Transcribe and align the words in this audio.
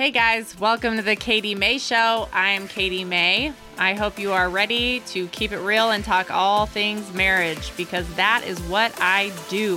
Hey 0.00 0.12
guys, 0.12 0.58
welcome 0.58 0.96
to 0.96 1.02
the 1.02 1.14
Katie 1.14 1.54
Mae 1.54 1.76
Show. 1.76 2.26
I 2.32 2.52
am 2.52 2.68
Katie 2.68 3.04
Mae. 3.04 3.52
I 3.76 3.92
hope 3.92 4.18
you 4.18 4.32
are 4.32 4.48
ready 4.48 5.00
to 5.08 5.26
keep 5.26 5.52
it 5.52 5.58
real 5.58 5.90
and 5.90 6.02
talk 6.02 6.30
all 6.30 6.64
things 6.64 7.12
marriage 7.12 7.76
because 7.76 8.08
that 8.14 8.42
is 8.46 8.58
what 8.62 8.94
I 8.98 9.30
do. 9.50 9.76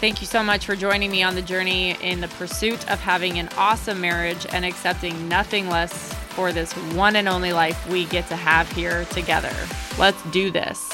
Thank 0.00 0.20
you 0.20 0.26
so 0.26 0.42
much 0.42 0.66
for 0.66 0.74
joining 0.74 1.12
me 1.12 1.22
on 1.22 1.36
the 1.36 1.42
journey 1.42 1.92
in 2.02 2.22
the 2.22 2.26
pursuit 2.26 2.90
of 2.90 2.98
having 2.98 3.38
an 3.38 3.48
awesome 3.56 4.00
marriage 4.00 4.48
and 4.52 4.64
accepting 4.64 5.28
nothing 5.28 5.68
less 5.68 6.12
for 6.30 6.50
this 6.50 6.72
one 6.72 7.14
and 7.14 7.28
only 7.28 7.52
life 7.52 7.88
we 7.88 8.06
get 8.06 8.26
to 8.30 8.36
have 8.36 8.68
here 8.72 9.04
together. 9.10 9.54
Let's 9.96 10.20
do 10.32 10.50
this. 10.50 10.88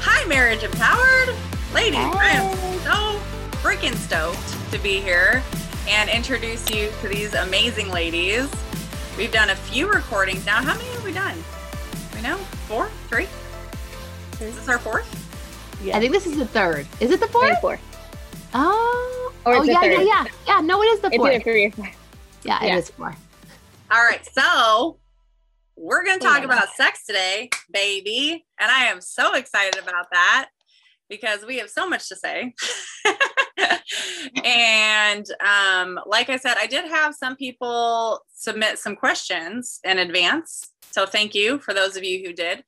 Hi, 0.00 0.26
Marriage 0.26 0.62
Empowered. 0.62 1.36
Ladies, 1.74 1.98
I 1.98 2.30
am 2.30 2.56
so 2.78 3.20
freaking 3.60 3.94
stoked 3.94 4.72
to 4.72 4.78
be 4.78 5.00
here 5.00 5.42
and 5.88 6.10
introduce 6.10 6.68
you 6.70 6.90
to 7.00 7.08
these 7.08 7.34
amazing 7.34 7.90
ladies. 7.90 8.50
We've 9.16 9.32
done 9.32 9.50
a 9.50 9.56
few 9.56 9.90
recordings 9.90 10.44
now. 10.44 10.62
How 10.62 10.76
many 10.76 10.88
have 10.90 11.04
we 11.04 11.12
done? 11.12 11.36
We 12.14 12.22
know 12.22 12.36
four, 12.68 12.88
three. 13.08 13.28
Is 14.44 14.56
this 14.56 14.68
our 14.68 14.78
fourth? 14.78 15.06
Yeah. 15.82 15.96
I 15.96 16.00
think 16.00 16.12
this 16.12 16.26
is 16.26 16.36
the 16.36 16.46
third. 16.46 16.86
Is 17.00 17.10
it 17.10 17.20
the 17.20 17.28
fourth? 17.28 17.60
Four. 17.60 17.78
Oh, 18.54 19.32
oh 19.46 19.62
yeah, 19.62 19.84
yeah, 19.84 20.00
yeah, 20.00 20.24
yeah. 20.46 20.60
No, 20.60 20.82
it 20.82 20.86
is 20.86 21.00
the 21.00 21.10
fourth. 21.10 21.32
It's 21.32 21.44
three 21.44 21.66
or 21.66 21.70
four. 21.70 21.90
Yeah, 22.42 22.64
yeah, 22.64 22.74
it 22.74 22.78
is 22.78 22.90
four. 22.90 23.14
All 23.90 24.02
right, 24.02 24.26
so 24.32 24.98
we're 25.76 26.04
going 26.04 26.18
to 26.18 26.24
talk 26.24 26.42
about 26.42 26.68
sex 26.70 27.04
today, 27.06 27.50
baby, 27.72 28.44
and 28.58 28.70
I 28.70 28.84
am 28.86 29.00
so 29.00 29.34
excited 29.34 29.80
about 29.80 30.06
that 30.10 30.48
because 31.08 31.44
we 31.44 31.58
have 31.58 31.70
so 31.70 31.88
much 31.88 32.08
to 32.08 32.16
say. 32.16 32.54
and 34.44 35.26
um, 35.40 35.98
like 36.06 36.30
I 36.30 36.36
said, 36.36 36.56
I 36.58 36.66
did 36.66 36.84
have 36.86 37.14
some 37.14 37.36
people 37.36 38.20
submit 38.32 38.78
some 38.78 38.96
questions 38.96 39.80
in 39.84 39.98
advance. 39.98 40.70
So 40.90 41.06
thank 41.06 41.34
you 41.34 41.58
for 41.58 41.74
those 41.74 41.96
of 41.96 42.04
you 42.04 42.26
who 42.26 42.32
did. 42.32 42.64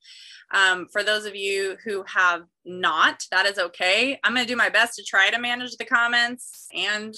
Um, 0.51 0.87
for 0.91 1.03
those 1.03 1.25
of 1.25 1.35
you 1.35 1.77
who 1.83 2.03
have 2.07 2.43
not, 2.65 3.23
that 3.31 3.45
is 3.45 3.59
okay. 3.59 4.19
I'm 4.23 4.33
going 4.33 4.45
to 4.45 4.51
do 4.51 4.57
my 4.57 4.69
best 4.69 4.95
to 4.95 5.03
try 5.03 5.29
to 5.29 5.39
manage 5.39 5.77
the 5.77 5.85
comments 5.85 6.67
and 6.73 7.13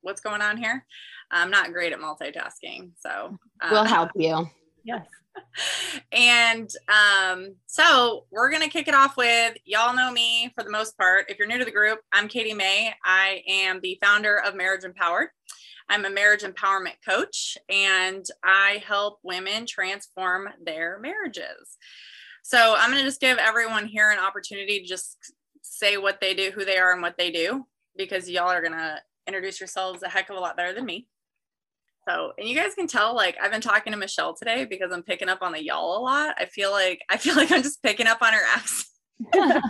what's 0.00 0.20
going 0.20 0.40
on 0.40 0.56
here. 0.56 0.84
I'm 1.30 1.50
not 1.50 1.72
great 1.72 1.92
at 1.92 1.98
multitasking. 1.98 2.92
So 2.98 3.36
we'll 3.70 3.84
help 3.84 4.10
you. 4.14 4.48
Yes 4.84 5.06
and 6.12 6.70
um, 6.88 7.54
so 7.66 8.26
we're 8.30 8.50
going 8.50 8.62
to 8.62 8.68
kick 8.68 8.88
it 8.88 8.94
off 8.94 9.16
with 9.16 9.54
y'all 9.64 9.94
know 9.94 10.10
me 10.10 10.52
for 10.54 10.64
the 10.64 10.70
most 10.70 10.96
part. 10.96 11.26
If 11.28 11.38
you're 11.38 11.48
new 11.48 11.58
to 11.58 11.64
the 11.64 11.70
group, 11.70 12.00
I'm 12.12 12.28
Katie 12.28 12.54
Mae. 12.54 12.92
I 13.04 13.42
am 13.48 13.80
the 13.80 13.98
founder 14.02 14.38
of 14.38 14.54
Marriage 14.54 14.84
Empowered. 14.84 15.28
I'm 15.90 16.04
a 16.04 16.10
marriage 16.10 16.42
empowerment 16.42 16.96
coach 17.06 17.56
and 17.70 18.24
I 18.44 18.82
help 18.86 19.20
women 19.22 19.64
transform 19.64 20.48
their 20.62 20.98
marriages. 20.98 21.78
So 22.42 22.74
I'm 22.76 22.90
going 22.90 23.02
to 23.02 23.08
just 23.08 23.22
give 23.22 23.38
everyone 23.38 23.86
here 23.86 24.10
an 24.10 24.18
opportunity 24.18 24.80
to 24.80 24.86
just 24.86 25.16
say 25.62 25.96
what 25.96 26.20
they 26.20 26.34
do, 26.34 26.50
who 26.54 26.66
they 26.66 26.76
are, 26.76 26.92
and 26.92 27.00
what 27.00 27.16
they 27.16 27.30
do, 27.30 27.66
because 27.96 28.28
y'all 28.28 28.50
are 28.50 28.60
going 28.60 28.78
to 28.78 29.00
introduce 29.26 29.60
yourselves 29.60 30.02
a 30.02 30.08
heck 30.08 30.28
of 30.28 30.36
a 30.36 30.40
lot 30.40 30.58
better 30.58 30.74
than 30.74 30.84
me. 30.84 31.06
So, 32.08 32.32
and 32.38 32.48
you 32.48 32.56
guys 32.56 32.74
can 32.74 32.86
tell, 32.86 33.14
like, 33.14 33.36
I've 33.42 33.50
been 33.50 33.60
talking 33.60 33.92
to 33.92 33.98
Michelle 33.98 34.32
today 34.32 34.64
because 34.64 34.92
I'm 34.92 35.02
picking 35.02 35.28
up 35.28 35.42
on 35.42 35.52
the 35.52 35.62
y'all 35.62 35.98
a 35.98 36.00
lot. 36.00 36.36
I 36.38 36.46
feel 36.46 36.70
like 36.70 37.02
I 37.10 37.18
feel 37.18 37.34
like 37.36 37.52
I'm 37.52 37.62
just 37.62 37.82
picking 37.82 38.06
up 38.06 38.22
on 38.22 38.32
her 38.32 38.40
accent. 38.54 38.88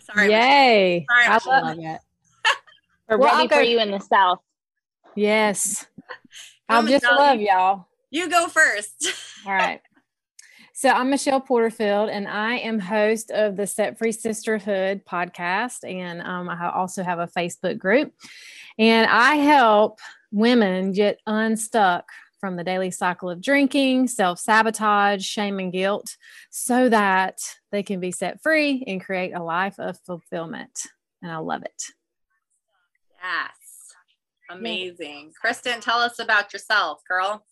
Sorry. 0.00 0.30
Yay. 0.30 1.06
Sorry, 1.10 1.26
I 1.26 1.38
love 1.46 1.78
it. 1.78 2.00
We're 3.08 3.18
well, 3.18 3.36
ready 3.36 3.48
for 3.48 3.62
you 3.62 3.80
in 3.80 3.90
the 3.90 3.98
South. 3.98 4.38
Yes. 5.16 5.86
I 6.68 6.86
just 6.86 7.04
love 7.04 7.40
y'all. 7.40 7.88
You 8.10 8.30
go 8.30 8.46
first. 8.46 9.08
All 9.46 9.52
right. 9.52 9.80
So 10.74 10.88
I'm 10.90 11.10
Michelle 11.10 11.40
Porterfield, 11.40 12.08
and 12.08 12.28
I 12.28 12.54
am 12.58 12.78
host 12.78 13.30
of 13.30 13.56
the 13.56 13.66
Set 13.66 13.98
Free 13.98 14.12
Sisterhood 14.12 15.04
podcast, 15.04 15.78
and 15.82 16.22
um, 16.22 16.48
I 16.48 16.70
also 16.70 17.02
have 17.02 17.18
a 17.18 17.26
Facebook 17.26 17.78
group. 17.78 18.14
And 18.80 19.06
I 19.10 19.34
help 19.34 20.00
women 20.32 20.92
get 20.92 21.20
unstuck 21.26 22.08
from 22.40 22.56
the 22.56 22.64
daily 22.64 22.90
cycle 22.90 23.28
of 23.28 23.42
drinking, 23.42 24.08
self 24.08 24.38
sabotage, 24.38 25.22
shame, 25.22 25.58
and 25.58 25.70
guilt 25.70 26.16
so 26.48 26.88
that 26.88 27.40
they 27.72 27.82
can 27.82 28.00
be 28.00 28.10
set 28.10 28.42
free 28.42 28.82
and 28.86 29.04
create 29.04 29.32
a 29.34 29.42
life 29.42 29.78
of 29.78 29.98
fulfillment. 30.06 30.86
And 31.20 31.30
I 31.30 31.36
love 31.36 31.62
it. 31.62 31.82
Yes. 33.22 33.52
Amazing. 34.50 35.32
Kristen, 35.38 35.80
tell 35.80 35.98
us 35.98 36.18
about 36.18 36.54
yourself, 36.54 37.02
girl. 37.06 37.44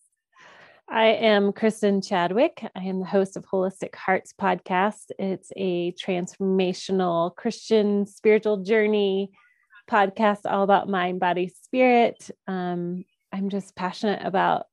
I 0.88 1.08
am 1.08 1.52
Kristen 1.52 2.00
Chadwick. 2.00 2.64
I 2.74 2.84
am 2.84 3.00
the 3.00 3.04
host 3.04 3.36
of 3.36 3.44
Holistic 3.44 3.94
Hearts 3.94 4.32
podcast. 4.40 5.10
It's 5.18 5.52
a 5.58 5.92
transformational 5.92 7.36
Christian 7.36 8.06
spiritual 8.06 8.62
journey 8.62 9.32
podcast 9.88 10.41
all 10.44 10.62
about 10.62 10.88
mind, 10.88 11.19
body, 11.19 11.49
spirit. 11.49 12.31
Um, 12.47 13.04
I'm 13.32 13.49
just 13.49 13.75
passionate 13.75 14.25
about 14.25 14.66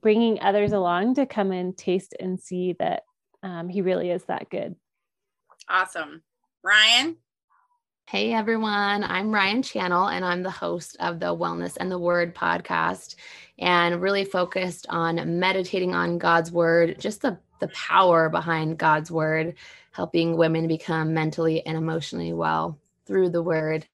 bringing 0.00 0.40
others 0.40 0.72
along 0.72 1.14
to 1.14 1.26
come 1.26 1.50
and 1.50 1.76
taste 1.76 2.14
and 2.20 2.38
see 2.38 2.74
that 2.74 3.02
um, 3.42 3.68
he 3.68 3.82
really 3.82 4.10
is 4.10 4.24
that 4.24 4.50
good. 4.50 4.76
Awesome. 5.68 6.22
Ryan? 6.62 7.16
Hey 8.08 8.32
everyone, 8.32 9.04
I'm 9.04 9.32
Ryan 9.32 9.62
Channel 9.62 10.08
and 10.08 10.24
I'm 10.24 10.42
the 10.42 10.50
host 10.50 10.96
of 10.98 11.20
the 11.20 11.26
Wellness 11.26 11.76
and 11.78 11.90
the 11.90 11.98
Word 11.98 12.34
podcast 12.34 13.14
and 13.58 14.02
really 14.02 14.24
focused 14.24 14.86
on 14.88 15.38
meditating 15.38 15.94
on 15.94 16.18
God's 16.18 16.50
Word, 16.50 16.96
just 16.98 17.22
the, 17.22 17.38
the 17.60 17.68
power 17.68 18.28
behind 18.28 18.78
God's 18.78 19.12
Word, 19.12 19.54
helping 19.92 20.36
women 20.36 20.66
become 20.66 21.14
mentally 21.14 21.64
and 21.64 21.78
emotionally 21.78 22.32
well 22.32 22.80
through 23.06 23.30
the 23.30 23.42
Word 23.42 23.86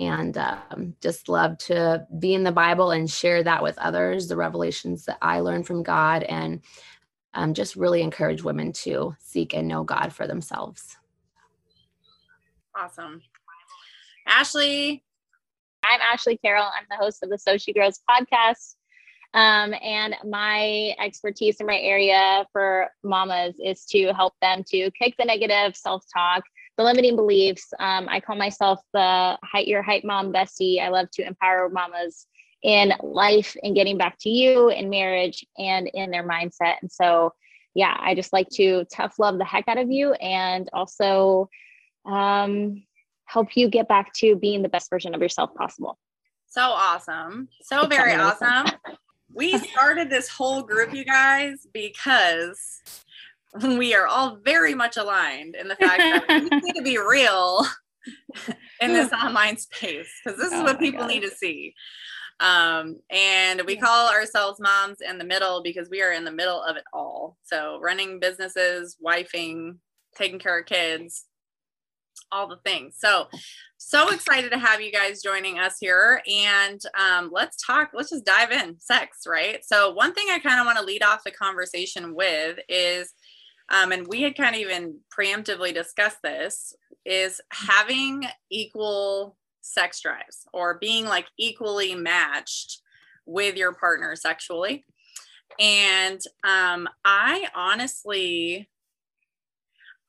and 0.00 0.36
um, 0.36 0.94
just 1.00 1.28
love 1.28 1.58
to 1.58 2.06
be 2.18 2.34
in 2.34 2.42
the 2.42 2.52
Bible 2.52 2.90
and 2.90 3.10
share 3.10 3.42
that 3.42 3.62
with 3.62 3.78
others, 3.78 4.28
the 4.28 4.36
revelations 4.36 5.04
that 5.04 5.18
I 5.22 5.40
learned 5.40 5.66
from 5.66 5.82
God, 5.82 6.22
and 6.22 6.60
um, 7.34 7.54
just 7.54 7.76
really 7.76 8.02
encourage 8.02 8.42
women 8.42 8.72
to 8.72 9.14
seek 9.20 9.54
and 9.54 9.68
know 9.68 9.84
God 9.84 10.12
for 10.12 10.26
themselves. 10.26 10.96
Awesome. 12.76 13.22
Ashley. 14.26 15.04
I'm 15.84 16.00
Ashley 16.00 16.38
Carroll. 16.38 16.64
I'm 16.64 16.86
the 16.90 16.96
host 16.96 17.22
of 17.22 17.28
the 17.28 17.38
So 17.38 17.58
She 17.58 17.72
Grows 17.72 18.00
podcast. 18.08 18.76
Um, 19.34 19.74
and 19.82 20.14
my 20.24 20.94
expertise 20.98 21.60
in 21.60 21.66
my 21.66 21.78
area 21.78 22.46
for 22.52 22.88
mamas 23.02 23.56
is 23.62 23.84
to 23.86 24.12
help 24.14 24.34
them 24.40 24.62
to 24.68 24.90
kick 24.92 25.16
the 25.18 25.24
negative 25.24 25.76
self 25.76 26.04
talk 26.12 26.44
the 26.76 26.84
limiting 26.84 27.16
beliefs. 27.16 27.72
Um, 27.78 28.08
I 28.08 28.20
call 28.20 28.36
myself 28.36 28.80
the 28.92 29.38
height 29.42 29.68
your 29.68 29.82
hype 29.82 30.04
mom 30.04 30.32
bestie. 30.32 30.80
I 30.80 30.88
love 30.88 31.10
to 31.12 31.26
empower 31.26 31.68
mamas 31.68 32.26
in 32.62 32.92
life 33.02 33.56
and 33.62 33.74
getting 33.74 33.98
back 33.98 34.16
to 34.20 34.30
you 34.30 34.70
in 34.70 34.88
marriage 34.90 35.44
and 35.58 35.86
in 35.88 36.10
their 36.10 36.26
mindset. 36.26 36.76
And 36.80 36.90
so, 36.90 37.32
yeah, 37.74 37.96
I 38.00 38.14
just 38.14 38.32
like 38.32 38.48
to 38.54 38.84
tough 38.86 39.18
love 39.18 39.38
the 39.38 39.44
heck 39.44 39.68
out 39.68 39.78
of 39.78 39.90
you 39.90 40.14
and 40.14 40.68
also 40.72 41.48
um, 42.06 42.82
help 43.26 43.56
you 43.56 43.68
get 43.68 43.86
back 43.86 44.12
to 44.14 44.36
being 44.36 44.62
the 44.62 44.68
best 44.68 44.90
version 44.90 45.14
of 45.14 45.20
yourself 45.20 45.54
possible. 45.54 45.98
So 46.46 46.62
awesome. 46.62 47.48
So 47.62 47.86
very 47.86 48.14
awesome. 48.14 48.66
We 49.32 49.58
started 49.58 50.08
this 50.08 50.28
whole 50.28 50.62
group, 50.62 50.94
you 50.94 51.04
guys, 51.04 51.66
because 51.72 52.80
we 53.62 53.94
are 53.94 54.06
all 54.06 54.38
very 54.44 54.74
much 54.74 54.96
aligned 54.96 55.54
in 55.54 55.68
the 55.68 55.76
fact 55.76 55.98
that 55.98 56.24
we 56.28 56.60
need 56.60 56.74
to 56.74 56.82
be 56.82 56.98
real 56.98 57.64
in 58.80 58.92
this 58.92 59.12
online 59.12 59.56
space 59.56 60.10
because 60.24 60.38
this 60.38 60.52
is 60.52 60.60
oh 60.60 60.64
what 60.64 60.78
people 60.78 61.00
God. 61.00 61.08
need 61.08 61.22
to 61.22 61.30
see. 61.30 61.74
Um, 62.40 62.96
and 63.10 63.62
we 63.64 63.76
call 63.76 64.10
ourselves 64.10 64.58
moms 64.60 64.98
in 65.00 65.18
the 65.18 65.24
middle 65.24 65.62
because 65.62 65.88
we 65.88 66.02
are 66.02 66.12
in 66.12 66.24
the 66.24 66.32
middle 66.32 66.60
of 66.62 66.76
it 66.76 66.84
all. 66.92 67.36
So 67.44 67.78
running 67.80 68.18
businesses, 68.18 68.96
wifing, 69.04 69.76
taking 70.16 70.40
care 70.40 70.58
of 70.58 70.66
kids, 70.66 71.26
all 72.32 72.48
the 72.48 72.58
things. 72.64 72.96
So, 72.98 73.28
so 73.78 74.10
excited 74.10 74.50
to 74.50 74.58
have 74.58 74.80
you 74.80 74.90
guys 74.90 75.22
joining 75.22 75.60
us 75.60 75.76
here. 75.78 76.22
And 76.26 76.80
um, 76.98 77.30
let's 77.32 77.64
talk, 77.64 77.90
let's 77.94 78.10
just 78.10 78.24
dive 78.24 78.50
in 78.50 78.80
sex, 78.80 79.20
right? 79.26 79.64
So, 79.64 79.92
one 79.92 80.12
thing 80.12 80.26
I 80.30 80.40
kind 80.40 80.58
of 80.58 80.66
want 80.66 80.78
to 80.78 80.84
lead 80.84 81.02
off 81.04 81.24
the 81.24 81.30
conversation 81.30 82.14
with 82.14 82.58
is 82.68 83.12
um, 83.70 83.92
and 83.92 84.06
we 84.06 84.22
had 84.22 84.36
kind 84.36 84.54
of 84.54 84.60
even 84.60 84.98
preemptively 85.16 85.72
discussed 85.72 86.22
this, 86.22 86.74
is 87.04 87.40
having 87.50 88.24
equal 88.50 89.36
sex 89.60 90.00
drives 90.00 90.46
or 90.52 90.78
being 90.78 91.06
like 91.06 91.26
equally 91.38 91.94
matched 91.94 92.80
with 93.26 93.56
your 93.56 93.72
partner 93.72 94.14
sexually. 94.16 94.84
And 95.58 96.20
um, 96.46 96.88
I 97.04 97.48
honestly, 97.54 98.68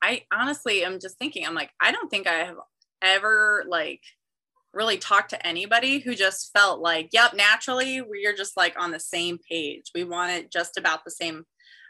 I 0.01 0.23
honestly 0.31 0.83
am 0.83 0.99
just 0.99 1.17
thinking, 1.17 1.45
I'm 1.45 1.55
like, 1.55 1.71
I 1.81 1.91
don't 1.91 2.09
think 2.09 2.27
I 2.27 2.45
have 2.45 2.57
ever 3.01 3.63
like 3.67 4.01
really 4.73 4.97
talked 4.97 5.29
to 5.29 5.47
anybody 5.47 5.99
who 5.99 6.15
just 6.15 6.51
felt 6.51 6.81
like, 6.81 7.09
yep, 7.13 7.33
naturally, 7.33 8.01
we're 8.01 8.35
just 8.35 8.57
like 8.57 8.75
on 8.77 8.91
the 8.91 8.99
same 8.99 9.39
page. 9.49 9.91
We 9.95 10.03
want 10.03 10.31
it 10.31 10.51
just 10.51 10.77
about 10.77 11.05
the 11.05 11.11
same 11.11 11.45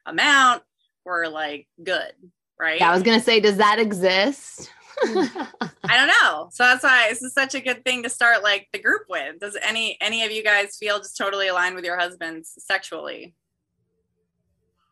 amount. 0.06 0.62
We're 1.06 1.28
like 1.28 1.68
good, 1.84 2.14
right? 2.60 2.80
Yeah, 2.80 2.90
I 2.90 2.94
was 2.94 3.04
gonna 3.04 3.20
say, 3.20 3.40
does 3.40 3.58
that 3.58 3.80
exist? 3.80 4.72
I 5.04 5.98
don't 5.98 6.08
know. 6.08 6.50
So 6.52 6.64
that's 6.64 6.84
why 6.84 7.08
this 7.10 7.22
is 7.22 7.34
such 7.34 7.54
a 7.54 7.60
good 7.60 7.84
thing 7.84 8.04
to 8.04 8.10
start 8.10 8.44
like 8.44 8.68
the 8.72 8.80
group 8.80 9.04
with. 9.10 9.40
Does 9.40 9.58
any 9.62 9.98
any 10.02 10.24
of 10.24 10.32
you 10.32 10.44
guys 10.44 10.78
feel 10.78 11.00
just 11.00 11.18
totally 11.18 11.48
aligned 11.48 11.76
with 11.76 11.86
your 11.86 11.98
husbands 11.98 12.54
sexually? 12.58 13.36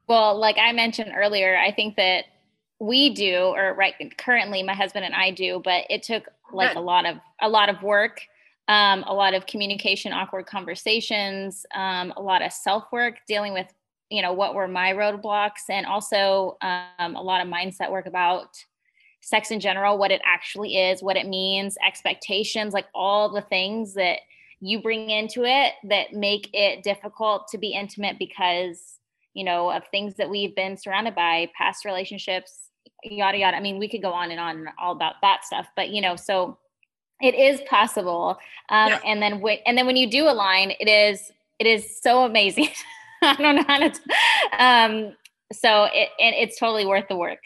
Well, 0.07 0.37
like 0.37 0.57
I 0.57 0.73
mentioned 0.73 1.13
earlier, 1.15 1.57
I 1.57 1.71
think 1.71 1.95
that 1.95 2.25
we 2.79 3.13
do, 3.13 3.53
or 3.55 3.73
right 3.73 3.93
currently 4.17 4.61
my 4.61 4.73
husband 4.73 5.05
and 5.05 5.15
I 5.15 5.31
do, 5.31 5.61
but 5.63 5.85
it 5.89 6.03
took 6.03 6.27
like 6.51 6.73
Good. 6.73 6.77
a 6.77 6.81
lot 6.81 7.05
of 7.05 7.17
a 7.41 7.47
lot 7.47 7.69
of 7.69 7.81
work, 7.81 8.21
um, 8.67 9.03
a 9.07 9.13
lot 9.13 9.33
of 9.33 9.45
communication, 9.45 10.11
awkward 10.11 10.45
conversations, 10.45 11.65
um, 11.73 12.13
a 12.17 12.21
lot 12.21 12.41
of 12.41 12.51
self 12.51 12.85
work, 12.91 13.15
dealing 13.27 13.53
with 13.53 13.67
you 14.13 14.21
know 14.21 14.33
what 14.33 14.55
were 14.55 14.67
my 14.67 14.93
roadblocks, 14.93 15.69
and 15.69 15.85
also 15.85 16.57
um, 16.61 17.15
a 17.15 17.21
lot 17.21 17.45
of 17.45 17.51
mindset 17.51 17.91
work 17.91 18.05
about 18.05 18.47
sex 19.21 19.51
in 19.51 19.59
general, 19.59 19.97
what 19.97 20.11
it 20.11 20.21
actually 20.25 20.75
is, 20.77 21.01
what 21.01 21.15
it 21.15 21.27
means, 21.27 21.77
expectations, 21.85 22.73
like 22.73 22.87
all 22.93 23.31
the 23.31 23.41
things 23.41 23.93
that 23.93 24.19
you 24.59 24.81
bring 24.81 25.09
into 25.09 25.43
it 25.45 25.73
that 25.83 26.13
make 26.13 26.49
it 26.53 26.83
difficult 26.83 27.47
to 27.49 27.57
be 27.57 27.73
intimate 27.73 28.17
because 28.19 28.99
you 29.33 29.43
know 29.43 29.69
of 29.69 29.83
things 29.87 30.15
that 30.15 30.29
we've 30.29 30.55
been 30.55 30.77
surrounded 30.77 31.15
by 31.15 31.49
past 31.57 31.85
relationships 31.85 32.63
yada 33.03 33.37
yada. 33.37 33.57
I 33.57 33.59
mean, 33.59 33.79
we 33.79 33.89
could 33.89 34.01
go 34.01 34.13
on 34.13 34.31
and 34.31 34.39
on 34.39 34.67
all 34.79 34.93
about 34.93 35.15
that 35.21 35.45
stuff, 35.45 35.67
but 35.75 35.89
you 35.89 36.01
know, 36.01 36.15
so 36.15 36.57
it 37.21 37.35
is 37.35 37.61
possible. 37.61 38.37
Um, 38.69 38.89
yeah. 38.89 38.99
And 39.05 39.21
then 39.21 39.41
when 39.41 39.57
and 39.65 39.77
then 39.77 39.85
when 39.85 39.95
you 39.95 40.09
do 40.09 40.27
align, 40.27 40.73
it 40.79 40.87
is 40.87 41.31
it 41.59 41.67
is 41.67 41.99
so 42.01 42.23
amazing. 42.23 42.69
I 43.37 43.41
don't 43.41 43.55
know 43.55 43.63
how 43.67 43.79
to. 43.79 43.89
T- 43.89 44.57
um, 44.59 45.15
so 45.51 45.85
it 45.85 46.09
and 46.19 46.35
it's 46.35 46.59
totally 46.59 46.85
worth 46.85 47.05
the 47.09 47.15
work. 47.15 47.39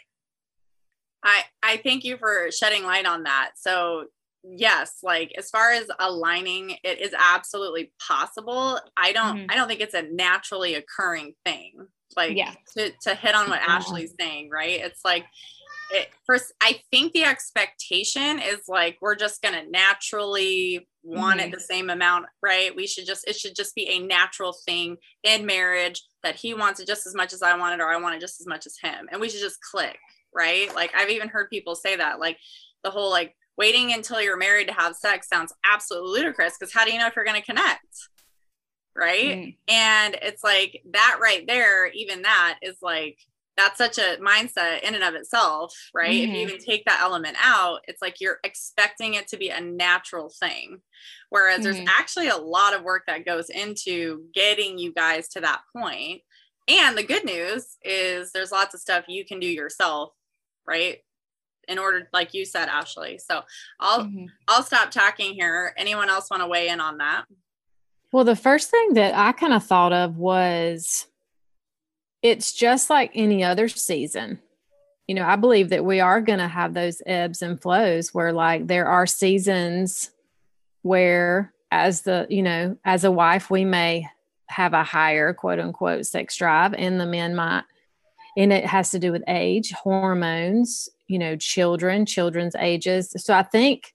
I 1.24 1.42
I 1.62 1.76
thank 1.78 2.04
you 2.04 2.16
for 2.16 2.50
shedding 2.50 2.84
light 2.84 3.06
on 3.06 3.24
that. 3.24 3.52
So 3.56 4.06
yes 4.44 4.98
like 5.02 5.32
as 5.36 5.50
far 5.50 5.72
as 5.72 5.86
aligning 5.98 6.76
it 6.84 7.00
is 7.00 7.12
absolutely 7.18 7.92
possible 8.00 8.78
i 8.96 9.12
don't 9.12 9.36
mm-hmm. 9.36 9.46
i 9.50 9.56
don't 9.56 9.68
think 9.68 9.80
it's 9.80 9.94
a 9.94 10.02
naturally 10.02 10.74
occurring 10.74 11.34
thing 11.44 11.72
like 12.16 12.36
yeah. 12.36 12.52
to, 12.72 12.90
to 13.02 13.14
hit 13.14 13.34
on 13.34 13.50
what 13.50 13.60
ashley's 13.60 14.14
saying 14.18 14.48
right 14.50 14.80
it's 14.80 15.04
like 15.04 15.24
it, 15.90 16.08
first 16.26 16.52
i 16.60 16.80
think 16.90 17.12
the 17.12 17.24
expectation 17.24 18.38
is 18.38 18.68
like 18.68 18.98
we're 19.00 19.14
just 19.14 19.42
going 19.42 19.54
to 19.54 19.70
naturally 19.70 20.86
want 21.02 21.40
mm-hmm. 21.40 21.48
it 21.48 21.54
the 21.54 21.60
same 21.60 21.90
amount 21.90 22.26
right 22.42 22.74
we 22.76 22.86
should 22.86 23.06
just 23.06 23.26
it 23.28 23.36
should 23.36 23.54
just 23.54 23.74
be 23.74 23.88
a 23.88 23.98
natural 23.98 24.54
thing 24.66 24.96
in 25.24 25.46
marriage 25.46 26.02
that 26.22 26.36
he 26.36 26.54
wants 26.54 26.80
it 26.80 26.86
just 26.86 27.06
as 27.06 27.14
much 27.14 27.32
as 27.32 27.42
i 27.42 27.56
want 27.56 27.74
it 27.78 27.82
or 27.82 27.88
i 27.88 27.96
want 27.96 28.14
it 28.14 28.20
just 28.20 28.40
as 28.40 28.46
much 28.46 28.66
as 28.66 28.76
him 28.82 29.08
and 29.10 29.20
we 29.20 29.28
should 29.28 29.40
just 29.40 29.60
click 29.60 29.98
right 30.34 30.74
like 30.74 30.92
i've 30.94 31.10
even 31.10 31.28
heard 31.28 31.48
people 31.50 31.74
say 31.74 31.96
that 31.96 32.20
like 32.20 32.38
the 32.84 32.90
whole 32.90 33.10
like 33.10 33.34
waiting 33.56 33.92
until 33.92 34.22
you're 34.22 34.36
married 34.36 34.68
to 34.68 34.74
have 34.74 34.94
sex 34.94 35.28
sounds 35.28 35.52
absolutely 35.70 36.10
ludicrous 36.10 36.56
because 36.58 36.72
how 36.72 36.84
do 36.84 36.92
you 36.92 36.98
know 36.98 37.06
if 37.06 37.16
you're 37.16 37.24
going 37.24 37.40
to 37.40 37.46
connect 37.46 38.08
right 38.94 39.24
mm. 39.24 39.56
and 39.68 40.16
it's 40.22 40.44
like 40.44 40.82
that 40.92 41.18
right 41.20 41.46
there 41.46 41.86
even 41.88 42.22
that 42.22 42.58
is 42.62 42.76
like 42.82 43.18
that's 43.58 43.76
such 43.76 43.98
a 43.98 44.16
mindset 44.22 44.80
in 44.82 44.94
and 44.94 45.04
of 45.04 45.14
itself 45.14 45.74
right 45.92 46.10
mm-hmm. 46.10 46.22
if 46.22 46.28
you 46.28 46.46
mm-hmm. 46.46 46.54
even 46.54 46.58
take 46.58 46.84
that 46.84 47.00
element 47.02 47.36
out 47.42 47.80
it's 47.86 48.00
like 48.00 48.20
you're 48.20 48.38
expecting 48.44 49.14
it 49.14 49.28
to 49.28 49.36
be 49.36 49.50
a 49.50 49.60
natural 49.60 50.30
thing 50.40 50.80
whereas 51.28 51.60
mm-hmm. 51.60 51.72
there's 51.72 51.88
actually 51.88 52.28
a 52.28 52.36
lot 52.36 52.74
of 52.74 52.82
work 52.82 53.02
that 53.06 53.26
goes 53.26 53.50
into 53.50 54.22
getting 54.34 54.78
you 54.78 54.92
guys 54.92 55.28
to 55.28 55.40
that 55.40 55.60
point. 55.76 55.88
point 55.88 56.22
and 56.68 56.96
the 56.96 57.02
good 57.02 57.24
news 57.24 57.76
is 57.82 58.32
there's 58.32 58.52
lots 58.52 58.74
of 58.74 58.80
stuff 58.80 59.04
you 59.08 59.24
can 59.24 59.40
do 59.40 59.48
yourself 59.48 60.12
right 60.66 60.98
in 61.66 61.78
order 61.78 62.08
like 62.12 62.32
you 62.32 62.44
said 62.46 62.68
ashley 62.68 63.18
so 63.18 63.42
i'll 63.80 64.04
mm-hmm. 64.04 64.26
i'll 64.46 64.62
stop 64.62 64.90
talking 64.90 65.34
here 65.34 65.74
anyone 65.76 66.08
else 66.08 66.30
want 66.30 66.42
to 66.42 66.46
weigh 66.46 66.68
in 66.68 66.80
on 66.80 66.98
that 66.98 67.24
well, 68.12 68.24
the 68.24 68.36
first 68.36 68.70
thing 68.70 68.94
that 68.94 69.14
I 69.14 69.32
kind 69.32 69.52
of 69.52 69.64
thought 69.64 69.92
of 69.92 70.16
was 70.16 71.06
it's 72.22 72.52
just 72.52 72.90
like 72.90 73.12
any 73.14 73.44
other 73.44 73.68
season. 73.68 74.40
You 75.06 75.14
know, 75.14 75.24
I 75.24 75.36
believe 75.36 75.70
that 75.70 75.84
we 75.84 76.00
are 76.00 76.20
going 76.20 76.38
to 76.38 76.48
have 76.48 76.74
those 76.74 77.00
ebbs 77.06 77.40
and 77.40 77.60
flows 77.60 78.12
where, 78.12 78.32
like, 78.32 78.66
there 78.66 78.86
are 78.86 79.06
seasons 79.06 80.10
where, 80.82 81.52
as 81.70 82.02
the, 82.02 82.26
you 82.28 82.42
know, 82.42 82.76
as 82.84 83.04
a 83.04 83.10
wife, 83.10 83.50
we 83.50 83.64
may 83.64 84.06
have 84.48 84.74
a 84.74 84.84
higher 84.84 85.32
quote 85.32 85.58
unquote 85.58 86.06
sex 86.06 86.36
drive, 86.36 86.74
and 86.74 87.00
the 87.00 87.06
men 87.06 87.34
might. 87.34 87.64
And 88.36 88.52
it 88.52 88.66
has 88.66 88.90
to 88.90 88.98
do 88.98 89.10
with 89.10 89.24
age, 89.26 89.72
hormones, 89.72 90.88
you 91.06 91.18
know, 91.18 91.36
children, 91.36 92.06
children's 92.06 92.54
ages. 92.54 93.12
So 93.16 93.34
I 93.34 93.42
think 93.42 93.94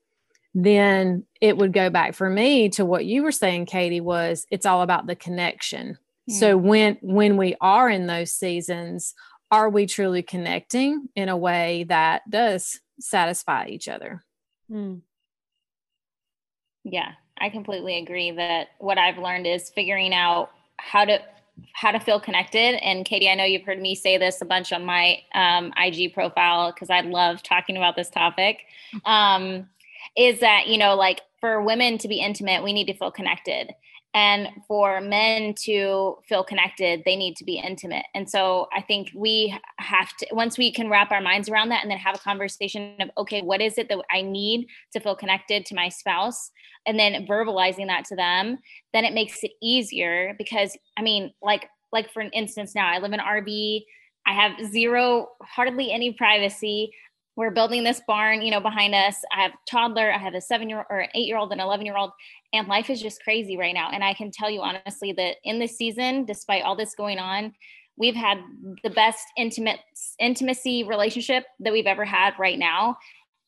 then 0.56 1.26
it 1.42 1.58
would 1.58 1.74
go 1.74 1.90
back 1.90 2.14
for 2.14 2.30
me 2.30 2.70
to 2.70 2.86
what 2.86 3.06
you 3.06 3.24
were 3.24 3.32
saying 3.32 3.66
katie 3.66 4.02
was 4.02 4.46
it's 4.52 4.66
all 4.66 4.82
about 4.82 5.08
the 5.08 5.16
connection 5.16 5.98
so 6.30 6.58
when 6.58 6.98
when 7.02 7.38
we 7.38 7.56
are 7.60 7.90
in 7.90 8.08
those 8.08 8.32
seasons 8.32 9.14
are 9.52 9.70
we 9.70 9.86
truly 9.86 10.24
connecting 10.24 11.10
in 11.16 11.30
a 11.30 11.38
way 11.38 11.86
that 11.88 12.24
does 12.30 12.80
satisfy 13.00 13.68
each 13.68 13.88
other? 13.88 14.24
Mm. 14.72 15.02
yeah 16.84 17.12
i 17.40 17.50
completely 17.50 17.98
agree 17.98 18.32
that 18.32 18.70
what 18.80 18.98
i've 18.98 19.18
learned 19.18 19.46
is 19.46 19.70
figuring 19.70 20.14
out 20.14 20.52
how 20.78 21.04
to 21.06 21.20
how 21.74 21.92
to 21.92 22.00
feel 22.00 22.20
connected. 22.20 22.84
And 22.84 23.06
katie 23.06 23.30
i 23.30 23.36
know 23.36 23.44
you've 23.44 23.64
heard 23.64 23.82
me 23.82 23.94
say 23.94 24.18
this 24.18 24.42
a 24.42 24.46
bunch 24.46 24.72
on 24.72 24.86
my 24.86 25.20
um, 25.36 25.74
ig 25.86 26.14
profile 26.14 26.72
because 26.72 26.90
i 26.90 27.02
love 27.02 27.44
talking 27.44 27.78
about 27.78 27.96
this 27.96 28.10
topic. 28.10 28.60
Um, 29.06 29.68
is 30.16 30.40
that, 30.42 30.68
you 30.68 30.78
know, 30.78 30.96
like 30.96 31.22
for 31.40 31.62
women 31.62 31.98
to 32.00 32.08
be 32.08 32.20
intimate, 32.20 32.64
we 32.64 32.74
need 32.74 32.88
to 32.88 32.94
feel 32.94 33.12
connected. 33.12 33.74
And 34.16 34.50
for 34.68 35.02
men 35.02 35.56
to 35.64 36.18
feel 36.30 36.44
connected, 36.44 37.02
they 37.04 37.16
need 37.16 37.36
to 37.38 37.44
be 37.44 37.58
intimate. 37.58 38.06
And 38.14 38.30
so 38.30 38.68
I 38.72 38.82
think 38.82 39.10
we 39.16 39.58
have 39.80 40.16
to, 40.18 40.28
once 40.32 40.56
we 40.56 40.72
can 40.72 40.88
wrap 40.88 41.12
our 41.12 41.22
minds 41.22 41.50
around 41.50 41.70
that 41.70 41.82
and 41.82 41.90
then 41.90 41.98
have 41.98 42.16
a 42.16 42.20
conversation 42.20 42.96
of, 43.00 43.10
okay, 43.18 43.42
what 43.42 43.60
is 43.60 43.80
it 43.80 43.90
that 43.90 44.00
I 44.12 44.22
need 44.22 44.68
to 44.92 45.00
feel 45.00 45.16
connected 45.16 45.66
to 45.66 45.76
my 45.76 45.90
spouse? 45.90 46.52
And 46.86 47.00
then 47.00 47.26
verbalizing 47.26 47.88
that 47.88 48.06
to 48.06 48.16
them, 48.16 48.60
then 48.94 49.04
it 49.04 49.14
makes 49.14 49.44
it 49.44 49.52
easier 49.64 50.36
because, 50.38 50.78
I 50.96 51.02
mean, 51.02 51.34
like, 51.42 51.68
like 51.92 52.12
for 52.12 52.20
an 52.20 52.30
instance, 52.34 52.76
now 52.76 52.88
I 52.88 53.00
live 53.00 53.14
in 53.14 53.20
RV. 53.20 53.82
I 54.28 54.34
have 54.34 54.72
zero, 54.72 55.30
hardly 55.42 55.92
any 55.92 56.14
privacy 56.14 56.92
we're 57.36 57.52
building 57.52 57.84
this 57.84 58.02
barn, 58.08 58.42
you 58.42 58.52
know, 58.52 58.60
behind 58.60 58.94
us. 58.94 59.16
I 59.36 59.42
have 59.42 59.52
toddler, 59.70 60.12
I 60.12 60.18
have 60.18 60.36
a 60.36 60.42
seven 60.42 60.70
year 60.70 60.80
old 60.80 60.88
or 60.90 61.00
an 61.00 61.10
eight 61.16 61.28
year 61.28 61.38
old 61.38 61.52
and 61.52 61.62
11 61.62 61.86
year 61.86 61.98
old, 61.98 62.12
and 62.52 62.68
life 62.68 62.90
is 62.90 63.02
just 63.02 63.24
crazy 63.24 63.58
right 63.58 63.74
now. 63.74 63.90
And 63.92 64.04
I 64.04 64.14
can 64.14 64.32
tell 64.32 64.50
you 64.50 64.62
honestly 64.62 65.14
that 65.14 65.38
in 65.44 65.60
this 65.60 65.78
season, 65.78 66.26
despite 66.26 66.64
all 66.64 66.76
this 66.76 66.96
going 66.96 67.20
on, 67.20 67.54
we've 67.98 68.16
had 68.16 68.40
the 68.84 68.90
best 68.90 69.26
intimate 69.38 69.80
intimacy 70.20 70.84
relationship 70.84 71.46
that 71.60 71.74
we've 71.74 71.88
ever 71.88 72.06
had 72.06 72.34
right 72.40 72.58
now. 72.58 72.98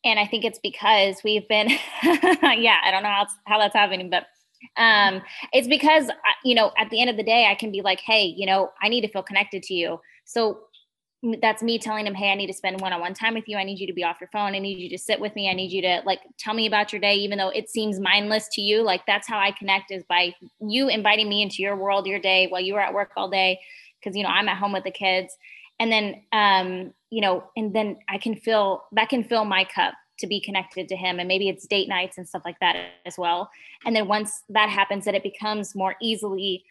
And 0.03 0.19
I 0.19 0.27
think 0.27 0.45
it's 0.45 0.59
because 0.59 1.17
we've 1.23 1.47
been, 1.47 1.69
yeah, 2.03 2.77
I 2.83 2.91
don't 2.91 3.03
know 3.03 3.09
how, 3.09 3.27
how 3.47 3.59
that's 3.59 3.75
happening, 3.75 4.09
but 4.09 4.25
um, 4.77 5.21
it's 5.51 5.67
because, 5.67 6.09
you 6.43 6.55
know, 6.55 6.71
at 6.77 6.89
the 6.89 7.01
end 7.01 7.09
of 7.09 7.17
the 7.17 7.23
day, 7.23 7.47
I 7.49 7.55
can 7.55 7.71
be 7.71 7.81
like, 7.81 7.99
hey, 7.99 8.23
you 8.23 8.45
know, 8.45 8.71
I 8.81 8.89
need 8.89 9.01
to 9.01 9.07
feel 9.07 9.23
connected 9.23 9.63
to 9.63 9.73
you. 9.73 9.99
So 10.25 10.59
that's 11.41 11.63
me 11.63 11.79
telling 11.79 12.05
him, 12.05 12.13
Hey, 12.13 12.31
I 12.31 12.35
need 12.35 12.47
to 12.47 12.53
spend 12.53 12.81
one 12.81 12.93
on 12.93 13.01
one 13.01 13.13
time 13.13 13.33
with 13.33 13.47
you. 13.47 13.57
I 13.57 13.63
need 13.63 13.79
you 13.79 13.87
to 13.87 13.93
be 13.93 14.03
off 14.03 14.17
your 14.19 14.29
phone. 14.31 14.53
I 14.53 14.59
need 14.59 14.77
you 14.77 14.89
to 14.89 14.97
sit 14.97 15.19
with 15.19 15.35
me. 15.35 15.49
I 15.49 15.53
need 15.53 15.71
you 15.71 15.81
to 15.81 16.01
like 16.05 16.19
tell 16.37 16.53
me 16.53 16.67
about 16.67 16.93
your 16.93 16.99
day, 16.99 17.15
even 17.15 17.37
though 17.37 17.49
it 17.49 17.69
seems 17.69 17.99
mindless 17.99 18.47
to 18.53 18.61
you. 18.61 18.83
Like 18.83 19.05
that's 19.05 19.27
how 19.27 19.39
I 19.39 19.51
connect 19.51 19.91
is 19.91 20.03
by 20.07 20.33
you 20.59 20.87
inviting 20.87 21.29
me 21.29 21.41
into 21.41 21.61
your 21.61 21.75
world, 21.75 22.05
your 22.05 22.19
day 22.19 22.47
while 22.47 22.61
you 22.61 22.75
are 22.75 22.81
at 22.81 22.93
work 22.93 23.11
all 23.17 23.29
day. 23.29 23.59
Cause, 24.03 24.15
you 24.15 24.23
know, 24.23 24.29
I'm 24.29 24.47
at 24.47 24.57
home 24.57 24.73
with 24.73 24.83
the 24.83 24.91
kids. 24.91 25.35
And 25.79 25.91
then, 25.91 26.23
um, 26.31 26.93
you 27.09 27.21
know, 27.21 27.43
and 27.55 27.73
then 27.73 27.97
I 28.07 28.17
can 28.17 28.35
feel 28.35 28.83
that 28.91 29.09
can 29.09 29.23
fill 29.23 29.45
my 29.45 29.65
cup 29.65 29.93
to 30.19 30.27
be 30.27 30.39
connected 30.39 30.87
to 30.89 30.95
him. 30.95 31.19
And 31.19 31.27
maybe 31.27 31.49
it's 31.49 31.67
date 31.67 31.89
nights 31.89 32.17
and 32.17 32.27
stuff 32.27 32.43
like 32.45 32.59
that 32.59 32.75
as 33.05 33.17
well. 33.17 33.49
And 33.85 33.95
then 33.95 34.07
once 34.07 34.43
that 34.49 34.69
happens, 34.69 35.05
that 35.05 35.15
it 35.15 35.23
becomes 35.23 35.75
more 35.75 35.95
easily 36.01 36.63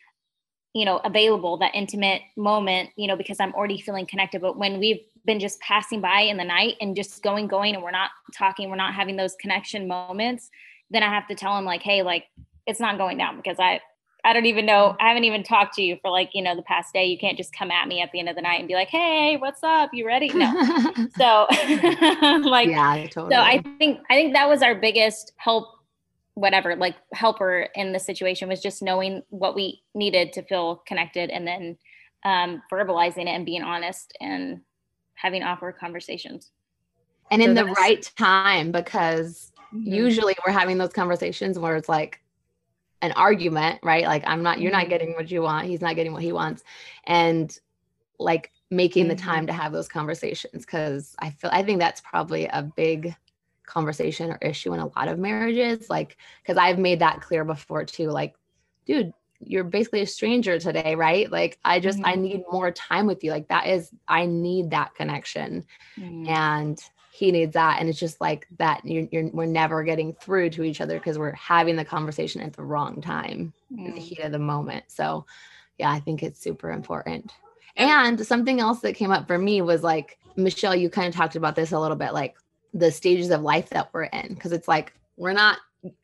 you 0.74 0.84
know 0.84 0.98
available 1.04 1.56
that 1.56 1.70
intimate 1.74 2.20
moment 2.36 2.90
you 2.96 3.06
know 3.06 3.16
because 3.16 3.40
i'm 3.40 3.54
already 3.54 3.80
feeling 3.80 4.06
connected. 4.06 4.42
But 4.42 4.58
when 4.58 4.78
we've 4.78 5.00
been 5.24 5.40
just 5.40 5.58
passing 5.60 6.00
by 6.00 6.20
in 6.20 6.36
the 6.36 6.44
night 6.44 6.74
and 6.80 6.94
just 6.94 7.22
going 7.22 7.46
going 7.46 7.74
and 7.74 7.82
we're 7.82 7.90
not 7.90 8.10
talking 8.36 8.68
we're 8.68 8.76
not 8.76 8.92
having 8.92 9.16
those 9.16 9.34
connection 9.40 9.88
moments 9.88 10.50
then 10.90 11.02
i 11.02 11.08
have 11.08 11.26
to 11.26 11.34
tell 11.34 11.56
him 11.56 11.64
like 11.64 11.82
hey 11.82 12.02
like 12.02 12.24
it's 12.66 12.80
not 12.80 12.98
going 12.98 13.16
down 13.16 13.36
because 13.36 13.58
i 13.58 13.80
i 14.24 14.34
don't 14.34 14.44
even 14.46 14.66
know 14.66 14.94
i 15.00 15.08
haven't 15.08 15.24
even 15.24 15.42
talked 15.42 15.74
to 15.74 15.82
you 15.82 15.96
for 16.02 16.10
like 16.10 16.30
you 16.34 16.42
know 16.42 16.54
the 16.54 16.62
past 16.62 16.92
day. 16.92 17.06
You 17.06 17.18
can't 17.18 17.38
just 17.38 17.54
come 17.54 17.70
at 17.70 17.88
me 17.88 18.02
at 18.02 18.10
the 18.12 18.18
end 18.18 18.28
of 18.28 18.36
the 18.36 18.42
night 18.42 18.58
and 18.58 18.68
be 18.68 18.74
like 18.74 18.88
hey 18.88 19.36
what's 19.38 19.62
up? 19.62 19.90
You 19.94 20.06
ready 20.06 20.30
no. 20.34 20.52
So 21.16 21.46
like 22.48 22.68
yeah 22.68 23.06
totally. 23.06 23.34
so 23.34 23.40
i 23.40 23.62
think 23.78 24.00
i 24.10 24.14
think 24.14 24.34
that 24.34 24.48
was 24.48 24.62
our 24.62 24.74
biggest 24.74 25.32
help 25.36 25.73
whatever 26.34 26.74
like 26.76 26.96
helper 27.12 27.68
in 27.74 27.92
the 27.92 27.98
situation 27.98 28.48
was 28.48 28.60
just 28.60 28.82
knowing 28.82 29.22
what 29.30 29.54
we 29.54 29.82
needed 29.94 30.32
to 30.32 30.42
feel 30.42 30.82
connected 30.86 31.30
and 31.30 31.46
then 31.46 31.76
um, 32.24 32.62
verbalizing 32.72 33.22
it 33.22 33.28
and 33.28 33.46
being 33.46 33.62
honest 33.62 34.16
and 34.20 34.60
having 35.14 35.42
awkward 35.42 35.76
conversations 35.78 36.50
and 37.30 37.40
in 37.40 37.54
the 37.54 37.64
right 37.64 38.10
time 38.16 38.72
because 38.72 39.52
mm-hmm. 39.72 39.92
usually 39.92 40.34
we're 40.44 40.52
having 40.52 40.76
those 40.76 40.92
conversations 40.92 41.58
where 41.58 41.76
it's 41.76 41.88
like 41.88 42.20
an 43.02 43.12
argument 43.12 43.78
right 43.82 44.04
like 44.04 44.24
i'm 44.26 44.42
not 44.42 44.60
you're 44.60 44.72
not 44.72 44.82
mm-hmm. 44.82 44.90
getting 44.90 45.14
what 45.14 45.30
you 45.30 45.42
want 45.42 45.66
he's 45.66 45.80
not 45.80 45.94
getting 45.94 46.12
what 46.12 46.22
he 46.22 46.32
wants 46.32 46.64
and 47.06 47.58
like 48.18 48.50
making 48.70 49.04
mm-hmm. 49.04 49.10
the 49.10 49.22
time 49.22 49.46
to 49.46 49.52
have 49.52 49.72
those 49.72 49.88
conversations 49.88 50.64
because 50.64 51.14
i 51.20 51.30
feel 51.30 51.50
i 51.52 51.62
think 51.62 51.78
that's 51.78 52.00
probably 52.00 52.46
a 52.46 52.62
big 52.62 53.14
conversation 53.66 54.30
or 54.30 54.38
issue 54.42 54.72
in 54.72 54.80
a 54.80 54.86
lot 54.96 55.08
of 55.08 55.18
marriages 55.18 55.88
like 55.88 56.16
because 56.42 56.56
i've 56.56 56.78
made 56.78 57.00
that 57.00 57.20
clear 57.20 57.44
before 57.44 57.84
too 57.84 58.10
like 58.10 58.34
dude 58.86 59.12
you're 59.40 59.64
basically 59.64 60.00
a 60.00 60.06
stranger 60.06 60.58
today 60.58 60.94
right 60.94 61.30
like 61.30 61.58
i 61.64 61.80
just 61.80 61.98
mm-hmm. 61.98 62.08
i 62.08 62.14
need 62.14 62.42
more 62.50 62.70
time 62.70 63.06
with 63.06 63.22
you 63.24 63.30
like 63.30 63.48
that 63.48 63.66
is 63.66 63.90
i 64.08 64.26
need 64.26 64.70
that 64.70 64.94
connection 64.94 65.64
mm-hmm. 65.98 66.28
and 66.28 66.80
he 67.14 67.30
needs 67.30 67.54
that 67.54 67.78
and 67.78 67.88
it's 67.88 68.00
just 68.00 68.20
like 68.20 68.46
that 68.58 68.84
you're, 68.84 69.06
you're 69.12 69.28
we're 69.28 69.46
never 69.46 69.84
getting 69.84 70.12
through 70.14 70.50
to 70.50 70.64
each 70.64 70.80
other 70.80 70.98
because 70.98 71.16
we're 71.16 71.32
having 71.32 71.76
the 71.76 71.84
conversation 71.84 72.40
at 72.40 72.52
the 72.54 72.62
wrong 72.62 73.00
time 73.00 73.52
mm. 73.72 73.86
in 73.86 73.94
the 73.94 74.00
mm. 74.00 74.02
heat 74.02 74.18
of 74.18 74.32
the 74.32 74.38
moment 74.38 74.84
so 74.88 75.24
yeah 75.78 75.90
i 75.90 76.00
think 76.00 76.22
it's 76.22 76.40
super 76.40 76.72
important 76.72 77.32
and 77.76 78.24
something 78.26 78.60
else 78.60 78.80
that 78.80 78.94
came 78.94 79.12
up 79.12 79.28
for 79.28 79.38
me 79.38 79.62
was 79.62 79.84
like 79.84 80.18
michelle 80.34 80.74
you 80.74 80.90
kind 80.90 81.06
of 81.06 81.14
talked 81.14 81.36
about 81.36 81.54
this 81.54 81.70
a 81.70 81.78
little 81.78 81.96
bit 81.96 82.12
like 82.12 82.34
the 82.74 82.90
stages 82.90 83.30
of 83.30 83.40
life 83.40 83.70
that 83.70 83.88
we're 83.92 84.04
in 84.04 84.34
because 84.34 84.52
it's 84.52 84.68
like 84.68 84.92
we're 85.16 85.32
not 85.32 85.58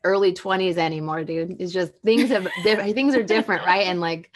early 0.04 0.32
20s 0.32 0.76
anymore 0.76 1.24
dude. 1.24 1.56
It's 1.60 1.72
just 1.72 1.92
things 2.04 2.30
have 2.30 2.48
things 2.62 3.14
are 3.14 3.22
different 3.22 3.66
right? 3.66 3.86
And 3.86 4.00
like 4.00 4.30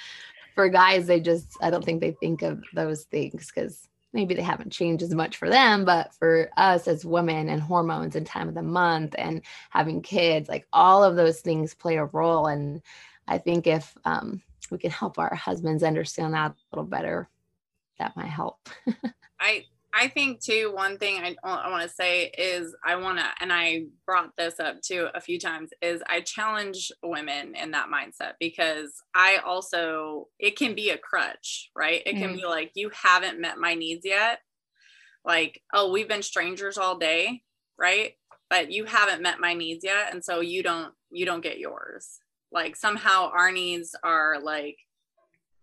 for 0.55 0.69
guys 0.69 1.07
they 1.07 1.21
just 1.21 1.57
i 1.61 1.71
don't 1.71 1.85
think 1.85 2.01
they 2.01 2.13
think 2.13 2.43
of 2.43 2.63
those 2.75 3.05
things 3.05 3.51
because 3.53 3.89
maybe 4.13 4.35
they 4.35 4.43
haven't 4.43 4.71
changed 4.71 5.03
as 5.03 5.13
much 5.13 5.37
for 5.37 5.51
them 5.51 5.85
but 5.85 6.15
for 6.15 6.49
us 6.57 6.87
as 6.87 7.05
women 7.05 7.49
and 7.49 7.61
hormones 7.61 8.15
and 8.15 8.27
time 8.27 8.49
of 8.49 8.55
the 8.55 8.63
month 8.63 9.15
and 9.19 9.43
having 9.71 10.01
kids 10.01 10.49
like 10.49 10.67
all 10.73 11.03
of 11.03 11.17
those 11.17 11.41
things 11.41 11.75
play 11.75 11.97
a 11.97 12.05
role. 12.05 12.47
And 12.47 12.81
i 13.27 13.39
think 13.39 13.67
if 13.67 13.97
um, 14.05 14.43
we 14.71 14.79
can 14.79 14.91
help 14.91 15.19
our 15.19 15.35
husbands 15.35 15.83
understand 15.83 16.35
that 16.35 16.53
a 16.53 16.55
little 16.73 16.89
better 16.89 17.29
that 17.99 18.17
might 18.17 18.27
help. 18.27 18.69
I 19.41 19.65
I 19.97 20.09
think 20.09 20.43
too, 20.43 20.73
one 20.75 20.99
thing 20.99 21.23
I, 21.23 21.37
I 21.45 21.71
want 21.71 21.89
to 21.89 21.95
say 21.95 22.25
is 22.37 22.75
I 22.85 22.97
want 22.97 23.19
to, 23.19 23.27
and 23.41 23.53
I 23.53 23.85
brought 24.07 24.31
this 24.37 24.59
up 24.59 24.81
too 24.83 25.09
a 25.15 25.21
few 25.21 25.39
times, 25.39 25.71
is 25.81 26.03
I 26.09 26.21
challenge 26.21 26.91
women 27.03 27.55
in 27.55 27.71
that 27.71 27.89
mindset 27.89 28.33
because 28.41 28.93
I 29.15 29.39
also, 29.45 30.29
it 30.39 30.57
can 30.57 30.75
be 30.75 30.91
a 30.91 30.99
crutch, 30.99 31.71
right? 31.77 32.03
It 32.05 32.17
can 32.17 32.31
mm. 32.31 32.41
be 32.41 32.45
like, 32.45 32.73
you 32.75 32.91
haven't 32.93 33.41
met 33.41 33.59
my 33.59 33.75
needs 33.75 34.05
yet. 34.05 34.41
Like, 35.25 35.63
oh, 35.73 35.93
we've 35.93 36.09
been 36.09 36.23
strangers 36.23 36.77
all 36.77 36.99
day, 36.99 37.43
right? 37.79 38.15
But 38.51 38.73
you 38.73 38.87
haven't 38.87 39.23
met 39.23 39.41
my 39.41 39.55
needs 39.55 39.85
yet. 39.85 40.13
And 40.13 40.25
so 40.25 40.41
you 40.41 40.63
don't, 40.63 40.93
you 41.11 41.25
don't 41.25 41.43
get 41.43 41.59
yours. 41.59 42.19
Like 42.51 42.75
somehow 42.75 43.31
our 43.37 43.53
needs 43.53 43.95
are 44.03 44.41
like, 44.43 44.77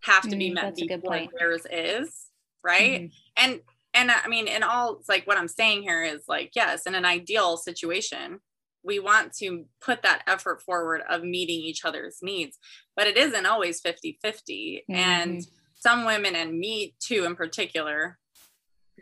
have 0.04 0.24
to 0.24 0.36
be 0.36 0.50
mm, 0.50 0.56
met 0.56 0.76
before 0.76 1.28
theirs 1.38 1.68
is 1.72 2.28
right? 2.64 3.04
Mm. 3.04 3.12
And 3.38 3.60
and 3.94 4.12
I 4.12 4.28
mean, 4.28 4.48
in 4.48 4.64
all, 4.64 4.98
it's 4.98 5.10
like 5.10 5.28
what 5.28 5.38
I'm 5.38 5.48
saying 5.48 5.84
here 5.84 6.04
is 6.04 6.24
like, 6.28 6.52
yes, 6.56 6.86
in 6.86 6.96
an 6.96 7.06
ideal 7.06 7.58
situation, 7.58 8.40
we 8.84 9.00
want 9.00 9.34
to 9.34 9.66
put 9.84 10.02
that 10.04 10.24
effort 10.28 10.62
forward 10.62 11.02
of 11.10 11.24
meeting 11.24 11.60
each 11.60 11.86
other's 11.86 12.18
needs, 12.22 12.58
but 12.96 13.08
it 13.08 13.18
isn't 13.18 13.46
always 13.46 13.82
50 13.82 14.18
50. 14.22 14.84
Mm-hmm. 14.90 15.00
And 15.00 15.48
some 15.76 16.06
women, 16.06 16.36
and 16.36 16.58
me 16.58 16.96
too, 17.00 17.26
in 17.26 17.36
particular, 17.36 18.18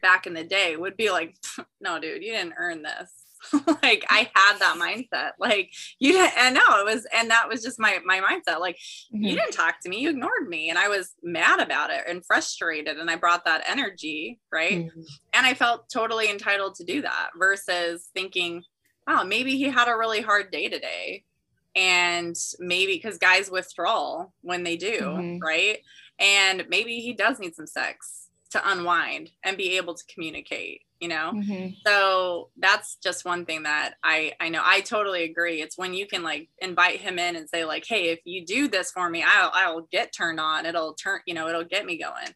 back 0.01 0.25
in 0.25 0.33
the 0.33 0.43
day, 0.43 0.75
would 0.75 0.97
be 0.97 1.11
like, 1.11 1.35
no, 1.81 1.99
dude, 1.99 2.23
you 2.23 2.31
didn't 2.31 2.55
earn 2.57 2.83
this. 2.83 3.18
like 3.83 4.05
I 4.09 4.29
had 4.33 4.57
that 4.59 4.77
mindset. 4.77 5.31
Like 5.39 5.71
you 5.99 6.13
didn't, 6.13 6.37
and 6.37 6.55
no, 6.55 6.61
it 6.79 6.85
was, 6.85 7.07
and 7.13 7.29
that 7.29 7.47
was 7.47 7.63
just 7.63 7.79
my 7.79 7.99
my 8.05 8.19
mindset. 8.19 8.59
Like 8.59 8.75
mm-hmm. 8.75 9.23
you 9.23 9.35
didn't 9.35 9.53
talk 9.53 9.79
to 9.81 9.89
me, 9.89 9.99
you 9.99 10.09
ignored 10.09 10.47
me, 10.47 10.69
and 10.69 10.77
I 10.77 10.87
was 10.87 11.13
mad 11.23 11.59
about 11.59 11.89
it 11.89 12.03
and 12.07 12.25
frustrated, 12.25 12.97
and 12.97 13.09
I 13.09 13.15
brought 13.15 13.45
that 13.45 13.63
energy, 13.67 14.39
right? 14.51 14.85
Mm-hmm. 14.85 15.01
And 15.33 15.45
I 15.45 15.53
felt 15.53 15.89
totally 15.89 16.29
entitled 16.29 16.75
to 16.75 16.83
do 16.83 17.01
that. 17.01 17.29
Versus 17.37 18.09
thinking, 18.13 18.63
wow, 19.07 19.23
maybe 19.23 19.55
he 19.57 19.63
had 19.63 19.87
a 19.87 19.97
really 19.97 20.21
hard 20.21 20.51
day 20.51 20.67
today, 20.67 21.23
and 21.75 22.35
maybe 22.59 22.95
because 22.95 23.17
guys 23.17 23.49
withdraw 23.49 24.25
when 24.41 24.63
they 24.63 24.75
do, 24.75 24.99
mm-hmm. 24.99 25.39
right? 25.39 25.79
And 26.19 26.65
maybe 26.67 26.99
he 26.99 27.13
does 27.13 27.39
need 27.39 27.55
some 27.55 27.67
sex 27.67 28.27
to 28.51 28.69
unwind 28.69 29.31
and 29.43 29.55
be 29.57 29.77
able 29.77 29.93
to 29.93 30.03
communicate 30.13 30.81
you 30.99 31.07
know? 31.07 31.31
Mm-hmm. 31.33 31.73
so 31.85 32.49
that's 32.57 32.95
just 33.03 33.25
one 33.25 33.45
thing 33.45 33.63
that 33.63 33.95
i 34.03 34.33
i 34.39 34.49
know 34.49 34.61
i 34.63 34.81
totally 34.81 35.23
agree. 35.23 35.61
It's 35.61 35.77
when 35.77 35.93
you 35.93 36.07
can 36.07 36.23
like 36.23 36.49
invite 36.59 36.99
him 36.99 37.19
in 37.19 37.35
and 37.35 37.49
say 37.49 37.65
like 37.65 37.85
hey 37.87 38.09
if 38.09 38.19
you 38.25 38.45
do 38.45 38.67
this 38.67 38.91
for 38.91 39.09
me 39.09 39.23
i'll 39.25 39.51
i'll 39.53 39.87
get 39.91 40.13
turned 40.13 40.39
on. 40.39 40.65
It'll 40.65 40.93
turn 40.93 41.21
you 41.25 41.33
know 41.33 41.47
it'll 41.47 41.63
get 41.63 41.85
me 41.85 41.97
going. 41.97 42.33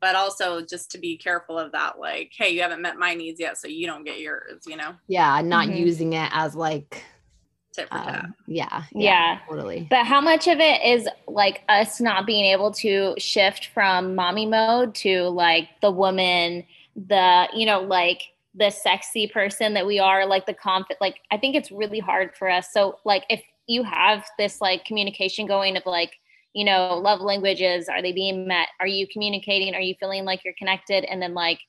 But 0.00 0.14
also 0.14 0.60
just 0.64 0.92
to 0.92 0.98
be 0.98 1.16
careful 1.16 1.58
of 1.58 1.72
that 1.72 1.98
like 1.98 2.32
hey 2.36 2.50
you 2.50 2.62
haven't 2.62 2.82
met 2.82 2.96
my 2.96 3.14
needs 3.14 3.40
yet 3.40 3.58
so 3.58 3.68
you 3.68 3.86
don't 3.86 4.04
get 4.04 4.20
yours 4.20 4.62
you 4.66 4.76
know? 4.76 4.94
Yeah 5.06 5.40
not 5.42 5.68
mm-hmm. 5.68 5.76
using 5.76 6.12
it 6.14 6.30
as 6.32 6.54
like 6.54 7.04
um, 7.90 8.34
yeah, 8.46 8.84
yeah, 8.92 8.92
yeah, 8.92 9.38
totally. 9.48 9.86
But 9.88 10.06
how 10.06 10.20
much 10.20 10.46
of 10.48 10.58
it 10.58 10.82
is 10.84 11.08
like 11.26 11.62
us 11.68 12.00
not 12.00 12.26
being 12.26 12.46
able 12.46 12.72
to 12.72 13.14
shift 13.18 13.66
from 13.66 14.14
mommy 14.14 14.46
mode 14.46 14.94
to 14.96 15.24
like 15.28 15.68
the 15.80 15.90
woman 15.90 16.64
the 17.06 17.48
you 17.54 17.64
know 17.64 17.80
like 17.80 18.22
the 18.54 18.70
sexy 18.70 19.26
person 19.26 19.74
that 19.74 19.86
we 19.86 19.98
are 19.98 20.26
like 20.26 20.46
the 20.46 20.54
confident 20.54 21.00
like 21.00 21.16
i 21.30 21.36
think 21.36 21.54
it's 21.54 21.70
really 21.70 22.00
hard 22.00 22.34
for 22.36 22.50
us. 22.50 22.72
So 22.72 22.98
like 23.04 23.24
if 23.30 23.42
you 23.66 23.82
have 23.82 24.26
this 24.38 24.60
like 24.60 24.84
communication 24.84 25.46
going 25.46 25.76
of 25.76 25.84
like 25.86 26.12
you 26.54 26.64
know 26.64 26.98
love 26.98 27.20
languages 27.20 27.88
are 27.88 28.02
they 28.02 28.12
being 28.12 28.48
met? 28.48 28.68
Are 28.80 28.86
you 28.86 29.06
communicating? 29.06 29.74
Are 29.74 29.80
you 29.80 29.94
feeling 30.00 30.24
like 30.24 30.44
you're 30.44 30.54
connected? 30.58 31.04
And 31.04 31.22
then 31.22 31.34
like 31.34 31.60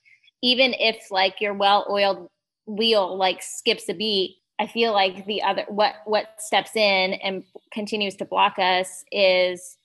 even 0.42 0.74
if 0.74 1.10
like 1.10 1.40
your 1.40 1.54
well 1.54 1.86
oiled 1.90 2.28
wheel 2.66 3.16
like 3.16 3.42
skips 3.42 3.88
a 3.88 3.94
beat 3.94 4.36
i 4.58 4.66
feel 4.66 4.92
like 4.92 5.26
the 5.26 5.42
other 5.42 5.64
what 5.68 5.94
what 6.04 6.34
steps 6.38 6.76
in 6.76 7.14
and 7.14 7.42
continues 7.72 8.14
to 8.14 8.24
block 8.24 8.58
us 8.58 9.04
is 9.10 9.76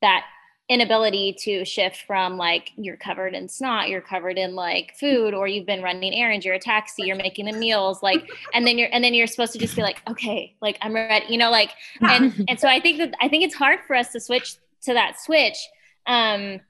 that 0.00 0.24
inability 0.70 1.32
to 1.32 1.64
shift 1.64 2.02
from 2.06 2.36
like 2.36 2.70
you're 2.76 2.96
covered 2.96 3.34
in 3.34 3.48
snot, 3.48 3.88
you're 3.88 4.00
covered 4.00 4.38
in 4.38 4.54
like 4.54 4.94
food, 4.98 5.34
or 5.34 5.48
you've 5.48 5.66
been 5.66 5.82
running 5.82 6.14
errands, 6.14 6.46
you're 6.46 6.54
a 6.54 6.60
taxi, 6.60 7.02
you're 7.02 7.16
making 7.16 7.46
the 7.46 7.52
meals, 7.52 8.04
like, 8.04 8.30
and 8.54 8.64
then 8.64 8.78
you're 8.78 8.88
and 8.92 9.02
then 9.02 9.12
you're 9.12 9.26
supposed 9.26 9.52
to 9.52 9.58
just 9.58 9.74
be 9.74 9.82
like, 9.82 10.00
okay, 10.08 10.54
like 10.62 10.78
I'm 10.80 10.94
ready, 10.94 11.26
you 11.28 11.38
know, 11.38 11.50
like, 11.50 11.72
and 12.00 12.44
and 12.48 12.58
so 12.58 12.68
I 12.68 12.78
think 12.80 12.98
that 12.98 13.14
I 13.20 13.28
think 13.28 13.44
it's 13.44 13.54
hard 13.54 13.80
for 13.86 13.96
us 13.96 14.12
to 14.12 14.20
switch 14.20 14.56
to 14.82 14.94
that 14.94 15.20
switch, 15.20 15.58
um, 16.06 16.60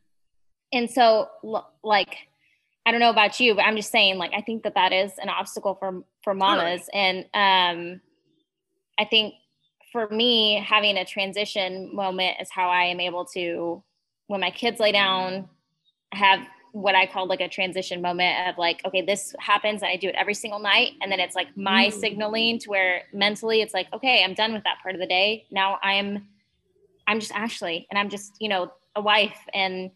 and 0.72 0.90
so 0.90 1.28
like. 1.84 2.16
I 2.86 2.92
don't 2.92 3.00
know 3.00 3.10
about 3.10 3.38
you, 3.38 3.54
but 3.54 3.66
I'm 3.66 3.76
just 3.76 3.92
saying, 3.92 4.16
like, 4.16 4.32
I 4.34 4.40
think 4.40 4.62
that 4.62 4.74
that 4.74 4.90
is 4.90 5.12
an 5.18 5.28
obstacle 5.28 5.74
for 5.74 6.02
for 6.24 6.32
mamas, 6.34 6.88
and 6.94 7.26
um, 7.34 8.00
I 8.98 9.04
think 9.04 9.34
for 9.92 10.08
me, 10.08 10.64
having 10.66 10.96
a 10.96 11.04
transition 11.04 11.94
moment 11.94 12.38
is 12.40 12.48
how 12.50 12.70
I 12.70 12.84
am 12.84 12.98
able 12.98 13.26
to 13.26 13.82
when 14.30 14.40
my 14.40 14.50
kids 14.52 14.78
lay 14.78 14.92
down, 14.92 15.48
I 16.12 16.16
have 16.16 16.40
what 16.70 16.94
I 16.94 17.04
call 17.06 17.26
like 17.26 17.40
a 17.40 17.48
transition 17.48 18.00
moment 18.00 18.48
of 18.48 18.58
like, 18.58 18.80
okay, 18.86 19.02
this 19.02 19.34
happens 19.40 19.82
and 19.82 19.90
I 19.90 19.96
do 19.96 20.06
it 20.06 20.14
every 20.16 20.34
single 20.34 20.60
night. 20.60 20.92
And 21.02 21.10
then 21.10 21.18
it's 21.18 21.34
like 21.34 21.48
my 21.56 21.88
mm. 21.88 21.92
signaling 21.92 22.60
to 22.60 22.70
where 22.70 23.02
mentally 23.12 23.60
it's 23.60 23.74
like, 23.74 23.88
okay, 23.92 24.22
I'm 24.22 24.34
done 24.34 24.52
with 24.52 24.62
that 24.62 24.76
part 24.84 24.94
of 24.94 25.00
the 25.00 25.06
day. 25.08 25.46
Now 25.50 25.80
I'm, 25.82 26.28
I'm 27.08 27.18
just 27.18 27.32
Ashley 27.32 27.88
and 27.90 27.98
I'm 27.98 28.08
just, 28.08 28.36
you 28.38 28.48
know, 28.48 28.72
a 28.94 29.02
wife 29.02 29.36
and 29.52 29.90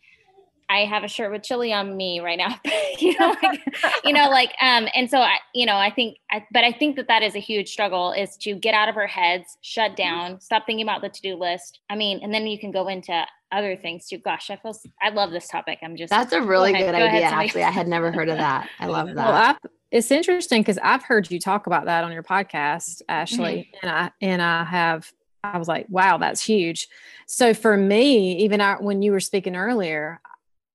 I 0.68 0.86
have 0.86 1.04
a 1.04 1.08
shirt 1.08 1.30
with 1.30 1.42
chili 1.42 1.72
on 1.72 1.96
me 1.96 2.20
right 2.20 2.38
now, 2.38 2.58
you 2.98 3.18
know, 3.18 3.34
like, 3.42 3.60
you 4.04 4.12
know, 4.12 4.28
like, 4.30 4.50
um, 4.60 4.88
and 4.94 5.10
so 5.10 5.18
I, 5.18 5.36
you 5.54 5.66
know, 5.66 5.76
I 5.76 5.90
think, 5.90 6.18
I, 6.30 6.44
but 6.52 6.64
I 6.64 6.72
think 6.72 6.96
that 6.96 7.08
that 7.08 7.22
is 7.22 7.34
a 7.34 7.40
huge 7.40 7.70
struggle 7.70 8.12
is 8.12 8.36
to 8.38 8.54
get 8.54 8.74
out 8.74 8.88
of 8.88 8.96
our 8.96 9.06
heads, 9.06 9.58
shut 9.60 9.92
mm-hmm. 9.92 9.96
down, 9.96 10.40
stop 10.40 10.64
thinking 10.66 10.84
about 10.84 11.02
the 11.02 11.08
to-do 11.08 11.36
list. 11.36 11.80
I 11.90 11.96
mean, 11.96 12.20
and 12.22 12.32
then 12.32 12.46
you 12.46 12.58
can 12.58 12.70
go 12.70 12.88
into 12.88 13.24
other 13.54 13.76
things 13.76 14.06
too. 14.08 14.18
Gosh, 14.18 14.50
I 14.50 14.56
feel 14.56 14.76
I 15.00 15.10
love 15.10 15.30
this 15.30 15.48
topic. 15.48 15.78
I'm 15.82 15.96
just 15.96 16.10
that's 16.10 16.32
a 16.32 16.42
really 16.42 16.72
go 16.72 16.78
good 16.78 16.94
idea. 16.94 17.26
actually, 17.26 17.64
I 17.64 17.70
had 17.70 17.88
never 17.88 18.10
heard 18.10 18.28
of 18.28 18.38
that. 18.38 18.68
I 18.80 18.86
love 18.86 19.06
that. 19.14 19.16
Well, 19.16 19.32
I've, 19.32 19.56
it's 19.90 20.10
interesting 20.10 20.62
because 20.62 20.78
I've 20.82 21.04
heard 21.04 21.30
you 21.30 21.38
talk 21.38 21.66
about 21.66 21.84
that 21.84 22.04
on 22.04 22.12
your 22.12 22.22
podcast, 22.22 23.02
Ashley, 23.08 23.70
mm-hmm. 23.76 23.86
and 23.86 23.96
I 23.96 24.10
and 24.20 24.42
I 24.42 24.64
have. 24.64 25.12
I 25.44 25.58
was 25.58 25.68
like, 25.68 25.86
wow, 25.90 26.16
that's 26.16 26.42
huge. 26.42 26.88
So 27.26 27.52
for 27.52 27.76
me, 27.76 28.38
even 28.38 28.62
I, 28.62 28.76
when 28.76 29.02
you 29.02 29.12
were 29.12 29.20
speaking 29.20 29.56
earlier, 29.56 30.22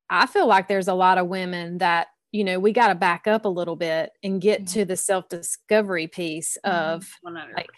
I 0.10 0.26
feel 0.26 0.48
like 0.48 0.68
there's 0.68 0.88
a 0.88 0.94
lot 0.94 1.18
of 1.18 1.28
women 1.28 1.78
that 1.80 2.08
you 2.32 2.44
know 2.44 2.60
we 2.60 2.72
got 2.72 2.88
to 2.88 2.96
back 2.96 3.28
up 3.28 3.46
a 3.46 3.50
little 3.50 3.76
bit 3.76 4.12
and 4.24 4.42
get 4.42 4.62
mm-hmm. 4.62 4.80
to 4.80 4.86
the 4.86 4.98
self 4.98 5.30
discovery 5.30 6.08
piece 6.08 6.58
of 6.64 7.08
100. 7.22 7.56
like 7.56 7.70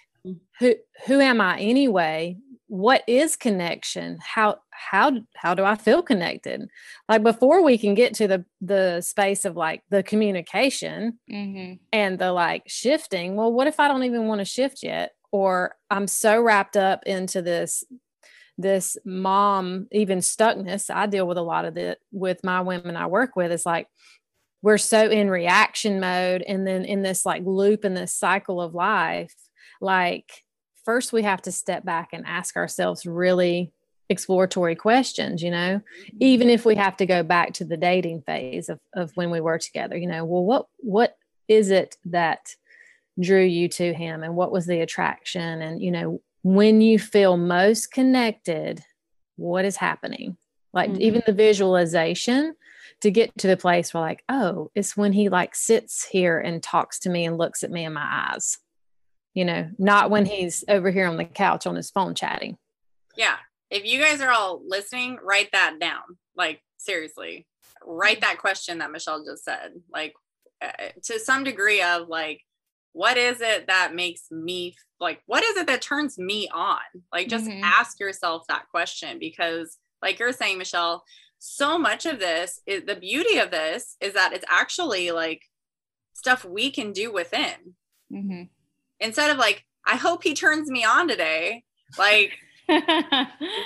who 0.59 0.75
who 1.07 1.19
am 1.19 1.41
I 1.41 1.59
anyway? 1.59 2.37
What 2.67 3.03
is 3.07 3.35
connection? 3.35 4.17
How 4.21 4.59
how 4.69 5.11
how 5.35 5.53
do 5.53 5.63
I 5.63 5.75
feel 5.75 6.01
connected? 6.01 6.67
Like 7.09 7.23
before 7.23 7.63
we 7.63 7.77
can 7.77 7.95
get 7.95 8.13
to 8.15 8.27
the 8.27 8.45
the 8.61 9.01
space 9.01 9.45
of 9.45 9.57
like 9.57 9.83
the 9.89 10.03
communication 10.03 11.19
Mm-hmm. 11.29 11.73
and 11.91 12.19
the 12.19 12.31
like 12.31 12.63
shifting. 12.67 13.35
Well, 13.35 13.51
what 13.51 13.67
if 13.67 13.79
I 13.79 13.87
don't 13.87 14.03
even 14.03 14.27
want 14.27 14.39
to 14.39 14.45
shift 14.45 14.83
yet? 14.83 15.11
Or 15.31 15.75
I'm 15.89 16.07
so 16.07 16.41
wrapped 16.41 16.77
up 16.77 17.03
into 17.05 17.41
this 17.41 17.83
this 18.61 18.97
mom 19.05 19.87
even 19.91 20.19
stuckness. 20.19 20.89
I 20.93 21.05
deal 21.07 21.27
with 21.27 21.37
a 21.37 21.43
lot 21.43 21.65
of 21.65 21.77
it 21.77 21.99
with 22.11 22.43
my 22.43 22.61
women 22.61 22.95
I 22.95 23.07
work 23.07 23.35
with. 23.35 23.51
is 23.51 23.65
like 23.65 23.87
we're 24.61 24.77
so 24.77 25.09
in 25.09 25.29
reaction 25.29 25.99
mode 25.99 26.43
and 26.47 26.65
then 26.65 26.85
in 26.85 27.01
this 27.01 27.25
like 27.25 27.43
loop 27.45 27.83
in 27.83 27.93
this 27.93 28.13
cycle 28.13 28.61
of 28.61 28.73
life 28.73 29.33
like 29.79 30.43
first 30.85 31.13
we 31.13 31.23
have 31.23 31.41
to 31.41 31.51
step 31.51 31.83
back 31.83 32.09
and 32.13 32.25
ask 32.25 32.55
ourselves 32.55 33.05
really 33.05 33.71
exploratory 34.09 34.75
questions 34.75 35.41
you 35.41 35.51
know 35.51 35.79
mm-hmm. 35.79 36.17
even 36.19 36.49
if 36.49 36.65
we 36.65 36.75
have 36.75 36.97
to 36.97 37.05
go 37.05 37.23
back 37.23 37.53
to 37.53 37.65
the 37.65 37.77
dating 37.77 38.21
phase 38.21 38.69
of, 38.69 38.79
of 38.93 39.11
when 39.15 39.31
we 39.31 39.41
were 39.41 39.57
together 39.57 39.97
you 39.97 40.07
know 40.07 40.25
well 40.25 40.43
what 40.43 40.65
what 40.77 41.15
is 41.47 41.71
it 41.71 41.97
that 42.05 42.55
drew 43.19 43.43
you 43.43 43.67
to 43.67 43.93
him 43.93 44.23
and 44.23 44.35
what 44.35 44.51
was 44.51 44.65
the 44.65 44.81
attraction 44.81 45.61
and 45.61 45.81
you 45.81 45.91
know 45.91 46.21
when 46.43 46.81
you 46.81 46.97
feel 46.99 47.37
most 47.37 47.91
connected 47.91 48.83
what 49.35 49.65
is 49.65 49.77
happening 49.77 50.37
like 50.73 50.89
Mhm. 50.91 50.99
even 50.99 51.23
the 51.25 51.33
visualization 51.33 52.55
to 53.01 53.11
get 53.11 53.35
to 53.37 53.47
the 53.47 53.57
place 53.57 53.93
where 53.93 54.01
like 54.01 54.23
oh 54.29 54.69
it's 54.75 54.95
when 54.97 55.13
he 55.13 55.29
like 55.29 55.55
sits 55.55 56.05
here 56.07 56.39
and 56.39 56.61
talks 56.63 56.99
to 56.99 57.09
me 57.09 57.25
and 57.25 57.37
looks 57.37 57.63
at 57.63 57.71
me 57.71 57.85
in 57.85 57.93
my 57.93 58.29
eyes 58.33 58.57
you 59.33 59.45
know 59.45 59.69
not 59.77 60.09
when 60.09 60.25
he's 60.25 60.63
over 60.67 60.91
here 60.91 61.07
on 61.07 61.17
the 61.17 61.25
couch 61.25 61.65
on 61.67 61.75
his 61.75 61.89
phone 61.91 62.13
chatting 62.15 62.57
Yeah. 63.15 63.37
If 63.69 63.85
you 63.85 64.01
guys 64.01 64.19
are 64.19 64.31
all 64.31 64.61
listening, 64.65 65.17
write 65.23 65.49
that 65.53 65.79
down. 65.79 66.01
Like, 66.35 66.61
seriously, 66.77 67.47
write 67.85 68.19
that 68.19 68.37
question 68.37 68.79
that 68.79 68.91
Michelle 68.91 69.23
just 69.23 69.45
said. 69.45 69.81
Like, 69.89 70.13
uh, 70.61 70.89
to 71.03 71.19
some 71.19 71.45
degree, 71.45 71.81
of 71.81 72.09
like, 72.09 72.41
what 72.93 73.17
is 73.17 73.41
it 73.41 73.67
that 73.67 73.95
makes 73.95 74.29
me 74.31 74.75
like, 74.99 75.21
what 75.25 75.43
is 75.43 75.57
it 75.57 75.65
that 75.67 75.81
turns 75.81 76.19
me 76.19 76.47
on? 76.53 76.79
Like, 77.11 77.27
just 77.27 77.47
Mhm. 77.49 77.61
ask 77.63 77.99
yourself 77.99 78.45
that 78.47 78.67
question 78.69 79.17
because, 79.17 79.77
like 80.01 80.19
you're 80.19 80.31
saying, 80.31 80.57
Michelle, 80.59 81.03
so 81.39 81.77
much 81.77 82.05
of 82.05 82.19
this 82.19 82.59
is 82.67 82.85
the 82.85 82.95
beauty 82.95 83.39
of 83.39 83.49
this 83.49 83.95
is 83.99 84.13
that 84.13 84.33
it's 84.33 84.45
actually 84.47 85.09
like 85.11 85.41
stuff 86.13 86.45
we 86.45 86.69
can 86.69 86.91
do 86.91 87.11
within 87.11 87.75
Mm-hmm. 88.11 88.43
instead 88.99 89.31
of 89.31 89.37
like, 89.37 89.65
I 89.85 89.95
hope 89.95 90.23
he 90.23 90.33
turns 90.35 90.69
me 90.69 90.83
on 90.83 91.07
today. 91.07 91.63
Like, 91.97 92.37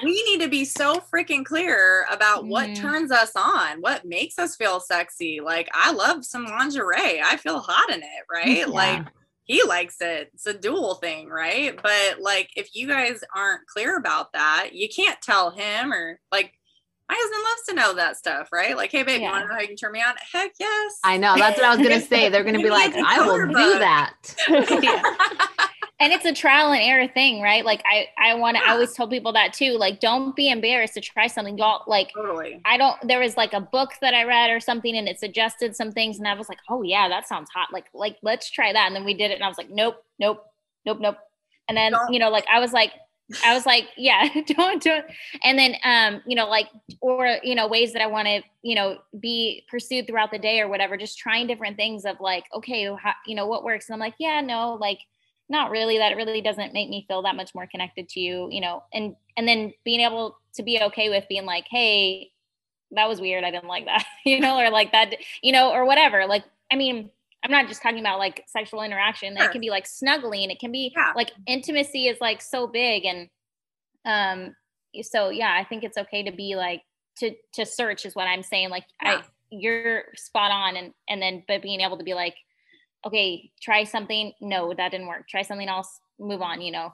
we 0.03 0.24
need 0.24 0.41
to 0.41 0.47
be 0.50 0.65
so 0.65 1.01
freaking 1.13 1.45
clear 1.45 2.05
about 2.12 2.45
what 2.45 2.69
Mhm. 2.69 2.75
turns 2.81 3.12
us 3.12 3.31
on, 3.35 3.81
what 3.81 4.05
makes 4.05 4.39
us 4.39 4.55
feel 4.55 4.79
sexy. 4.79 5.39
Like, 5.41 5.69
I 5.74 5.91
love 5.91 6.25
some 6.25 6.45
lingerie. 6.45 7.21
I 7.21 7.38
feel 7.38 7.59
hot 7.59 7.89
in 7.91 8.01
it, 8.01 8.25
right? 8.31 8.47
Yeah. 8.59 8.65
Like, 8.65 9.05
he 9.43 9.63
likes 9.63 9.97
it. 10.01 10.31
It's 10.33 10.47
a 10.47 10.53
dual 10.53 10.95
thing, 10.95 11.29
right? 11.29 11.79
But 11.81 12.19
like, 12.19 12.50
if 12.55 12.75
you 12.75 12.88
guys 12.88 13.19
aren't 13.35 13.67
clear 13.67 13.97
about 13.97 14.33
that, 14.33 14.69
you 14.74 14.89
can't 14.89 15.21
tell 15.21 15.51
him 15.51 15.93
or 15.93 16.19
like, 16.31 16.51
my 17.07 17.15
husband 17.15 17.43
loves 17.43 17.62
to 17.67 17.75
know 17.75 17.93
that 18.03 18.17
stuff, 18.17 18.50
right? 18.51 18.75
Like, 18.75 18.89
hey, 18.91 19.03
babe, 19.03 19.21
you 19.21 19.27
want 19.27 19.43
to 19.43 19.47
know 19.47 19.53
how 19.53 19.62
you 19.62 19.67
can 19.67 19.75
turn 19.75 19.91
me 19.91 20.01
on? 20.01 20.15
Heck 20.33 20.53
yes. 20.59 20.97
I 21.03 21.17
know. 21.17 21.35
That's 21.38 21.59
what 21.59 21.67
I 21.67 21.75
was 21.75 21.88
gonna 21.88 22.01
say. 22.01 22.29
They're 22.29 22.43
gonna 22.43 22.57
be 22.57 22.63
Give 22.63 22.71
me 22.71 22.75
a 22.75 22.79
like, 22.79 22.95
I 22.95 23.21
will 23.21 23.45
do 23.45 23.53
that. 23.77 24.15
and 25.99 26.11
it's 26.11 26.25
a 26.25 26.33
trial 26.33 26.71
and 26.73 26.81
error 26.81 27.07
thing, 27.07 27.41
right? 27.41 27.63
Like 27.63 27.81
I, 27.85 28.07
I 28.17 28.33
want 28.35 28.57
to. 28.57 28.63
I 28.63 28.67
Yeah. 28.67 28.73
always 28.73 28.93
tell 28.93 29.07
people 29.07 29.31
that 29.33 29.53
too. 29.53 29.73
Like, 29.77 29.99
don't 30.01 30.35
be 30.35 30.49
embarrassed 30.49 30.95
to 30.95 31.01
try 31.01 31.27
something. 31.27 31.57
Y'all 31.57 31.83
like. 31.87 32.11
totally. 32.13 32.59
I 32.65 32.77
don't. 32.77 32.96
There 33.07 33.20
was 33.20 33.37
like 33.37 33.53
a 33.53 33.61
book 33.61 33.91
that 34.01 34.13
I 34.13 34.24
read 34.25 34.50
or 34.51 34.59
something, 34.59 34.96
and 34.96 35.07
it 35.07 35.20
suggested 35.20 35.75
some 35.75 35.91
things, 35.91 36.17
and 36.20 36.27
I 36.27 36.33
was 36.33 36.50
like, 36.50 36.59
"Oh 36.70 36.81
yeah, 36.81 37.07
that 37.07 37.27
sounds 37.27 37.50
hot. 37.53 37.70
Like, 37.72 37.85
like 37.93 38.17
let's 38.24 38.50
try 38.51 38.74
that." 38.74 38.87
And 38.87 38.96
then 38.96 39.05
we 39.05 39.13
did 39.13 39.31
it, 39.31 39.35
and 39.35 39.43
I 39.43 39.48
was 39.48 39.57
like, 39.57 39.70
"Nope, 39.70 40.03
nope, 40.20 40.43
nope, 40.85 41.00
nope." 41.00 41.17
And 41.70 41.77
then 41.77 41.93
Don't- 41.93 42.11
you 42.13 42.20
know, 42.20 42.29
like 42.29 42.46
I 42.51 42.59
was 42.59 42.74
like, 42.74 42.91
I 43.46 43.53
was 43.53 43.65
like, 43.65 43.87
"Yeah, 43.98 44.27
don't 44.48 44.83
do 44.83 44.91
it." 44.91 45.05
And 45.43 45.57
then, 45.57 45.75
um, 45.85 46.22
you 46.27 46.35
know, 46.35 46.48
like 46.50 46.67
or 47.00 47.37
you 47.41 47.55
know, 47.55 47.67
ways 47.67 47.93
that 47.93 48.01
I 48.01 48.07
want 48.07 48.27
to, 48.27 48.41
you 48.63 48.75
know, 48.75 48.98
be 49.20 49.63
pursued 49.70 50.07
throughout 50.07 50.31
the 50.31 50.39
day 50.39 50.59
or 50.59 50.67
whatever. 50.67 50.98
Just 50.98 51.17
trying 51.17 51.48
different 51.48 51.77
things 51.77 52.03
of 52.03 52.20
like, 52.20 52.43
okay, 52.53 52.85
how, 53.01 53.13
you 53.25 53.35
know, 53.35 53.48
what 53.48 53.63
works? 53.63 53.87
And 53.87 53.93
I'm 53.93 54.00
like, 54.01 54.15
yeah, 54.20 54.41
no, 54.41 54.74
like 54.74 55.00
not 55.50 55.70
really 55.70 55.98
that 56.00 56.16
really 56.16 56.42
doesn't 56.42 56.74
make 56.74 56.90
me 56.90 57.05
feel 57.08 57.22
that 57.22 57.36
much 57.36 57.53
more 57.53 57.68
connected 57.68 58.10
to 58.10 58.20
you 58.20 58.48
you 58.51 58.60
know 58.62 58.84
and 58.94 59.16
and 59.38 59.48
then 59.48 59.72
being 59.84 60.00
able 60.00 60.38
to 60.55 60.64
be 60.64 60.79
okay 60.81 61.10
with 61.10 61.24
being 61.29 61.46
like 61.46 61.66
hey 61.70 62.31
that 62.92 63.08
was 63.08 63.20
weird 63.22 63.44
i 63.44 63.51
didn't 63.51 63.68
like 63.68 63.86
that 63.86 64.03
you 64.25 64.40
know 64.40 64.58
or 64.58 64.70
like 64.70 64.92
that 64.92 65.14
you 65.44 65.51
know 65.51 65.72
or 65.72 65.86
whatever 65.86 66.25
like 66.25 66.44
i 66.72 66.75
mean 66.75 67.10
i'm 67.44 67.51
not 67.51 67.68
just 67.68 67.81
talking 67.81 68.00
about 68.00 68.20
like 68.20 68.44
sexual 68.48 68.81
interaction 68.81 69.36
Sure. 69.38 69.46
it 69.46 69.51
can 69.51 69.62
be 69.62 69.70
like 69.70 69.86
snuggling 69.86 70.50
it 70.50 70.60
can 70.60 70.72
be 70.72 70.92
Yeah. 70.96 71.14
like 71.16 71.31
intimacy 71.48 72.08
is 72.08 72.20
like 72.22 72.42
so 72.42 72.68
big 72.68 73.05
and 73.05 73.29
um 74.05 74.55
so 75.03 75.29
yeah 75.29 75.55
i 75.60 75.64
think 75.64 75.84
it's 75.84 75.98
okay 75.98 76.24
to 76.24 76.31
be 76.31 76.55
like 76.55 76.81
to 77.18 77.31
to 77.53 77.66
search 77.66 78.05
is 78.05 78.16
what 78.16 78.25
i'm 78.27 78.44
saying 78.44 78.70
like 78.70 78.86
Yeah. 79.03 79.18
i 79.18 79.24
you're 79.51 80.05
spot 80.16 80.51
on 80.51 80.75
and 80.75 80.94
and 81.08 81.22
then 81.22 81.44
but 81.48 81.62
being 81.62 81.81
able 81.81 81.98
to 81.98 82.03
be 82.03 82.14
like 82.16 82.36
okay 83.05 83.51
try 83.61 83.83
something 83.83 84.33
no 84.41 84.74
that 84.74 84.91
didn't 84.91 85.07
work 85.07 85.27
try 85.27 85.41
something 85.41 85.68
else 85.70 86.00
move 86.20 86.41
on 86.41 86.61
you 86.61 86.72
know 86.72 86.91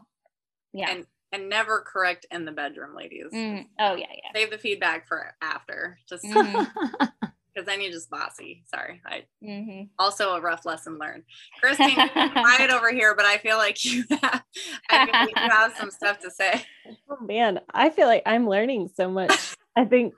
yeah 0.74 0.91
And 0.91 1.06
and 1.34 1.47
never 1.50 1.80
correct 1.88 2.26
in 2.30 2.43
the 2.43 2.52
bedroom, 2.52 2.93
ladies. 2.95 3.32
Mm. 3.34 3.65
oh 3.80 3.95
yeah 3.95 4.06
yeah 4.12 4.30
Save 4.36 4.52
the 4.52 4.58
feedback 4.58 5.08
for 5.08 5.34
after. 5.41 5.97
Just 6.10 6.26
Mhm. 6.26 6.67
because 7.54 7.65
then 7.65 7.82
you're 7.82 7.91
just 7.91 8.10
bossy. 8.10 8.63
Sorry. 8.67 9.02
I 9.06 9.24
hmm 9.41 9.84
also 10.00 10.34
a 10.36 10.41
rough 10.41 10.65
lesson 10.65 10.97
learned. 10.97 11.24
Christine, 11.60 11.97
you're 12.15 12.30
quiet 12.43 12.71
over 12.71 12.91
here, 12.91 13.13
but 13.15 13.26
I 13.26 13.38
feel 13.38 13.58
like 13.58 13.84
you 13.86 14.04
have, 14.10 14.43
I 14.89 15.06
feel 15.06 15.15
like 15.21 15.36
you 15.41 15.50
have 15.50 15.74
some 15.78 15.91
stuff 15.91 16.19
to 16.19 16.32
say. 16.32 16.65
Oh 17.10 17.24
man, 17.24 17.60
I 17.74 17.89
feel 17.91 18.08
like 18.08 18.24
I'm 18.26 18.47
learning 18.50 18.89
so 18.95 19.10
much. 19.10 19.56
I 19.76 19.86
think, 19.86 20.13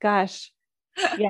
gosh, 0.00 0.52
yeah. 1.18 1.28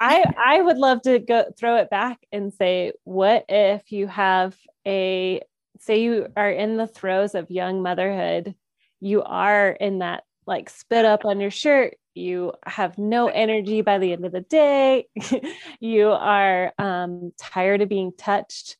I 0.00 0.24
I 0.36 0.60
would 0.60 0.78
love 0.78 1.02
to 1.02 1.18
go 1.18 1.46
throw 1.56 1.76
it 1.76 1.90
back 1.90 2.18
and 2.32 2.52
say, 2.52 2.92
what 3.04 3.44
if 3.48 3.92
you 3.92 4.06
have 4.06 4.56
a 4.86 5.40
say 5.80 6.02
you 6.02 6.28
are 6.36 6.50
in 6.50 6.76
the 6.76 6.86
throes 6.86 7.34
of 7.34 7.50
young 7.50 7.82
motherhood, 7.82 8.54
you 9.00 9.22
are 9.22 9.70
in 9.70 10.00
that 10.00 10.24
like 10.46 10.70
spit 10.70 11.04
up 11.04 11.24
on 11.24 11.40
your 11.40 11.50
shirt, 11.50 11.96
you 12.14 12.52
have 12.64 12.98
no 12.98 13.28
energy 13.28 13.80
by 13.80 13.98
the 13.98 14.12
end 14.12 14.24
of 14.24 14.32
the 14.32 14.40
day, 14.42 15.06
you 15.80 16.10
are 16.10 16.72
um, 16.78 17.32
tired 17.38 17.82
of 17.82 17.88
being 17.88 18.12
touched. 18.16 18.76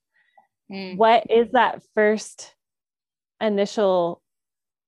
Mm. 0.71 0.97
What 0.97 1.31
is 1.31 1.51
that 1.53 1.83
first 1.95 2.55
initial 3.41 4.23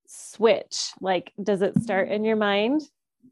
switch? 0.07 0.91
Like, 1.01 1.33
does 1.43 1.62
it 1.62 1.81
start 1.83 2.09
in 2.11 2.25
your 2.25 2.37
mind, 2.37 2.83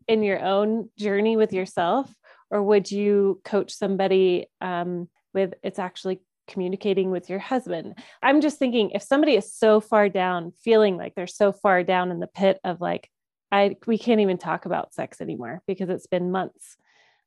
in 0.09 0.23
your 0.23 0.43
own 0.45 0.91
journey 0.99 1.37
with 1.37 1.53
yourself, 1.53 2.13
or 2.51 2.63
would 2.63 2.91
you 2.91 3.41
coach 3.45 3.73
somebody 3.73 4.47
um, 4.61 5.09
with 5.35 5.55
it's 5.63 5.79
actually 5.79 6.21
communicating 6.49 7.11
with 7.11 7.29
your 7.29 7.39
husband? 7.39 7.99
I'm 8.23 8.41
just 8.41 8.59
thinking 8.59 8.91
if 8.91 9.03
somebody 9.03 9.35
is 9.35 9.53
so 9.53 9.81
far 9.81 10.09
down, 10.09 10.53
feeling 10.63 10.97
like 10.97 11.15
they're 11.15 11.27
so 11.27 11.53
far 11.53 11.83
down 11.83 12.11
in 12.11 12.21
the 12.21 12.27
pit 12.27 12.61
of 12.65 12.81
like, 12.81 13.11
I 13.51 13.77
we 13.87 13.99
can't 13.99 14.21
even 14.21 14.39
talk 14.39 14.67
about 14.67 14.95
sex 14.95 15.21
anymore 15.21 15.63
because 15.67 15.89
it's 15.89 16.07
been 16.07 16.31
months. 16.31 16.77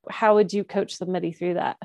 How 0.09 0.35
would 0.35 0.53
you 0.53 0.63
coach 0.63 0.95
somebody 0.95 1.31
through 1.31 1.55
that? 1.55 1.77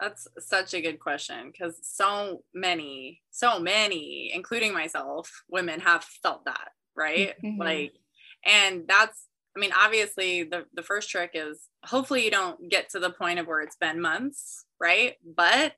That's 0.00 0.26
such 0.38 0.74
a 0.74 0.80
good 0.80 0.98
question 0.98 1.50
because 1.50 1.78
so 1.82 2.42
many, 2.52 3.22
so 3.30 3.60
many, 3.60 4.32
including 4.34 4.72
myself, 4.72 5.30
women 5.48 5.80
have 5.80 6.04
felt 6.04 6.44
that, 6.46 6.70
right? 6.96 7.34
Mhm. 7.42 7.58
Like, 7.58 7.92
and 8.44 8.86
that's, 8.88 9.28
I 9.56 9.60
mean, 9.60 9.72
obviously, 9.72 10.42
the 10.44 10.66
the 10.74 10.82
first 10.82 11.10
trick 11.10 11.32
is 11.34 11.68
hopefully 11.84 12.24
you 12.24 12.30
don't 12.30 12.68
get 12.70 12.88
to 12.90 12.98
the 13.00 13.10
point 13.10 13.38
of 13.38 13.46
where 13.46 13.60
it's 13.60 13.76
been 13.76 14.00
months, 14.00 14.66
right? 14.80 15.16
But 15.24 15.76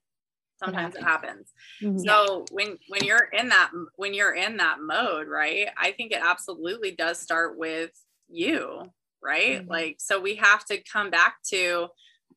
sometimes 0.58 0.94
it 0.96 1.02
happens. 1.02 1.52
Mhm. 1.80 2.16
So 2.16 2.46
when 2.50 2.78
when 2.86 3.04
you're 3.04 3.28
in 3.32 3.48
that 3.50 3.72
when 3.96 4.14
you're 4.14 4.34
in 4.34 4.58
that 4.58 4.80
mode, 4.80 5.28
right? 5.28 5.68
I 5.78 5.92
think 5.92 6.12
it 6.12 6.22
absolutely 6.22 6.92
does 6.92 7.20
start 7.20 7.58
with 7.58 7.92
you, 8.28 8.92
right? 9.22 9.62
Mhm. 9.62 9.68
Like 9.68 9.96
so 10.00 10.20
we 10.20 10.36
have 10.36 10.64
to 10.66 10.82
come 10.82 11.10
back 11.10 11.38
to 11.50 11.88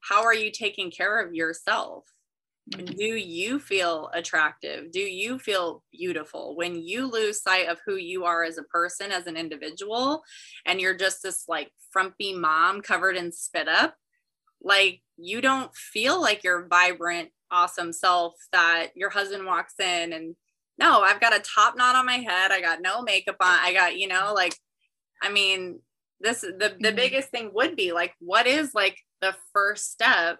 how 0.02 0.24
are 0.24 0.34
you 0.34 0.52
taking 0.52 0.92
care 0.92 1.20
of 1.26 1.34
yourself? 1.34 2.06
Mhm. 2.78 2.96
Do 2.98 3.06
you 3.06 3.60
feel 3.60 4.10
attractive? 4.14 4.92
Do 4.92 5.00
you 5.00 5.40
feel 5.40 5.84
beautiful? 5.92 6.56
When 6.56 6.76
you 6.82 7.06
lose 7.08 7.42
sight 7.42 7.68
of 7.68 7.80
who 7.86 7.96
you 7.96 8.26
are 8.26 8.44
as 8.44 8.58
a 8.58 8.64
person, 8.64 9.12
as 9.12 9.28
an 9.28 9.38
individual, 9.38 10.24
and 10.66 10.80
you're 10.80 10.98
just 10.98 11.24
this 11.24 11.46
like 11.48 11.72
frumpy 11.92 12.34
mom 12.34 12.82
covered 12.82 13.16
in 13.18 13.32
spit 13.32 13.68
up, 13.68 13.96
like 14.62 15.02
you 15.18 15.42
don't 15.42 15.74
feel 15.76 16.22
like 16.22 16.44
your 16.44 16.68
vibrant, 16.68 17.32
awesome 17.52 17.94
self 17.94 18.36
that 18.54 18.90
your 18.96 19.10
husband 19.12 19.46
walks 19.46 19.76
in 19.80 20.14
and 20.14 20.36
no, 20.80 21.02
I've 21.02 21.22
got 21.22 21.36
a 21.36 21.42
top 21.42 21.78
knot 21.78 21.96
on 21.96 22.06
my 22.06 22.18
head. 22.20 22.52
I 22.52 22.62
got 22.62 22.82
no 22.82 23.02
makeup 23.02 23.38
on. 23.42 23.60
I 23.62 23.74
got, 23.74 23.98
you 23.98 24.08
know, 24.08 24.34
like, 24.36 24.56
I 25.22 25.30
mean, 25.32 25.82
this 26.20 26.42
the 26.42 26.78
the 26.82 26.92
Mhm. 26.92 26.96
biggest 26.96 27.30
thing 27.30 27.52
would 27.54 27.76
be 27.76 27.92
like, 27.94 28.14
what 28.20 28.48
is 28.48 28.74
like 28.76 28.98
the 29.22 29.36
first 29.54 29.92
step 29.92 30.40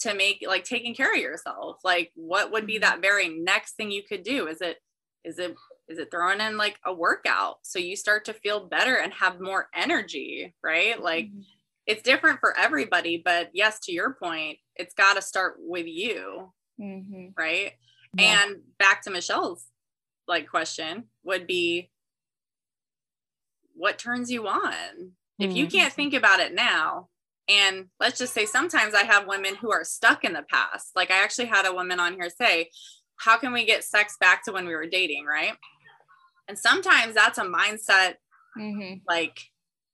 to 0.00 0.14
make 0.14 0.44
like 0.46 0.64
taking 0.64 0.94
care 0.94 1.12
of 1.12 1.20
yourself? 1.20 1.78
Like, 1.84 2.12
what 2.14 2.52
would 2.52 2.66
be 2.66 2.78
Mhm. 2.78 2.80
that 2.80 3.02
very 3.02 3.28
next 3.28 3.74
thing 3.76 3.90
you 3.90 4.02
could 4.02 4.22
do? 4.22 4.46
Is 4.48 4.60
it 4.60 4.78
is 5.24 5.38
it 5.38 5.54
is 5.88 5.98
it 5.98 6.10
throwing 6.10 6.40
in 6.40 6.56
like 6.56 6.78
a 6.84 6.94
workout 6.94 7.58
so 7.62 7.78
you 7.78 7.96
start 7.96 8.24
to 8.26 8.32
feel 8.34 8.66
better 8.68 8.96
and 8.96 9.12
have 9.14 9.40
more 9.40 9.68
energy, 9.74 10.54
right? 10.62 11.00
Like 11.00 11.32
it's 11.86 12.02
different 12.02 12.40
for 12.40 12.56
everybody, 12.56 13.20
but 13.24 13.50
yes, 13.54 13.80
to 13.80 13.92
your 13.92 14.14
point, 14.14 14.58
it's 14.76 14.94
got 14.94 15.14
to 15.16 15.22
start 15.22 15.56
with 15.58 15.86
you, 15.86 16.52
Mhm. 16.80 17.36
right? 17.36 17.72
Yeah. 18.12 18.44
And 18.44 18.76
back 18.78 19.02
to 19.02 19.10
Michelle's 19.10 19.66
like 20.28 20.48
question 20.48 21.10
would 21.24 21.46
be 21.46 21.90
what 23.74 23.98
turns 23.98 24.30
you 24.30 24.46
on? 24.48 25.16
If 25.38 25.56
you 25.56 25.66
Mhm. 25.66 25.72
can't 25.72 25.92
think 25.94 26.14
about 26.14 26.40
it 26.40 26.52
now, 26.54 27.08
and 27.48 27.86
let's 27.98 28.18
just 28.18 28.32
say 28.34 28.46
sometimes 28.46 28.94
I 28.94 29.02
have 29.04 29.26
women 29.26 29.54
who 29.56 29.72
are 29.72 29.84
stuck 29.84 30.24
in 30.24 30.32
the 30.32 30.42
past. 30.48 30.92
Like 30.94 31.10
I 31.10 31.22
actually 31.22 31.46
had 31.46 31.66
a 31.66 31.72
woman 31.74 31.98
on 32.00 32.14
here 32.14 32.30
say, 32.30 32.70
How 33.16 33.36
can 33.38 33.52
we 33.52 33.64
get 33.66 33.84
sex 33.84 34.16
back 34.20 34.44
to 34.44 34.52
when 34.52 34.66
we 34.66 34.74
were 34.74 34.86
dating? 34.86 35.24
Right. 35.26 35.52
And 36.48 36.58
sometimes 36.58 37.14
that's 37.14 37.38
a 37.38 37.44
mindset 37.44 38.14
Mhm. 38.58 39.02
like 39.06 39.38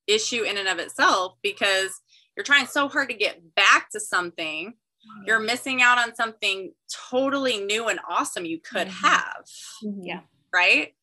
issue 0.07 0.43
in 0.45 0.57
and 0.57 0.69
of 0.69 0.79
itself 0.79 1.35
because 1.43 2.01
you're 2.37 2.45
trying 2.45 2.67
so 2.67 2.89
hard 2.89 3.09
to 3.11 3.15
get 3.17 3.55
back 3.55 3.91
to 3.91 4.01
something 4.01 4.75
you're 5.25 5.39
missing 5.39 5.83
out 5.83 5.99
on 5.99 6.15
something 6.17 6.73
totally 7.11 7.59
new 7.61 7.87
and 7.89 8.01
awesome 8.09 8.45
you 8.45 8.59
could 8.61 8.89
Mhm. 8.89 9.03
have 9.03 9.45
Yeah. 9.83 10.21
right 10.53 10.95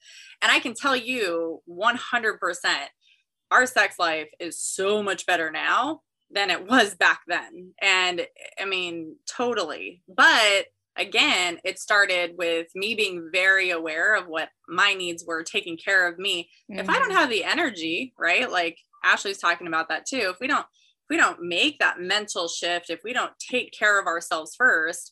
and 0.42 0.52
i 0.52 0.60
can 0.60 0.74
tell 0.74 0.96
you 0.96 1.62
100% 1.66 2.90
our 3.52 3.66
sex 3.66 4.00
life 4.00 4.30
is 4.40 4.58
so 4.58 5.04
much 5.04 5.26
better 5.26 5.52
now 5.52 6.02
than 6.34 6.50
it 6.50 6.68
was 6.68 6.96
back 6.96 7.22
then 7.28 7.74
and 7.82 8.26
i 8.60 8.66
mean 8.66 9.16
totally 9.28 10.02
but 10.08 10.66
again 10.96 11.60
it 11.64 11.80
started 11.80 12.36
with 12.38 12.68
me 12.76 12.96
being 12.96 13.30
very 13.32 13.70
aware 13.72 14.16
of 14.16 14.28
what 14.28 14.50
my 14.68 14.94
needs 14.94 15.24
were 15.26 15.44
taking 15.44 15.78
care 15.78 16.08
of 16.08 16.18
me 16.20 16.50
if 16.70 16.90
I 16.90 16.94
don't 16.94 17.12
Mhm. 17.12 17.16
have 17.16 17.30
the 17.30 17.44
energy, 17.44 18.14
right? 18.18 18.50
Like 18.50 18.78
Ashley's 19.04 19.38
talking 19.40 19.68
about 19.68 19.90
that 19.90 20.06
too. 20.06 20.30
If 20.34 20.40
we 20.40 20.48
don't, 20.48 20.62
if 20.62 21.10
we 21.10 21.18
don't 21.18 21.42
make 21.42 21.80
that 21.80 22.00
mental 22.00 22.48
shift, 22.48 22.90
if 22.90 23.02
we 23.04 23.12
don't 23.14 23.34
take 23.40 23.74
care 23.78 24.00
of 24.00 24.08
ourselves 24.08 24.56
first, 24.56 25.12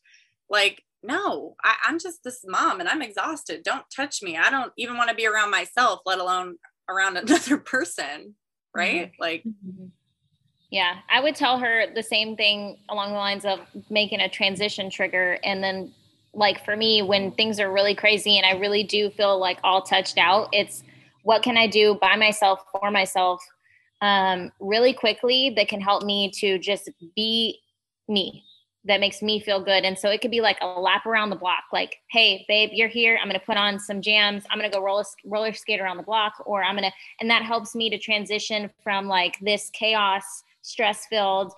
like, 0.50 0.84
no, 1.04 1.56
I, 1.64 1.76
I'm 1.86 2.00
just 2.00 2.24
this 2.24 2.42
mom 2.48 2.80
and 2.80 2.88
I'm 2.88 3.02
exhausted. 3.02 3.64
Don't 3.64 3.86
touch 3.96 4.22
me. 4.24 4.38
I 4.38 4.50
don't 4.50 4.72
even 4.78 4.98
want 4.98 5.10
to 5.10 5.16
be 5.16 5.28
around 5.28 5.52
myself, 5.52 6.00
let 6.06 6.20
alone 6.20 6.58
around 6.90 7.18
another 7.18 7.58
person. 7.58 8.36
Right. 8.74 9.12
Like, 9.20 9.44
Mhm. 9.44 9.92
Yeah, 10.72 11.00
I 11.10 11.20
would 11.20 11.36
tell 11.36 11.60
her 11.60 11.88
the 11.94 12.02
same 12.02 12.38
thing 12.38 12.78
along 12.88 13.12
the 13.12 13.18
lines 13.18 13.44
of 13.44 13.60
making 13.90 14.22
a 14.22 14.30
transition 14.30 14.90
trigger. 14.90 15.38
And 15.44 15.62
then, 15.62 15.94
like, 16.34 16.64
for 16.64 16.78
me, 16.78 17.02
when 17.02 17.34
things 17.34 17.60
are 17.60 17.72
really 17.72 17.94
crazy 17.94 18.38
and 18.38 18.46
I 18.46 18.58
really 18.58 18.84
do 18.84 19.10
feel 19.10 19.38
like 19.38 19.60
all 19.66 19.82
touched 19.82 20.18
out, 20.18 20.48
it's 20.54 20.82
what 21.24 21.44
can 21.44 21.58
I 21.58 21.68
do 21.68 21.98
by 22.00 22.16
myself, 22.16 22.64
for 22.72 22.90
myself, 22.90 23.44
um, 24.02 24.50
really 24.62 24.94
quickly 24.94 25.54
that 25.58 25.68
can 25.68 25.82
help 25.82 26.04
me 26.04 26.32
to 26.36 26.58
just 26.58 26.90
be 27.18 27.60
me, 28.08 28.46
that 28.86 29.02
makes 29.02 29.22
me 29.22 29.42
feel 29.42 29.62
good. 29.62 29.84
And 29.84 30.00
so 30.00 30.10
it 30.10 30.22
could 30.22 30.32
be 30.32 30.40
like 30.40 30.58
a 30.62 30.68
lap 30.68 31.06
around 31.06 31.32
the 31.32 31.36
block, 31.36 31.66
like, 31.74 31.98
hey, 32.12 32.46
babe, 32.48 32.70
you're 32.72 32.88
here. 32.88 33.20
I'm 33.22 33.28
going 33.28 33.40
to 33.40 33.46
put 33.46 33.58
on 33.58 33.78
some 33.78 34.02
jams. 34.02 34.46
I'm 34.50 34.58
going 34.58 34.72
to 34.72 34.76
go 34.76 34.82
roller, 34.82 35.04
roller 35.26 35.52
skate 35.52 35.82
around 35.82 35.98
the 35.98 36.04
block, 36.04 36.42
or 36.46 36.64
I'm 36.64 36.78
going 36.78 36.90
to, 36.90 36.96
and 37.20 37.30
that 37.30 37.44
helps 37.44 37.76
me 37.76 37.90
to 37.90 38.00
transition 38.00 38.70
from 38.84 39.08
like 39.08 39.38
this 39.42 39.70
chaos 39.74 40.44
stress 40.62 41.06
filled 41.08 41.54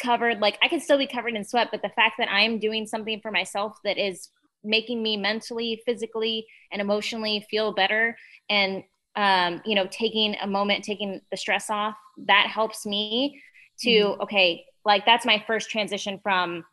covered 0.00 0.38
like 0.40 0.56
i 0.62 0.68
can 0.68 0.80
still 0.80 0.98
be 0.98 1.06
covered 1.06 1.34
in 1.34 1.44
sweat 1.44 1.68
but 1.70 1.82
the 1.82 1.88
fact 1.90 2.14
that 2.18 2.28
i'm 2.30 2.58
doing 2.58 2.86
something 2.86 3.20
for 3.20 3.30
myself 3.30 3.76
that 3.84 3.98
is 3.98 4.30
making 4.62 5.02
me 5.02 5.16
mentally 5.16 5.82
physically 5.84 6.46
and 6.72 6.80
emotionally 6.80 7.44
feel 7.50 7.72
better 7.74 8.16
and 8.48 8.82
um, 9.16 9.60
you 9.64 9.74
know 9.74 9.86
taking 9.90 10.34
a 10.40 10.46
moment 10.46 10.84
taking 10.84 11.20
the 11.30 11.36
stress 11.36 11.70
off 11.70 11.94
that 12.26 12.46
helps 12.48 12.86
me 12.86 13.40
to 13.80 13.90
Mhm. 13.90 14.20
okay 14.20 14.64
like 14.84 15.04
that's 15.06 15.26
my 15.26 15.42
first 15.46 15.70
transition 15.70 16.18
from 16.22 16.64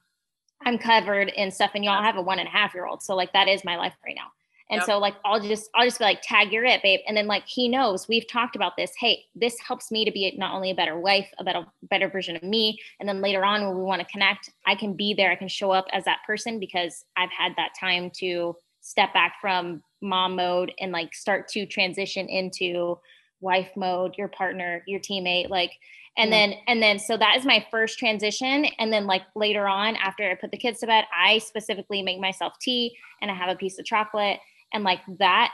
i'm 0.66 0.78
covered 0.78 1.30
in 1.30 1.52
stuff 1.52 1.72
and 1.76 1.84
y'all 1.86 2.04
have 2.04 2.18
a 2.18 2.22
one 2.22 2.40
and 2.40 2.48
a 2.48 2.52
half 2.52 2.74
year 2.74 2.86
old 2.86 3.02
so 3.04 3.16
like 3.16 3.34
that 3.34 3.48
is 3.48 3.64
my 3.66 3.78
life 3.78 3.94
right 4.06 4.16
now 4.16 4.28
and 4.72 4.80
Yep. 4.80 4.86
so 4.86 4.98
like 5.00 5.16
I'll 5.26 5.42
just 5.42 5.70
I'll 5.76 5.86
just 5.86 6.00
be 6.00 6.06
like, 6.06 6.22
tag 6.24 6.52
you're 6.52 6.64
it, 6.64 6.82
babe. 6.82 7.02
And 7.08 7.16
then 7.16 7.28
like 7.28 7.46
he 7.46 7.68
knows 7.68 8.08
we've 8.08 8.28
talked 8.28 8.56
about 8.56 8.78
this. 8.78 8.92
Hey, 8.98 9.26
this 9.36 9.60
helps 9.60 9.92
me 9.92 10.06
to 10.06 10.12
be 10.12 10.34
not 10.38 10.54
only 10.54 10.72
a 10.72 10.76
better 10.76 10.98
wife, 10.98 11.30
a 11.38 11.44
better 11.44 11.66
better 11.84 12.10
version 12.10 12.38
of 12.38 12.44
me. 12.44 12.80
And 13.00 13.08
then 13.08 13.22
later 13.22 13.44
on 13.44 13.68
when 13.68 13.78
we 13.78 13.84
want 13.84 14.02
to 14.02 14.08
connect, 14.08 14.50
I 14.66 14.76
can 14.76 14.94
be 14.94 15.14
there. 15.14 15.30
I 15.30 15.36
can 15.36 15.50
show 15.50 15.72
up 15.72 15.86
as 15.92 16.06
that 16.06 16.20
person 16.26 16.58
because 16.60 17.04
I've 17.18 17.32
had 17.32 17.54
that 17.58 17.72
time 17.78 18.12
to 18.20 18.56
step 18.80 19.14
back 19.14 19.36
from 19.42 19.84
mom 20.02 20.38
mode 20.38 20.72
and 20.80 20.92
like 20.92 21.14
start 21.14 21.50
to 21.50 21.66
transition 21.66 22.28
into 22.28 22.98
wife 23.42 23.72
mode, 23.76 24.16
your 24.18 24.30
partner, 24.30 24.84
your 24.88 25.02
teammate, 25.02 25.50
like 25.50 25.74
and 26.18 26.32
then 26.32 26.54
and 26.68 26.84
then 26.84 27.00
so 27.00 27.16
that 27.16 27.38
is 27.38 27.46
my 27.46 27.66
first 27.72 27.98
transition 27.98 28.66
and 28.80 28.92
then 28.92 29.08
like 29.08 29.22
later 29.36 29.68
on 29.68 29.96
after 29.96 30.30
i 30.30 30.36
put 30.36 30.52
the 30.52 30.58
kids 30.58 30.80
to 30.80 30.88
bed 30.88 31.06
i 31.18 31.38
specifically 31.38 32.02
make 32.02 32.20
myself 32.20 32.54
tea 32.60 32.96
and 33.22 33.32
i 33.32 33.34
have 33.34 33.50
a 33.50 33.56
piece 33.56 33.80
of 33.80 33.86
chocolate 33.86 34.40
and 34.74 34.84
like 34.84 35.02
that 35.20 35.52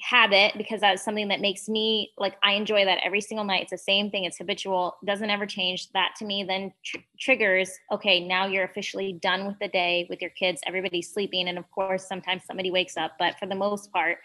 habit 0.00 0.54
because 0.56 0.80
that's 0.80 1.04
something 1.04 1.28
that 1.28 1.40
makes 1.40 1.68
me 1.68 2.10
like 2.16 2.34
i 2.42 2.52
enjoy 2.52 2.84
that 2.86 2.98
every 3.04 3.20
single 3.20 3.44
night. 3.44 3.62
It's 3.62 3.70
the 3.70 3.78
same 3.78 4.10
thing 4.10 4.24
it's 4.24 4.38
habitual 4.38 4.96
doesn't 5.04 5.28
ever 5.28 5.46
change. 5.46 5.90
That 5.92 6.14
to 6.18 6.24
me 6.24 6.42
then 6.42 6.72
tr- 6.84 6.98
triggers 7.18 7.70
okay 7.92 8.26
now 8.26 8.46
you're 8.46 8.64
officially 8.64 9.12
done 9.20 9.46
with 9.46 9.58
the 9.60 9.68
day 9.68 10.06
with 10.08 10.20
your 10.20 10.30
kids 10.30 10.60
everybody's 10.66 11.12
sleeping 11.12 11.48
and 11.48 11.58
of 11.58 11.70
course 11.70 12.08
sometimes 12.08 12.44
somebody 12.44 12.70
wakes 12.70 12.96
up. 12.96 13.12
But 13.18 13.38
for 13.38 13.46
the 13.46 13.54
most 13.54 13.92
part 13.92 14.18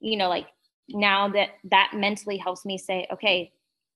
you 0.00 0.16
know 0.16 0.28
like 0.28 0.46
now 0.88 1.28
that 1.28 1.50
that 1.64 1.92
mentally 1.94 2.36
helps 2.36 2.64
me 2.64 2.78
say 2.78 3.06
okay 3.12 3.52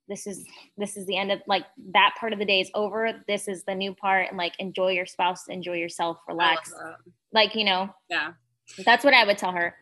this 0.09 0.27
is 0.27 0.45
this 0.77 0.97
is 0.97 1.07
the 1.07 1.17
end 1.17 1.31
of 1.31 1.41
like 1.47 1.65
that 1.93 2.15
part 2.19 2.33
of 2.33 2.39
the 2.39 2.45
day 2.45 2.61
is 2.61 2.71
over. 2.75 3.23
This 3.29 3.49
is 3.49 3.65
the 3.65 3.75
new 3.75 3.95
part. 3.95 4.29
And 4.29 4.37
like 4.37 4.55
enjoy 4.59 4.91
your 4.91 5.07
spouse 5.07 5.49
enjoy 5.49 5.75
yourself 5.75 6.19
relax. 6.29 6.73
like 7.33 7.55
you 7.55 7.65
know? 7.65 7.89
Yeah. 8.11 8.33
That's 8.85 9.05
what 9.05 9.15
i 9.15 9.25
would 9.25 9.39
tell 9.39 9.53
her 9.53 9.75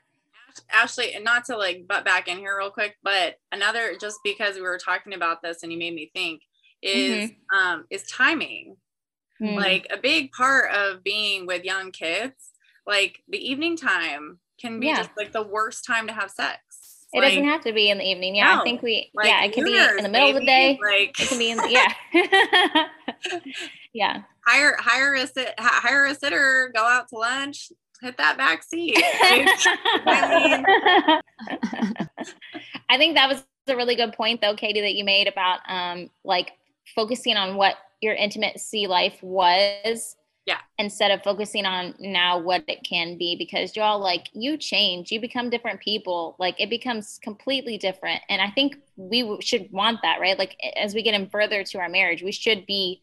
Ashley, 0.73 1.15
and 1.15 1.23
not 1.25 1.45
to 1.45 1.57
like 1.57 1.87
butt 1.87 2.05
back 2.05 2.27
in 2.27 2.37
here 2.39 2.57
real 2.59 2.73
quick, 2.73 2.97
but 3.05 3.37
another 3.53 3.93
just 4.01 4.19
because 4.25 4.57
we 4.57 4.63
were 4.63 4.79
talking 4.79 5.15
about 5.15 5.43
this 5.43 5.63
and 5.63 5.71
you 5.73 5.79
made 5.79 5.95
me 5.95 6.11
think 6.13 6.43
is 6.83 7.31
um 7.57 7.85
is 7.89 8.03
timing. 8.05 8.77
Mm. 9.41 9.57
like 9.57 9.87
a 9.91 9.97
big 9.97 10.33
part 10.33 10.71
of 10.75 11.03
being 11.05 11.47
with 11.47 11.65
young 11.65 11.93
kids 11.93 12.51
like 12.87 13.23
the 13.29 13.39
evening 13.39 13.75
time 13.77 14.39
can 14.61 14.81
be 14.81 14.89
Yeah. 14.89 14.97
just 14.97 15.11
like 15.17 15.33
the 15.33 15.43
worst 15.43 15.87
time 15.87 16.09
to 16.09 16.13
have 16.13 16.31
sex 16.31 17.07
it 17.15 17.21
like, 17.21 17.31
doesn't 17.31 17.45
have 17.49 17.63
to 17.63 17.73
be 17.73 17.89
in 17.89 17.97
the 17.97 18.05
evening 18.05 18.35
yeah 18.37 18.57
No. 18.57 18.61
i 18.61 18.65
think 18.65 18.83
we 18.83 19.11
like 19.15 19.29
yeah 19.29 19.43
it 19.45 19.53
can 19.55 19.65
be 19.65 19.79
in 19.79 20.03
the 20.03 20.11
middle 20.11 20.29
of 20.29 20.35
the 20.35 20.45
day 20.45 20.79
like 20.83 21.19
it 21.19 21.29
can 21.29 21.39
be 21.39 21.51
in 21.53 21.57
the 21.57 21.71
yeah 21.71 22.87
yeah 23.95 24.23
hire 24.47 24.77
hire 24.79 25.15
a 25.15 25.27
sit 25.27 25.55
hire 25.59 26.05
a 26.07 26.15
sitter 26.15 26.71
go 26.75 26.85
out 26.85 27.09
to 27.09 27.17
lunch 27.17 27.73
hit 28.01 28.17
that 28.17 28.37
back 28.37 28.63
seat 28.63 28.97
I 29.03 31.21
I 32.89 32.99
think 32.99 33.15
that 33.15 33.29
was 33.29 33.45
a 33.69 33.77
really 33.77 33.95
good 33.95 34.13
point 34.13 34.41
though, 34.41 34.55
Katie, 34.55 34.81
that 34.81 34.95
you 34.95 35.05
made 35.05 35.29
about 35.29 35.61
um 35.69 36.11
like 36.25 36.53
focusing 36.95 37.37
on 37.37 37.57
what 37.57 37.77
your 38.01 38.15
intimacy 38.15 38.87
life 38.87 39.19
was. 39.23 40.17
Yeah. 40.47 40.59
Instead 40.79 41.13
of 41.13 41.23
focusing 41.23 41.67
on 41.67 41.95
now 42.01 42.39
what 42.39 42.65
it 42.67 42.83
can 42.83 43.19
be, 43.19 43.37
because 43.37 43.77
y'all 43.77 44.01
like 44.01 44.29
you 44.33 44.57
change, 44.57 45.13
you 45.13 45.21
become 45.21 45.51
different 45.51 45.81
people. 45.81 46.35
Like 46.39 46.59
it 46.59 46.71
becomes 46.71 47.21
completely 47.23 47.79
different. 47.79 48.23
And 48.29 48.41
I 48.41 48.51
think 48.51 48.77
we 48.97 49.21
w- 49.21 49.41
should 49.43 49.71
want 49.71 50.01
that, 50.03 50.19
right? 50.19 50.39
Like 50.39 50.57
as 50.77 50.95
we 50.95 51.03
get 51.03 51.15
in 51.15 51.29
further 51.29 51.63
to 51.63 51.79
our 51.79 51.89
marriage, 51.89 52.23
we 52.23 52.33
should 52.33 52.67
be 52.67 53.03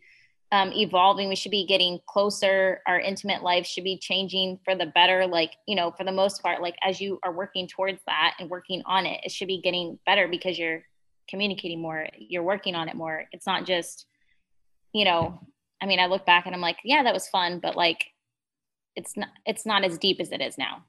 um, 0.52 0.72
evolving. 0.74 1.28
We 1.30 1.36
should 1.36 1.52
be 1.52 1.66
getting 1.66 2.00
closer. 2.08 2.82
Our 2.88 3.00
intimate 3.00 3.44
life 3.44 3.66
should 3.66 3.84
be 3.84 3.98
changing 3.98 4.60
for 4.64 4.76
the 4.76 4.86
better. 4.86 5.28
Like, 5.28 5.54
you 5.68 5.76
know, 5.76 5.92
for 5.92 6.04
the 6.04 6.12
most 6.12 6.42
part, 6.42 6.62
like 6.62 6.76
as 6.84 7.02
you 7.02 7.20
are 7.24 7.34
working 7.34 7.68
towards 7.68 8.00
that 8.08 8.36
and 8.40 8.50
working 8.50 8.82
on 8.86 9.06
it, 9.06 9.20
it 9.26 9.32
should 9.32 9.48
be 9.48 9.62
getting 9.62 10.00
better 10.06 10.28
because 10.28 10.58
you're 10.58 10.84
communicating 11.30 11.82
more, 11.82 12.08
you're 12.18 12.44
working 12.44 12.76
on 12.76 12.88
it 12.88 12.96
more. 12.96 13.26
It's 13.34 13.46
not 13.46 13.66
just, 13.66 14.06
you 14.94 15.04
know, 15.04 15.40
I 15.82 15.86
mean, 15.86 16.00
I 16.00 16.06
look 16.06 16.26
back 16.26 16.46
and 16.46 16.56
I'm 16.56 16.62
like, 16.62 16.78
yeah, 16.84 17.04
that 17.04 17.14
was 17.14 17.28
fun, 17.28 17.60
but 17.60 17.76
like, 17.76 18.06
it's 18.96 19.18
not, 19.18 19.30
it's 19.46 19.66
not 19.66 19.84
as 19.84 19.98
deep 19.98 20.20
as 20.22 20.32
it 20.32 20.42
is 20.42 20.58
now. 20.58 20.86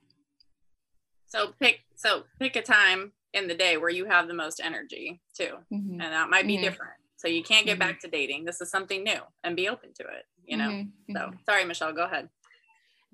so 1.27 1.53
pick 1.61 1.81
so 1.95 2.23
pick 2.39 2.57
a 2.57 2.63
time 2.63 3.13
in 3.35 3.49
the 3.49 3.55
day 3.55 3.77
where 3.77 3.91
you 3.91 4.07
have 4.07 4.29
the 4.29 4.33
most 4.35 4.61
energy 4.65 5.21
too 5.37 5.59
Mhm. 5.71 5.91
and 5.91 6.01
that 6.01 6.31
might 6.31 6.47
be 6.47 6.57
Mhm. 6.57 6.63
different 6.63 6.95
so 7.19 7.29
you 7.29 7.43
can't 7.43 7.67
get 7.67 7.77
Mhm. 7.77 7.81
back 7.81 8.01
to 8.01 8.09
dating 8.09 8.45
this 8.47 8.61
is 8.63 8.71
something 8.71 9.03
new 9.05 9.21
and 9.45 9.55
be 9.57 9.69
open 9.69 9.93
to 9.95 10.03
it 10.05 10.25
you 10.47 10.57
know 10.57 10.71
Mhm. 10.71 10.91
so 11.13 11.19
Mhm. 11.19 11.45
sorry 11.45 11.65
michelle 11.67 11.93
go 11.93 12.05
ahead 12.05 12.29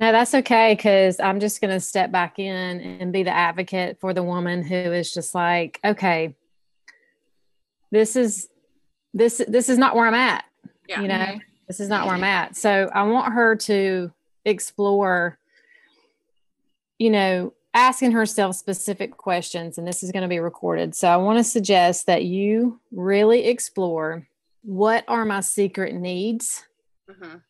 No, 0.00 0.10
that's 0.10 0.34
okay 0.34 0.74
because 0.74 1.20
I'm 1.20 1.38
just 1.38 1.60
going 1.60 1.72
to 1.72 1.78
step 1.78 2.10
back 2.10 2.40
in 2.40 2.80
and 3.00 3.12
be 3.12 3.22
the 3.22 3.30
advocate 3.30 4.00
for 4.00 4.12
the 4.12 4.24
woman 4.24 4.64
who 4.64 4.74
is 4.74 5.14
just 5.14 5.36
like, 5.36 5.78
okay, 5.84 6.34
this 7.92 8.16
is 8.16 8.48
this 9.12 9.40
this 9.46 9.68
is 9.68 9.78
not 9.78 9.94
where 9.94 10.06
I'm 10.08 10.14
at. 10.14 10.44
Yeah. 10.88 11.00
You 11.00 11.06
know, 11.06 11.38
this 11.68 11.78
is 11.78 11.88
not 11.88 12.06
where 12.06 12.16
I'm 12.16 12.24
at. 12.24 12.56
So 12.56 12.90
I 12.92 13.04
want 13.04 13.34
her 13.34 13.54
to 13.54 14.12
explore, 14.44 15.38
you 16.98 17.10
know, 17.10 17.54
asking 17.74 18.12
herself 18.12 18.54
specific 18.54 19.16
questions, 19.16 19.76
and 19.76 19.86
this 19.86 20.02
is 20.02 20.12
going 20.12 20.22
to 20.22 20.28
be 20.28 20.38
recorded. 20.38 20.94
So 20.94 21.08
I 21.08 21.16
want 21.16 21.38
to 21.38 21.44
suggest 21.44 22.06
that 22.06 22.24
you 22.24 22.80
really 22.92 23.46
explore 23.46 24.26
what 24.62 25.04
are 25.08 25.24
my 25.24 25.40
secret 25.40 25.94
needs 25.94 26.64
Mhm. 27.10 27.42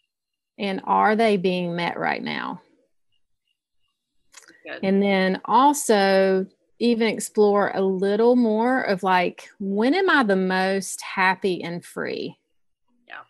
and 0.58 0.80
are 0.84 1.14
they 1.14 1.36
being 1.36 1.76
met 1.76 1.98
right 1.98 2.22
now? 2.22 2.62
Good. 4.64 4.80
And 4.82 5.02
then 5.02 5.40
also 5.44 6.46
even 6.78 7.06
explore 7.06 7.70
a 7.74 7.82
little 7.82 8.34
more 8.34 8.80
of 8.80 9.02
like, 9.02 9.48
when 9.60 9.94
am 9.94 10.10
I 10.10 10.22
the 10.24 10.36
most 10.36 11.02
happy 11.02 11.62
and 11.62 11.84
free? 11.84 12.38
Yeah. 13.06 13.20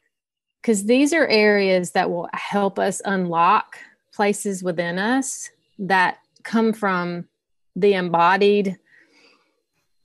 Because 0.63 0.85
these 0.85 1.13
are 1.13 1.27
areas 1.27 1.91
that 1.91 2.11
will 2.11 2.29
help 2.33 2.79
us 2.79 3.03
unlock 3.05 3.79
places 4.13 4.63
within 4.63 4.99
us 4.99 5.51
that 5.79 6.19
come 6.45 6.73
from 6.73 7.27
the 7.77 7.95
embodied 7.95 8.77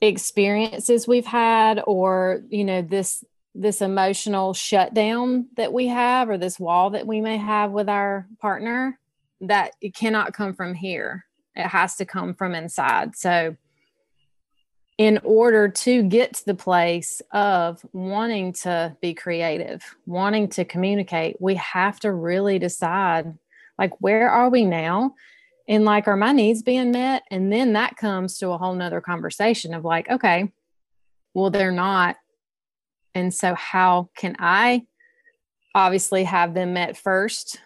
experiences 0.00 1.06
we've 1.06 1.26
had 1.26 1.82
or 1.86 2.42
you 2.48 2.64
know 2.64 2.80
this 2.80 3.22
this 3.54 3.82
emotional 3.82 4.54
shutdown 4.54 5.46
that 5.56 5.72
we 5.72 5.88
have 5.88 6.30
or 6.30 6.38
this 6.38 6.58
wall 6.58 6.90
that 6.90 7.06
we 7.06 7.20
may 7.20 7.36
have 7.36 7.70
with 7.72 7.88
our 7.88 8.26
partner 8.40 8.98
that 9.40 9.72
it 9.80 9.94
cannot 9.94 10.32
come 10.32 10.54
from 10.54 10.74
here. 10.74 11.24
It 11.56 11.66
has 11.66 11.96
to 11.96 12.04
come 12.04 12.34
from 12.34 12.54
inside. 12.54 13.16
So 13.16 13.56
in 14.98 15.18
order 15.24 15.68
to 15.68 16.02
get 16.02 16.34
to 16.34 16.44
the 16.44 16.54
place 16.54 17.22
of 17.32 17.84
wanting 17.92 18.52
to 18.52 18.94
be 19.00 19.14
creative 19.14 19.82
wanting 20.04 20.46
to 20.46 20.62
communicate 20.62 21.40
we 21.40 21.54
have 21.54 21.98
to 21.98 22.12
really 22.12 22.58
decide 22.58 23.32
like 23.78 23.98
where 24.02 24.28
are 24.28 24.50
we 24.50 24.62
now 24.62 25.14
and 25.70 25.86
like 25.86 26.06
are 26.06 26.16
my 26.16 26.32
needs 26.32 26.62
being 26.62 26.90
met 26.90 27.22
and 27.30 27.50
then 27.50 27.72
that 27.72 27.96
comes 27.96 28.36
to 28.36 28.50
a 28.50 28.58
whole 28.58 28.74
nother 28.74 29.00
conversation 29.00 29.72
of 29.72 29.84
like 29.84 30.10
okay 30.10 30.52
well 31.32 31.50
they're 31.50 31.72
not 31.72 32.16
and 33.14 33.32
so 33.32 33.54
how 33.54 34.10
can 34.14 34.36
i 34.38 34.84
obviously 35.74 36.24
have 36.24 36.52
them 36.52 36.74
met 36.74 36.96
first 36.96 37.60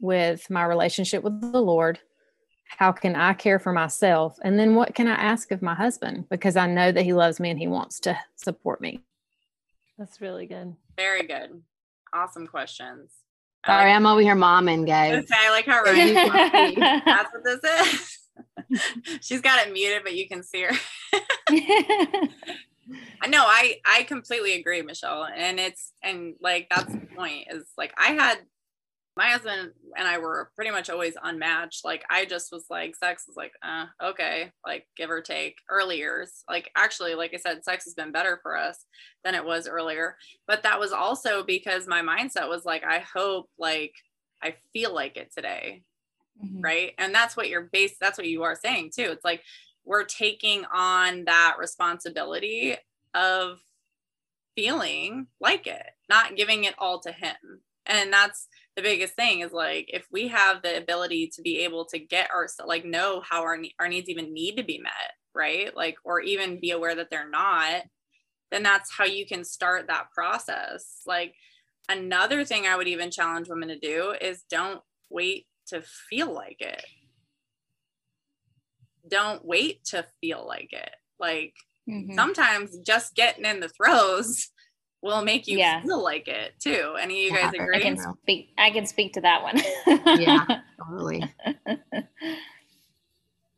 with 0.00 0.50
my 0.50 0.64
relationship 0.64 1.22
with 1.22 1.40
the 1.52 1.62
lord 1.62 2.00
how 2.78 2.90
can 2.90 3.14
i 3.14 3.32
care 3.32 3.58
for 3.58 3.72
myself 3.72 4.38
and 4.42 4.58
then 4.58 4.74
what 4.74 4.94
can 4.94 5.06
i 5.06 5.14
ask 5.14 5.52
of 5.52 5.62
my 5.62 5.74
husband 5.74 6.28
because 6.28 6.56
i 6.56 6.66
know 6.66 6.90
that 6.90 7.04
he 7.04 7.12
loves 7.12 7.38
me 7.38 7.50
and 7.50 7.58
he 7.58 7.68
wants 7.68 8.00
to 8.00 8.18
support 8.34 8.80
me 8.80 9.02
That's 9.98 10.20
really 10.20 10.46
good. 10.46 10.76
Very 10.96 11.26
good. 11.26 11.62
Awesome 12.12 12.46
questions. 12.46 13.12
Sorry, 13.66 13.86
like, 13.90 13.96
I'm 13.96 14.06
over 14.06 14.20
here 14.20 14.36
momming, 14.36 14.86
guys. 14.86 15.26
I 15.32 15.50
like 15.50 15.66
how 15.66 15.82
Ryan, 15.82 16.74
that's 17.04 17.32
what 17.32 17.44
this 17.44 17.60
is. 17.64 18.18
She's 19.20 19.40
got 19.40 19.66
it 19.66 19.72
muted, 19.72 20.02
but 20.04 20.14
you 20.14 20.28
can 20.28 20.42
see 20.42 20.62
her. 20.62 20.72
I 23.20 23.26
know 23.28 23.42
I 23.44 23.80
I 23.84 24.04
completely 24.04 24.54
agree, 24.54 24.82
Michelle. 24.82 25.26
And 25.26 25.58
it's 25.58 25.92
and 26.02 26.34
like 26.40 26.68
that's 26.70 26.92
the 26.92 27.06
point 27.16 27.48
is 27.50 27.64
like 27.76 27.92
I 27.98 28.12
had 28.12 28.38
my 29.16 29.28
husband 29.30 29.72
and 29.96 30.06
I 30.06 30.18
were 30.18 30.50
pretty 30.54 30.70
much 30.70 30.90
always 30.90 31.16
unmatched. 31.22 31.84
Like 31.84 32.04
I 32.10 32.26
just 32.26 32.52
was 32.52 32.66
like 32.68 32.96
sex 32.96 33.24
was 33.26 33.36
like, 33.36 33.52
uh, 33.62 33.86
okay, 34.02 34.52
like 34.64 34.86
give 34.96 35.10
or 35.10 35.22
take 35.22 35.56
early 35.70 35.96
years. 35.98 36.44
Like 36.48 36.70
actually, 36.76 37.14
like 37.14 37.32
I 37.34 37.38
said, 37.38 37.64
sex 37.64 37.84
has 37.84 37.94
been 37.94 38.12
better 38.12 38.38
for 38.42 38.56
us 38.56 38.84
than 39.24 39.34
it 39.34 39.44
was 39.44 39.66
earlier. 39.68 40.16
But 40.46 40.62
that 40.64 40.78
was 40.80 40.92
also 40.92 41.42
because 41.44 41.86
my 41.88 42.02
mindset 42.02 42.48
was 42.48 42.64
like, 42.66 42.84
I 42.84 42.98
hope 43.00 43.48
like 43.58 43.94
I 44.42 44.56
feel 44.72 44.94
like 44.94 45.16
it 45.16 45.32
today 45.36 45.82
Mhm. 46.42 46.62
right 46.64 46.92
and 46.98 47.14
that's 47.14 47.36
what 47.36 47.48
you're 47.48 47.68
based 47.72 47.96
that's 48.00 48.18
what 48.18 48.26
you 48.26 48.42
are 48.42 48.56
saying 48.56 48.90
too 48.94 49.04
it's 49.10 49.24
like 49.24 49.42
we're 49.84 50.04
taking 50.04 50.64
on 50.72 51.24
that 51.26 51.56
responsibility 51.58 52.76
of 53.14 53.58
feeling 54.56 55.26
like 55.40 55.66
it 55.66 55.86
not 56.08 56.36
giving 56.36 56.64
it 56.64 56.74
all 56.78 57.00
to 57.00 57.12
him 57.12 57.36
and 57.84 58.12
that's 58.12 58.48
the 58.76 58.82
biggest 58.82 59.14
thing 59.14 59.40
is 59.40 59.52
like 59.52 59.86
if 59.92 60.06
we 60.12 60.28
have 60.28 60.62
the 60.62 60.76
ability 60.76 61.28
to 61.34 61.42
be 61.42 61.60
able 61.60 61.86
to 61.86 61.98
get 61.98 62.30
our 62.34 62.46
like 62.66 62.84
know 62.84 63.22
how 63.28 63.42
our 63.42 63.58
our 63.80 63.88
needs 63.88 64.08
even 64.08 64.32
need 64.34 64.56
to 64.56 64.62
be 64.64 64.78
met 64.78 64.92
right? 65.34 65.76
Like 65.76 65.96
or 66.04 66.20
even 66.20 66.60
be 66.60 66.70
aware 66.70 66.94
that 66.94 67.10
they're 67.10 67.28
not 67.28 67.82
then 68.50 68.62
that's 68.62 68.92
how 68.92 69.04
you 69.04 69.26
can 69.26 69.44
start 69.44 69.88
that 69.88 70.10
process. 70.12 71.02
Like 71.06 71.34
another 71.88 72.44
thing 72.44 72.66
i 72.66 72.76
would 72.76 72.88
even 72.88 73.10
challenge 73.10 73.48
women 73.48 73.68
to 73.68 73.78
do 73.78 74.14
is 74.20 74.42
don't 74.50 74.82
wait 75.10 75.46
to 75.68 75.82
feel 75.82 76.32
like 76.32 76.60
it. 76.60 76.84
Don't 79.08 79.44
wait 79.44 79.84
to 79.86 80.04
feel 80.20 80.46
like 80.46 80.72
it. 80.72 80.90
Like 81.18 81.54
Mhm. 81.88 82.14
sometimes 82.16 82.76
just 82.78 83.14
getting 83.14 83.44
in 83.44 83.60
the 83.60 83.68
throes 83.68 84.48
will 85.06 85.22
make 85.22 85.46
you 85.46 85.58
Yeah. 85.58 85.80
feel 85.82 86.02
like 86.02 86.28
it 86.28 86.52
too 86.60 86.96
any 87.00 87.14
of 87.14 87.32
you 87.32 87.38
Yeah, 87.38 87.46
guys 87.46 87.54
I 87.58 87.62
agree 87.62 87.76
I 87.76 87.80
can 87.80 87.98
speak. 88.22 88.50
I 88.58 88.70
can 88.70 88.84
speak 88.86 89.12
to 89.14 89.20
that 89.22 89.42
one. 89.42 89.60
Yeah. 90.18 90.44
Totally. 90.84 91.22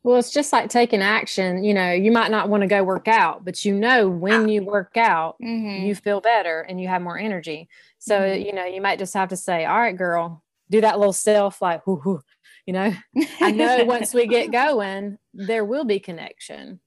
Well, 0.01 0.17
it's 0.17 0.31
just 0.31 0.53
like 0.53 0.69
taking 0.69 1.01
action. 1.01 1.61
You 1.63 1.73
know, 1.73 1.91
you 1.91 2.09
might 2.11 2.31
not 2.31 2.47
want 2.47 2.61
to 2.61 2.67
go 2.67 2.83
work 2.85 3.09
out, 3.09 3.43
but 3.43 3.65
you 3.65 3.73
know, 3.77 4.07
when 4.07 4.47
you 4.47 4.63
work 4.63 4.95
out, 4.95 5.35
Mhm. 5.41 5.85
you 5.85 5.93
feel 5.93 6.21
better 6.21 6.61
and 6.61 6.79
you 6.79 6.87
have 6.87 7.01
more 7.01 7.17
energy. 7.17 7.67
So, 7.99 8.17
Mhm. 8.17 8.45
you 8.45 8.53
know, 8.53 8.63
you 8.63 8.81
might 8.81 8.97
just 8.97 9.13
have 9.13 9.27
to 9.29 9.35
say, 9.35 9.65
all 9.65 9.77
right, 9.77 9.95
girl, 9.95 10.41
do 10.71 10.79
that 10.81 10.97
little 10.99 11.11
self, 11.13 11.61
like, 11.61 11.85
whoo, 11.85 12.01
whoo, 12.05 12.21
you 12.65 12.71
know, 12.73 12.93
I 13.41 13.51
know 13.51 13.83
once 13.83 14.13
we 14.13 14.25
get 14.25 14.51
going, 14.51 15.17
there 15.33 15.65
will 15.65 15.83
be 15.83 15.99
connection. 15.99 16.79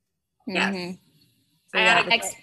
Yes. 0.47 0.75
Mhm. 0.75 0.99
So 1.67 1.79
I 1.79 1.83
you 1.83 1.87
had 1.89 1.97
have 1.99 2.07
a 2.07 2.11
to 2.11 2.15
Ex- 2.17 2.35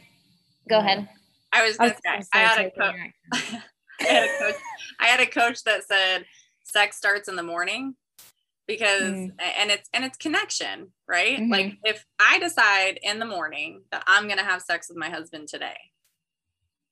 Go 0.70 0.78
ahead. 0.80 1.10
I 1.52 1.66
was 1.66 1.78
I 1.80 1.90
gonna 1.90 2.18
was 2.18 2.28
say 2.34 2.40
i 2.40 2.48
had 2.48 2.66
a 2.66 2.72
coach. 2.72 2.96
I 4.02 4.06
had 4.06 4.24
a 4.24 4.38
coach 4.40 4.56
I 5.02 5.06
had 5.08 5.20
a 5.20 5.26
coach 5.26 5.64
that 5.66 5.84
said 5.84 6.26
sex 6.64 6.98
starts 6.98 7.28
in 7.28 7.36
the 7.36 7.44
morning 7.44 7.96
because 8.68 9.02
Mm. 9.14 9.32
and 9.60 9.72
it's 9.72 9.90
and 9.94 10.06
it's 10.06 10.18
connection, 10.18 10.92
right? 11.08 11.40
Mhm. 11.40 11.50
Like 11.50 11.74
if 11.84 12.06
I 12.20 12.38
decide 12.40 13.00
in 13.02 13.18
the 13.20 13.26
morning 13.26 13.82
that 13.92 14.04
I'm 14.08 14.26
going 14.26 14.38
to 14.38 14.44
have 14.44 14.62
sex 14.62 14.88
with 14.90 14.98
my 14.98 15.10
husband 15.10 15.48
today, 15.48 15.78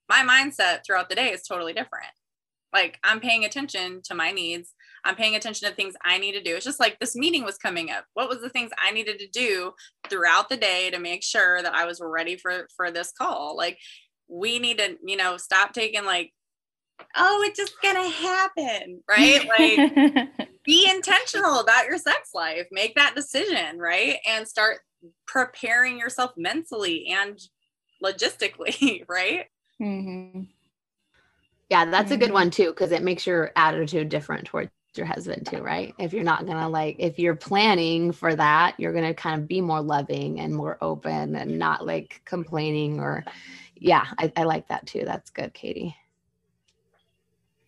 my 0.10 0.20
mindset 0.24 0.86
throughout 0.86 1.10
the 1.10 1.15
day 1.15 1.32
is 1.32 1.43
totally 1.43 1.74
different. 1.74 2.08
Like 2.74 2.98
I'm 3.04 3.20
paying 3.20 3.46
attention 3.46 4.02
to 4.06 4.15
my 4.15 4.32
needs. 4.32 4.74
I'm 5.06 5.15
paying 5.15 5.36
attention 5.36 5.70
to 5.70 5.76
things 5.76 5.96
I 6.04 6.17
need 6.17 6.34
to 6.34 6.41
do. 6.43 6.56
It's 6.56 6.65
just 6.65 6.80
like 6.80 7.00
this 7.00 7.15
meeting 7.15 7.43
was 7.46 7.58
coming 7.58 7.91
up. 7.91 8.06
What 8.15 8.28
was 8.30 8.41
the 8.41 8.50
things 8.50 8.72
I 8.78 8.91
needed 8.91 9.20
to 9.20 9.28
do 9.28 9.74
throughout 10.10 10.50
the 10.50 10.58
day 10.58 10.89
to 10.89 11.00
make 11.00 11.24
sure 11.24 11.62
that 11.62 11.74
I 11.76 11.86
was 11.86 12.02
ready 12.02 12.36
for 12.38 12.67
for 12.76 12.89
this 12.91 13.12
call? 13.12 13.56
Like 13.56 13.78
we 14.28 14.60
need 14.60 14.78
to, 14.80 14.98
you 15.04 15.18
know, 15.18 15.38
stop 15.38 15.74
taking 15.74 16.06
like 16.06 16.34
oh, 17.16 17.44
it's 17.46 17.58
just 17.60 17.76
gonna 17.82 18.10
happen, 18.10 19.04
right? 19.10 19.42
Like 19.60 19.80
be 20.66 20.90
intentional 20.90 21.60
about 21.60 21.86
your 21.88 21.98
sex 21.98 22.32
life. 22.34 22.68
Make 22.72 22.96
that 22.96 23.16
decision, 23.16 23.80
right? 23.80 24.18
And 24.28 24.48
start 24.48 24.80
preparing 25.26 25.98
yourself 26.00 26.32
mentally 26.38 27.08
and 27.08 27.40
logistically, 28.04 29.04
right? 29.10 29.46
Mhm. 29.82 30.48
Yeah, 31.70 31.86
that's 31.86 32.12
a 32.12 32.18
good 32.18 32.30
Mhm. 32.30 32.34
one 32.34 32.52
too, 32.52 32.70
because 32.70 32.92
it 32.92 33.04
makes 33.04 33.28
your 33.28 33.52
attitude 33.56 34.10
different 34.10 34.46
towards 34.46 34.72
your 34.96 35.06
husband 35.06 35.48
too, 35.48 35.62
right? 35.62 35.94
If 36.00 36.13
you're 36.13 36.24
not 36.24 36.46
gonna 36.48 36.70
like, 36.70 36.96
if 37.00 37.20
you're 37.20 37.36
planning 37.36 38.12
for 38.12 38.36
that, 38.36 38.80
you're 38.80 38.94
gonna 38.94 39.13
kind 39.13 39.42
of 39.42 39.48
be 39.48 39.62
more 39.62 39.82
loving 39.82 40.40
and 40.40 40.56
more 40.56 40.78
open 40.82 41.36
and 41.36 41.60
not 41.60 41.86
like 41.86 42.22
complaining 42.26 43.00
or, 43.00 43.24
yeah, 43.80 44.06
I, 44.18 44.32
I 44.36 44.44
like 44.44 44.68
that 44.70 44.86
too. 44.88 45.04
That's 45.06 45.30
good, 45.30 45.54
Katie. 45.54 45.96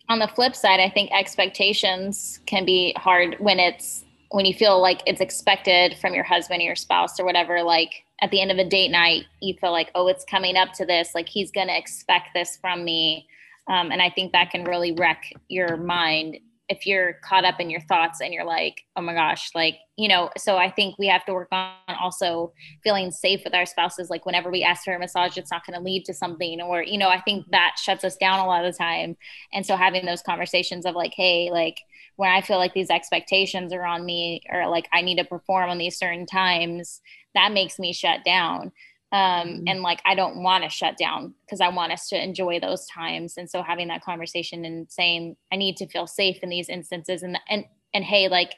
on 0.10 0.19
the 0.19 0.28
flip 0.28 0.56
side, 0.56 0.80
I 0.80 0.89
think 0.89 1.12
expectations 1.12 2.39
can 2.48 2.65
be 2.65 2.93
hard 2.98 3.36
when 3.39 3.60
it's 3.60 4.04
when 4.32 4.45
you 4.45 4.54
feel 4.54 4.80
like 4.82 5.02
it's 5.08 5.22
expected 5.22 5.98
from 6.00 6.13
your 6.13 6.24
husband 6.24 6.62
or 6.62 6.65
your 6.65 6.76
spouse 6.76 7.19
or 7.19 7.26
whatever. 7.26 7.63
Like 7.63 8.04
at 8.22 8.30
the 8.32 8.41
end 8.41 8.52
of 8.52 8.58
a 8.58 8.67
date 8.67 8.91
night, 8.91 9.26
you 9.41 9.56
feel 9.60 9.72
like, 9.72 9.89
oh, 9.95 10.08
it's 10.08 10.26
coming 10.26 10.56
up 10.56 10.74
to 10.74 10.86
this. 10.86 11.15
Like 11.15 11.28
he's 11.28 11.50
going 11.52 11.67
to 11.67 11.78
expect 11.78 12.30
this 12.36 12.58
from 12.58 12.84
me. 12.84 13.28
Um, 13.67 13.91
and 13.91 14.02
I 14.02 14.10
think 14.10 14.32
that 14.34 14.52
can 14.52 14.65
really 14.65 14.91
wreck 14.91 15.34
your 15.48 15.78
mind 15.78 16.38
if 16.69 16.86
you're 16.86 17.13
caught 17.23 17.45
up 17.45 17.60
in 17.60 17.71
your 17.71 17.82
thoughts 17.82 18.21
and 18.21 18.32
you're 18.32 18.45
like, 18.45 18.86
oh 18.95 19.01
my 19.01 19.15
gosh, 19.15 19.49
like, 19.55 19.77
you 19.97 20.08
know, 20.08 20.29
so 20.38 20.55
I 20.55 20.69
think 20.69 20.99
we 20.99 21.08
have 21.08 21.25
to 21.25 21.34
work 21.34 21.47
on 21.51 21.73
also 21.99 22.53
feeling 22.84 23.10
safe 23.10 23.41
with 23.43 23.55
our 23.55 23.65
spouses. 23.65 24.12
Like 24.12 24.25
whenever 24.27 24.51
we 24.51 24.63
ask 24.63 24.84
for 24.84 24.93
a 24.93 24.99
massage, 24.99 25.36
it's 25.36 25.51
not 25.51 25.65
going 25.65 25.77
to 25.77 25.84
lead 25.84 26.05
to 26.05 26.13
something 26.13 26.62
or, 26.62 26.84
you 26.84 26.99
know, 26.99 27.10
I 27.10 27.21
think 27.21 27.47
that 27.49 27.77
shuts 27.82 28.03
us 28.03 28.15
down 28.17 28.39
a 28.39 28.45
lot 28.45 28.63
of 28.63 28.71
the 28.71 28.77
time. 28.77 29.17
And 29.51 29.65
so 29.65 29.75
having 29.75 30.05
those 30.05 30.21
conversations 30.21 30.86
of 30.86 30.93
like, 30.93 31.13
hey, 31.15 31.49
like 31.51 31.79
when 32.17 32.29
I 32.29 32.41
feel 32.41 32.58
like 32.58 32.75
these 32.75 32.91
expectations 32.91 33.73
are 33.73 33.86
on 33.86 34.05
me 34.05 34.43
or 34.51 34.69
like 34.69 34.88
I 34.93 35.01
need 35.01 35.17
to 35.17 35.25
perform 35.25 35.71
on 35.71 35.79
these 35.79 35.97
certain 35.97 36.27
times, 36.27 37.01
that 37.34 37.51
makes 37.51 37.79
me 37.79 37.93
shut 37.93 38.23
down 38.23 38.71
um, 39.12 39.48
mm-hmm. 39.48 39.63
and 39.67 39.82
like 39.82 40.02
i 40.06 40.13
don't 40.13 40.41
want 40.41 40.63
to 40.63 40.69
shut 40.69 40.98
down 40.98 41.34
because 41.45 41.62
i 41.62 41.67
want 41.67 41.91
us 41.91 42.08
to 42.08 42.22
enjoy 42.22 42.60
those 42.60 42.86
times 42.88 43.38
and 43.38 43.50
so 43.50 43.63
having 43.63 43.88
that 43.88 44.04
conversation 44.04 44.65
and 44.65 44.89
saying 44.89 45.36
i 45.52 45.56
need 45.56 45.78
to 45.78 45.88
feel 45.88 46.08
safe 46.08 46.39
in 46.43 46.50
these 46.50 46.69
instances 46.69 47.24
and 47.24 47.38
and 47.50 47.65
and 47.93 48.04
hey 48.04 48.28
like 48.28 48.54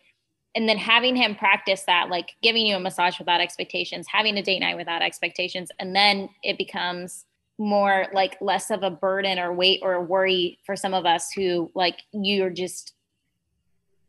and 0.53 0.67
then 0.67 0.77
having 0.77 1.15
him 1.15 1.35
practice 1.35 1.83
that 1.83 2.09
like 2.09 2.31
giving 2.43 2.65
you 2.65 2.75
a 2.75 2.79
massage 2.79 3.17
without 3.17 3.41
expectations 3.41 4.07
having 4.11 4.37
a 4.37 4.43
date 4.43 4.59
night 4.59 4.77
without 4.77 5.01
expectations 5.01 5.69
and 5.79 5.95
then 5.95 6.29
it 6.43 6.57
becomes 6.57 7.25
more 7.57 8.07
like 8.13 8.37
less 8.41 8.71
of 8.71 8.83
a 8.83 8.89
burden 8.89 9.37
or 9.37 9.53
weight 9.53 9.79
or 9.83 10.03
worry 10.03 10.57
for 10.65 10.75
some 10.75 10.93
of 10.93 11.05
us 11.05 11.31
who 11.31 11.71
like 11.75 11.99
you're 12.11 12.49
just 12.49 12.93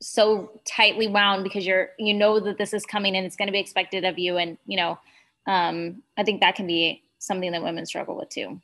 so 0.01 0.61
tightly 0.67 1.07
wound 1.07 1.45
because 1.45 1.67
you're 1.67 1.91
you 1.99 2.13
know 2.13 2.41
that 2.41 2.59
this 2.59 2.73
is 2.73 2.85
coming 2.85 3.15
and 3.15 3.25
it's 3.25 3.37
going 3.37 3.47
to 3.47 3.53
be 3.53 3.61
expected 3.61 4.05
of 4.05 4.19
you 4.19 4.37
and 4.37 4.59
you 4.67 4.77
know 4.77 4.99
um, 5.47 6.03
I 6.17 6.25
think 6.25 6.41
that 6.41 6.55
can 6.55 6.67
be 6.67 7.03
something 7.19 7.53
that 7.53 7.63
women 7.63 7.87
struggle 7.87 8.17
with 8.17 8.29
too. 8.29 8.61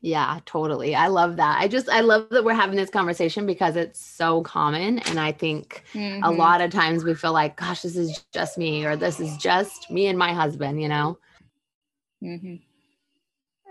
Yeah, 0.00 0.40
totally. 0.46 0.96
I 0.96 1.06
love 1.06 1.36
that. 1.36 1.60
I 1.60 1.68
just 1.68 1.88
I 1.88 2.00
love 2.00 2.28
that 2.30 2.44
we're 2.44 2.54
having 2.54 2.76
this 2.76 2.90
conversation 2.90 3.46
because 3.46 3.76
it's 3.76 4.04
so 4.04 4.42
common 4.42 4.98
and 4.98 5.20
I 5.20 5.30
think 5.30 5.84
mm-hmm. 5.94 6.24
a 6.24 6.30
lot 6.30 6.60
of 6.60 6.72
times 6.72 7.04
we 7.04 7.14
feel 7.14 7.32
like 7.32 7.56
gosh, 7.56 7.82
this 7.82 7.96
is 7.96 8.24
just 8.32 8.58
me 8.58 8.84
or 8.84 8.96
this 8.96 9.20
is 9.20 9.36
just 9.36 9.90
me 9.90 10.08
and 10.08 10.18
my 10.18 10.32
husband, 10.32 10.82
you 10.82 10.88
know. 10.88 11.18
Mm-hmm. 12.22 12.56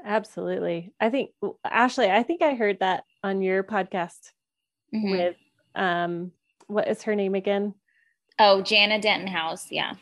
Absolutely. 0.06 0.94
I 1.02 1.10
think 1.10 1.32
Ashley, 1.66 2.10
I 2.10 2.24
think 2.24 2.42
I 2.42 2.54
heard 2.54 2.80
that 2.80 3.04
on 3.24 3.42
your 3.42 3.62
podcast 3.62 4.32
mm-hmm. 4.96 5.12
with 5.12 5.36
um 5.76 6.32
what 6.68 6.88
is 6.88 7.04
her 7.04 7.16
name 7.16 7.36
again? 7.36 7.74
Oh, 8.40 8.62
Jana 8.62 9.02
Denton 9.02 9.28
House. 9.28 9.68
Yeah 9.70 9.96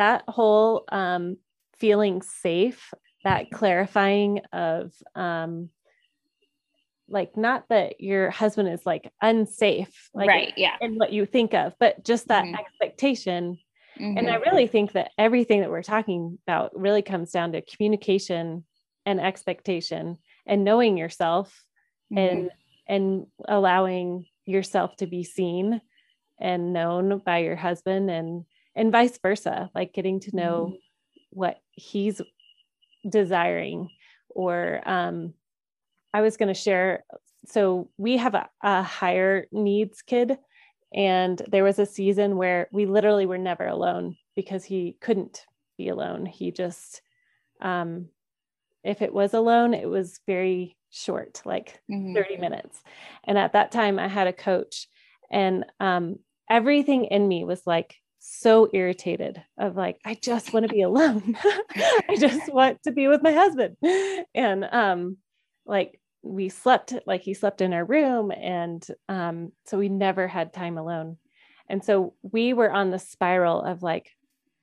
that 0.00 0.24
whole 0.26 0.84
um, 0.90 1.36
feeling 1.78 2.22
safe, 2.22 2.92
that 3.22 3.50
clarifying 3.50 4.40
of 4.50 4.92
um, 5.14 5.68
like 7.06 7.36
not 7.36 7.64
that 7.68 8.00
your 8.00 8.30
husband 8.30 8.68
is 8.70 8.86
like 8.86 9.12
unsafe, 9.20 10.08
like 10.14 10.28
right, 10.28 10.54
yeah, 10.56 10.76
and 10.80 10.98
what 10.98 11.12
you 11.12 11.26
think 11.26 11.52
of, 11.52 11.74
but 11.78 12.02
just 12.02 12.28
that 12.28 12.44
mm-hmm. 12.44 12.54
expectation. 12.54 13.58
Mm-hmm. 14.00 14.16
And 14.16 14.30
I 14.30 14.36
really 14.36 14.66
think 14.66 14.92
that 14.92 15.10
everything 15.18 15.60
that 15.60 15.70
we're 15.70 15.82
talking 15.82 16.38
about 16.46 16.78
really 16.78 17.02
comes 17.02 17.32
down 17.32 17.52
to 17.52 17.60
communication 17.60 18.64
and 19.04 19.20
expectation 19.20 20.16
and 20.46 20.64
knowing 20.64 20.96
yourself 20.96 21.62
mm-hmm. 22.10 22.18
and 22.18 22.50
and 22.88 23.26
allowing 23.46 24.24
yourself 24.46 24.96
to 24.96 25.06
be 25.06 25.24
seen 25.24 25.80
and 26.40 26.72
known 26.72 27.18
by 27.18 27.38
your 27.38 27.56
husband 27.56 28.10
and 28.10 28.44
and 28.80 28.90
vice 28.90 29.18
versa, 29.18 29.70
like 29.74 29.92
getting 29.92 30.20
to 30.20 30.34
know 30.34 30.68
mm-hmm. 30.68 30.76
what 31.28 31.58
he's 31.72 32.22
desiring. 33.06 33.90
Or 34.30 34.80
um, 34.86 35.34
I 36.14 36.22
was 36.22 36.38
going 36.38 36.48
to 36.48 36.54
share. 36.54 37.04
So 37.44 37.90
we 37.98 38.16
have 38.16 38.34
a, 38.34 38.48
a 38.62 38.82
higher 38.82 39.46
needs 39.52 40.00
kid, 40.00 40.38
and 40.94 41.40
there 41.48 41.62
was 41.62 41.78
a 41.78 41.84
season 41.84 42.36
where 42.36 42.68
we 42.72 42.86
literally 42.86 43.26
were 43.26 43.38
never 43.38 43.66
alone 43.66 44.16
because 44.34 44.64
he 44.64 44.96
couldn't 44.98 45.44
be 45.76 45.88
alone. 45.88 46.24
He 46.24 46.50
just, 46.50 47.02
um, 47.60 48.06
if 48.82 49.02
it 49.02 49.12
was 49.12 49.34
alone, 49.34 49.74
it 49.74 49.88
was 49.90 50.20
very 50.26 50.78
short, 50.88 51.42
like 51.44 51.80
mm-hmm. 51.90 52.14
30 52.14 52.38
minutes. 52.38 52.82
And 53.24 53.36
at 53.36 53.52
that 53.52 53.72
time, 53.72 53.98
I 53.98 54.08
had 54.08 54.26
a 54.26 54.32
coach, 54.32 54.88
and 55.30 55.66
um, 55.80 56.18
everything 56.48 57.04
in 57.04 57.28
me 57.28 57.44
was 57.44 57.66
like, 57.66 57.96
so 58.20 58.68
irritated 58.72 59.42
of 59.58 59.76
like 59.76 59.98
i 60.04 60.14
just 60.14 60.52
want 60.52 60.68
to 60.68 60.72
be 60.72 60.82
alone. 60.82 61.36
I 61.74 62.16
just 62.18 62.52
want 62.52 62.82
to 62.82 62.92
be 62.92 63.08
with 63.08 63.22
my 63.22 63.32
husband. 63.32 63.76
And 64.34 64.68
um 64.70 65.16
like 65.64 66.00
we 66.22 66.50
slept 66.50 66.94
like 67.06 67.22
he 67.22 67.32
slept 67.32 67.62
in 67.62 67.72
our 67.72 67.84
room 67.84 68.30
and 68.30 68.86
um 69.08 69.52
so 69.64 69.78
we 69.78 69.88
never 69.88 70.28
had 70.28 70.52
time 70.52 70.76
alone. 70.76 71.16
And 71.68 71.82
so 71.82 72.14
we 72.22 72.52
were 72.52 72.70
on 72.70 72.90
the 72.90 72.98
spiral 72.98 73.62
of 73.62 73.82
like 73.82 74.10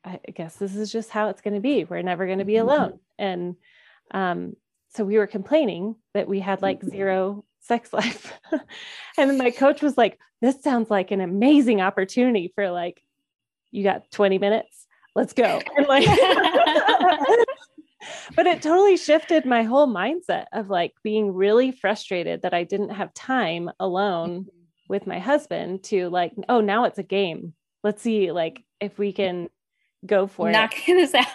i 0.05 0.19
guess 0.33 0.55
this 0.55 0.75
is 0.75 0.91
just 0.91 1.09
how 1.09 1.29
it's 1.29 1.41
going 1.41 1.55
to 1.55 1.59
be. 1.59 1.83
We're 1.83 2.03
never 2.03 2.27
going 2.27 2.39
to 2.39 2.45
be 2.45 2.53
mm-hmm. 2.53 2.69
alone. 2.69 2.99
And 3.17 3.55
um 4.11 4.55
so 4.89 5.03
we 5.03 5.17
were 5.17 5.27
complaining 5.27 5.95
that 6.13 6.29
we 6.29 6.39
had 6.39 6.61
like 6.61 6.83
zero 6.83 7.43
sex 7.59 7.91
life. 8.01 8.33
And 9.17 9.29
then 9.29 9.37
my 9.39 9.49
coach 9.49 9.81
was 9.81 9.97
like 9.97 10.19
this 10.41 10.61
sounds 10.61 10.91
like 10.91 11.09
an 11.09 11.21
amazing 11.21 11.81
opportunity 11.81 12.51
for 12.53 12.69
like 12.69 13.01
you 13.71 13.83
got 13.83 14.09
20 14.11 14.37
minutes 14.37 14.87
let's 15.15 15.33
go 15.33 15.61
and 15.77 15.87
like 15.87 16.05
but 18.35 18.47
it 18.47 18.61
totally 18.61 18.97
shifted 18.97 19.45
my 19.45 19.63
whole 19.63 19.87
mindset 19.87 20.45
of 20.53 20.69
like 20.69 20.93
being 21.03 21.33
really 21.33 21.71
frustrated 21.71 22.41
that 22.41 22.53
i 22.53 22.63
didn't 22.63 22.89
have 22.89 23.13
time 23.13 23.69
alone 23.79 24.41
mm-hmm. 24.41 24.49
with 24.87 25.07
my 25.07 25.19
husband 25.19 25.83
to 25.83 26.09
like 26.09 26.33
oh 26.49 26.61
now 26.61 26.85
it's 26.85 26.99
a 26.99 27.03
game 27.03 27.53
let's 27.83 28.01
see 28.01 28.31
like 28.31 28.63
if 28.79 28.97
we 28.97 29.11
can 29.11 29.49
go 30.05 30.27
for 30.27 30.49
it. 30.49 30.53
Knock 30.53 30.73
it 30.87 30.93
this 30.95 31.13
out. 31.13 31.27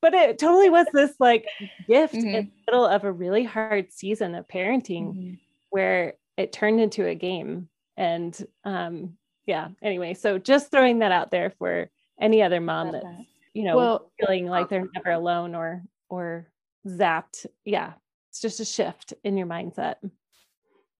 but 0.00 0.14
it 0.14 0.38
totally 0.38 0.70
was 0.70 0.86
this 0.92 1.14
like 1.18 1.46
gift 1.86 2.14
mm-hmm. 2.14 2.26
in 2.26 2.32
the 2.32 2.50
middle 2.66 2.86
of 2.86 3.04
a 3.04 3.12
really 3.12 3.44
hard 3.44 3.92
season 3.92 4.34
of 4.34 4.46
parenting 4.48 5.14
mm-hmm. 5.14 5.34
where 5.70 6.14
it 6.36 6.52
turned 6.52 6.80
into 6.80 7.06
a 7.06 7.14
game 7.14 7.68
and 7.96 8.44
um 8.64 9.16
yeah 9.46 9.68
anyway 9.82 10.14
so 10.14 10.38
just 10.38 10.70
throwing 10.70 11.00
that 11.00 11.12
out 11.12 11.30
there 11.30 11.50
for 11.58 11.90
any 12.20 12.42
other 12.42 12.60
mom 12.60 12.92
that's 12.92 13.06
you 13.54 13.64
know 13.64 13.76
well, 13.76 14.10
feeling 14.18 14.46
like 14.46 14.68
they're 14.68 14.88
never 14.94 15.10
alone 15.10 15.54
or 15.54 15.82
or 16.08 16.48
zapped. 16.86 17.46
Yeah 17.64 17.94
it's 18.30 18.40
just 18.40 18.60
a 18.60 18.64
shift 18.64 19.14
in 19.22 19.36
your 19.36 19.46
mindset. 19.46 19.96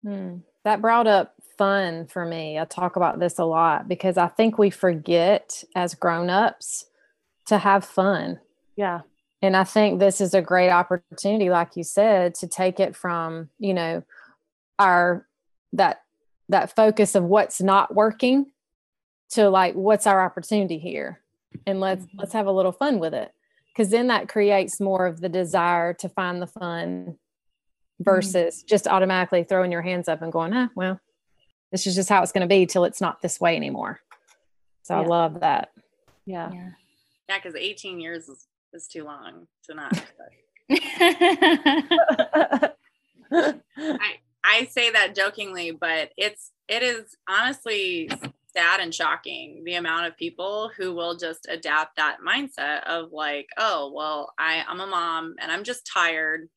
Hmm. 0.05 0.37
that 0.65 0.83
brought 0.83 1.07
up 1.07 1.35
fun 1.57 2.07
for 2.07 2.27
me. 2.27 2.59
I 2.59 2.67
talk 2.67 2.97
about 2.97 3.19
this 3.19 3.39
a 3.39 3.45
lot 3.45 3.89
because 3.89 4.19
i 4.19 4.29
think 4.29 4.59
we 4.59 4.71
forget 4.71 5.65
as 5.75 5.95
grown-ups 5.95 6.87
to 7.47 7.59
have 7.59 7.85
fun. 7.85 8.41
Yeah. 8.77 9.01
And 9.43 9.57
i 9.57 9.65
think 9.65 9.99
this 9.99 10.21
is 10.21 10.35
a 10.35 10.43
great 10.43 10.71
opportunity 10.71 11.51
like 11.51 11.77
you 11.77 11.85
said 11.85 12.35
to 12.37 12.47
take 12.47 12.81
it 12.81 12.95
from 12.95 13.51
you 13.59 13.75
know 13.75 14.03
our 14.79 15.27
that 15.73 16.04
that 16.49 16.75
focus 16.75 17.15
of 17.15 17.25
what's 17.25 17.61
not 17.61 17.95
working 17.95 18.47
to 19.31 19.49
like 19.49 19.75
what's 19.75 20.07
our 20.07 20.25
opportunity 20.25 20.79
here 20.79 21.21
and 21.67 21.81
let's 21.81 22.05
mm-hmm. 22.05 22.19
let's 22.19 22.33
have 22.33 22.47
a 22.47 22.53
little 22.53 22.73
fun 22.73 22.99
with 22.99 23.15
it 23.15 23.33
because 23.73 23.91
then 23.91 24.09
that 24.09 24.29
creates 24.29 24.81
more 24.81 25.07
of 25.07 25.21
the 25.21 25.29
desire 25.29 25.95
to 25.95 26.09
find 26.09 26.41
the 26.41 26.47
fun 26.47 27.07
mm-hmm. 27.07 28.05
versus 28.05 28.59
mm-hmm. 28.59 28.67
just 28.67 28.87
automatically 28.87 29.45
throwing 29.45 29.73
your 29.73 29.83
hands 29.83 30.09
up 30.09 30.23
and 30.23 30.33
going 30.33 30.53
ah 30.55 30.69
well 30.75 31.01
this 31.73 31.87
is 31.87 31.95
just 31.95 32.09
how 32.09 32.23
it's 32.23 32.33
going 32.33 32.43
to 32.43 32.47
be 32.47 32.67
till 32.67 32.85
it's 32.85 33.01
not 33.01 33.23
this 33.23 33.41
way 33.41 33.57
anymore 33.57 34.01
so 34.83 34.95
yeah. 34.95 35.01
i 35.01 35.07
love 35.07 35.41
that 35.41 35.71
yeah 36.27 36.51
yeah 36.53 36.71
yeah 37.29 37.39
because 37.39 37.55
18 37.55 38.01
years 38.01 38.29
is, 38.29 38.47
is 38.73 38.87
too 38.87 39.05
long 39.05 39.47
to 39.65 39.75
not 39.75 39.93
I, 43.77 44.19
I 44.45 44.67
say 44.67 44.91
that 44.91 45.15
jokingly, 45.15 45.71
but 45.71 46.11
it's 46.17 46.53
it 46.69 46.83
is 46.83 47.17
honestly 47.29 48.11
sad 48.55 48.81
and 48.81 48.95
shocking 48.95 49.63
the 49.65 49.75
amount 49.75 50.07
of 50.07 50.17
people 50.17 50.71
who 50.77 50.95
will 50.95 51.17
just 51.17 51.47
adapt 51.51 51.97
that 51.97 52.19
mindset 52.27 52.85
of 52.85 53.13
like, 53.13 53.49
oh, 53.59 53.93
well, 53.95 54.33
I, 54.39 54.63
I'm 54.67 54.81
a 54.81 54.87
mom 54.87 55.35
and 55.41 55.51
I'm 55.51 55.65
just 55.65 55.87
tired 55.87 56.49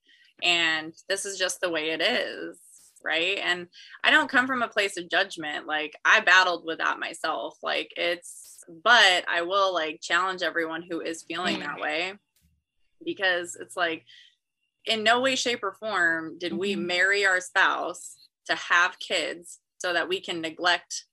and 0.43 0.93
this 1.09 1.25
is 1.25 1.37
just 1.37 1.59
the 1.59 1.69
way 1.69 1.89
it 1.89 2.01
is. 2.01 2.59
Right. 3.03 3.39
And 3.41 3.67
I 4.03 4.11
don't 4.11 4.29
come 4.29 4.47
from 4.47 4.63
a 4.63 4.67
place 4.67 4.97
of 4.97 5.09
judgment. 5.09 5.65
Like 5.65 5.95
I 6.03 6.19
battled 6.19 6.65
with 6.65 6.79
that 6.79 6.99
myself. 6.99 7.57
Like 7.63 7.91
it's, 7.95 8.63
but 8.83 9.23
I 9.29 9.43
will 9.43 9.73
like 9.73 10.01
challenge 10.01 10.41
everyone 10.41 10.83
who 10.83 10.99
is 10.99 11.23
feeling 11.23 11.59
that 11.59 11.77
mm. 11.77 11.81
way 11.81 12.13
because 13.05 13.55
it's 13.55 13.77
like 13.77 14.03
in 14.87 15.03
no 15.03 15.19
way, 15.19 15.35
shape, 15.35 15.63
or 15.63 15.73
form 15.73 16.37
did 16.39 16.51
mm-hmm. 16.51 16.59
we 16.59 16.75
marry 16.75 17.25
our 17.25 17.41
spouse 17.41 18.27
to 18.45 18.55
have 18.55 18.99
kids 18.99 19.59
so 19.77 19.93
that 19.93 20.07
we 20.07 20.19
can 20.19 20.41
neglect 20.41 21.05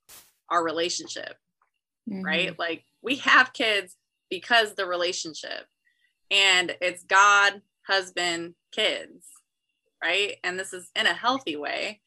our 0.49 0.64
relationship, 0.64 1.37
mm-hmm. 2.09 2.22
right? 2.22 2.59
Like 2.59 2.85
we 3.03 3.16
have 3.16 3.53
kids 3.53 3.97
because 4.31 4.75
the 4.75 4.87
relationship, 4.87 5.66
and 6.31 6.75
it's 6.81 7.05
God, 7.05 7.61
husband, 7.87 8.55
kids, 8.72 9.27
right? 10.03 10.37
And 10.43 10.59
this 10.59 10.72
is 10.72 10.91
in 10.97 11.07
a 11.07 11.12
healthy 11.12 11.57
way. 11.57 12.01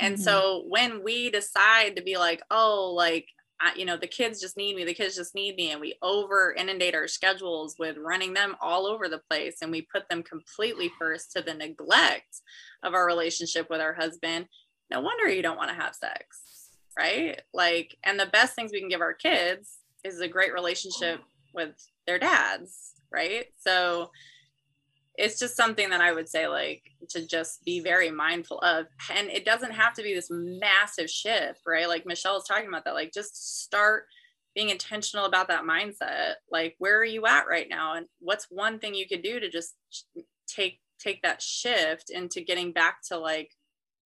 And 0.00 0.14
Mm-hmm. 0.14 0.22
so 0.22 0.64
when 0.66 1.04
we 1.04 1.30
decide 1.30 1.96
to 1.96 2.02
be 2.02 2.16
like, 2.16 2.42
oh, 2.50 2.92
like, 2.96 3.26
I, 3.62 3.72
you 3.76 3.84
know, 3.84 3.96
the 3.96 4.08
kids 4.08 4.40
just 4.40 4.56
need 4.56 4.74
me, 4.74 4.84
the 4.84 4.92
kids 4.92 5.14
just 5.14 5.34
need 5.36 5.54
me, 5.54 5.70
and 5.70 5.80
we 5.80 5.94
over 6.02 6.52
inundate 6.52 6.96
our 6.96 7.06
schedules 7.06 7.76
with 7.78 7.96
running 7.96 8.34
them 8.34 8.56
all 8.60 8.86
over 8.86 9.08
the 9.08 9.22
place, 9.30 9.58
and 9.62 9.70
we 9.70 9.82
put 9.82 10.08
them 10.08 10.24
completely 10.24 10.90
first 10.98 11.30
to 11.32 11.42
the 11.42 11.54
neglect 11.54 12.40
of 12.82 12.92
our 12.92 13.06
relationship 13.06 13.70
with 13.70 13.80
our 13.80 13.94
husband, 13.94 14.46
no 14.90 15.00
wonder 15.00 15.28
you 15.28 15.42
don't 15.42 15.56
want 15.56 15.70
to 15.70 15.80
have 15.80 15.94
sex, 15.94 16.70
right? 16.98 17.40
Like, 17.54 17.96
and 18.02 18.18
the 18.18 18.26
best 18.26 18.54
things 18.54 18.72
we 18.72 18.80
can 18.80 18.88
give 18.88 19.00
our 19.00 19.14
kids 19.14 19.78
is 20.02 20.20
a 20.20 20.28
great 20.28 20.52
relationship 20.52 21.20
with 21.54 21.70
their 22.06 22.18
dads, 22.18 22.94
right? 23.12 23.46
So, 23.58 24.10
it's 25.16 25.38
just 25.38 25.56
something 25.56 25.90
that 25.90 26.00
I 26.00 26.12
would 26.12 26.28
say, 26.28 26.48
like, 26.48 26.82
to 27.10 27.26
just 27.26 27.64
be 27.64 27.80
very 27.80 28.10
mindful 28.10 28.58
of. 28.60 28.86
And 29.14 29.28
it 29.28 29.44
doesn't 29.44 29.72
have 29.72 29.94
to 29.94 30.02
be 30.02 30.14
this 30.14 30.28
massive 30.30 31.10
shift, 31.10 31.60
right? 31.66 31.88
Like 31.88 32.06
Michelle 32.06 32.34
was 32.34 32.46
talking 32.46 32.68
about 32.68 32.84
that. 32.84 32.94
Like, 32.94 33.12
just 33.12 33.62
start 33.62 34.06
being 34.54 34.70
intentional 34.70 35.26
about 35.26 35.48
that 35.48 35.64
mindset. 35.64 36.34
Like, 36.50 36.76
where 36.78 36.98
are 36.98 37.04
you 37.04 37.26
at 37.26 37.48
right 37.48 37.68
now? 37.68 37.94
And 37.94 38.06
what's 38.20 38.46
one 38.50 38.78
thing 38.78 38.94
you 38.94 39.06
could 39.06 39.22
do 39.22 39.40
to 39.40 39.50
just 39.50 39.74
take 40.46 40.80
take 40.98 41.22
that 41.22 41.42
shift 41.42 42.10
into 42.10 42.40
getting 42.40 42.70
back 42.72 43.02
to 43.02 43.18
like 43.18 43.50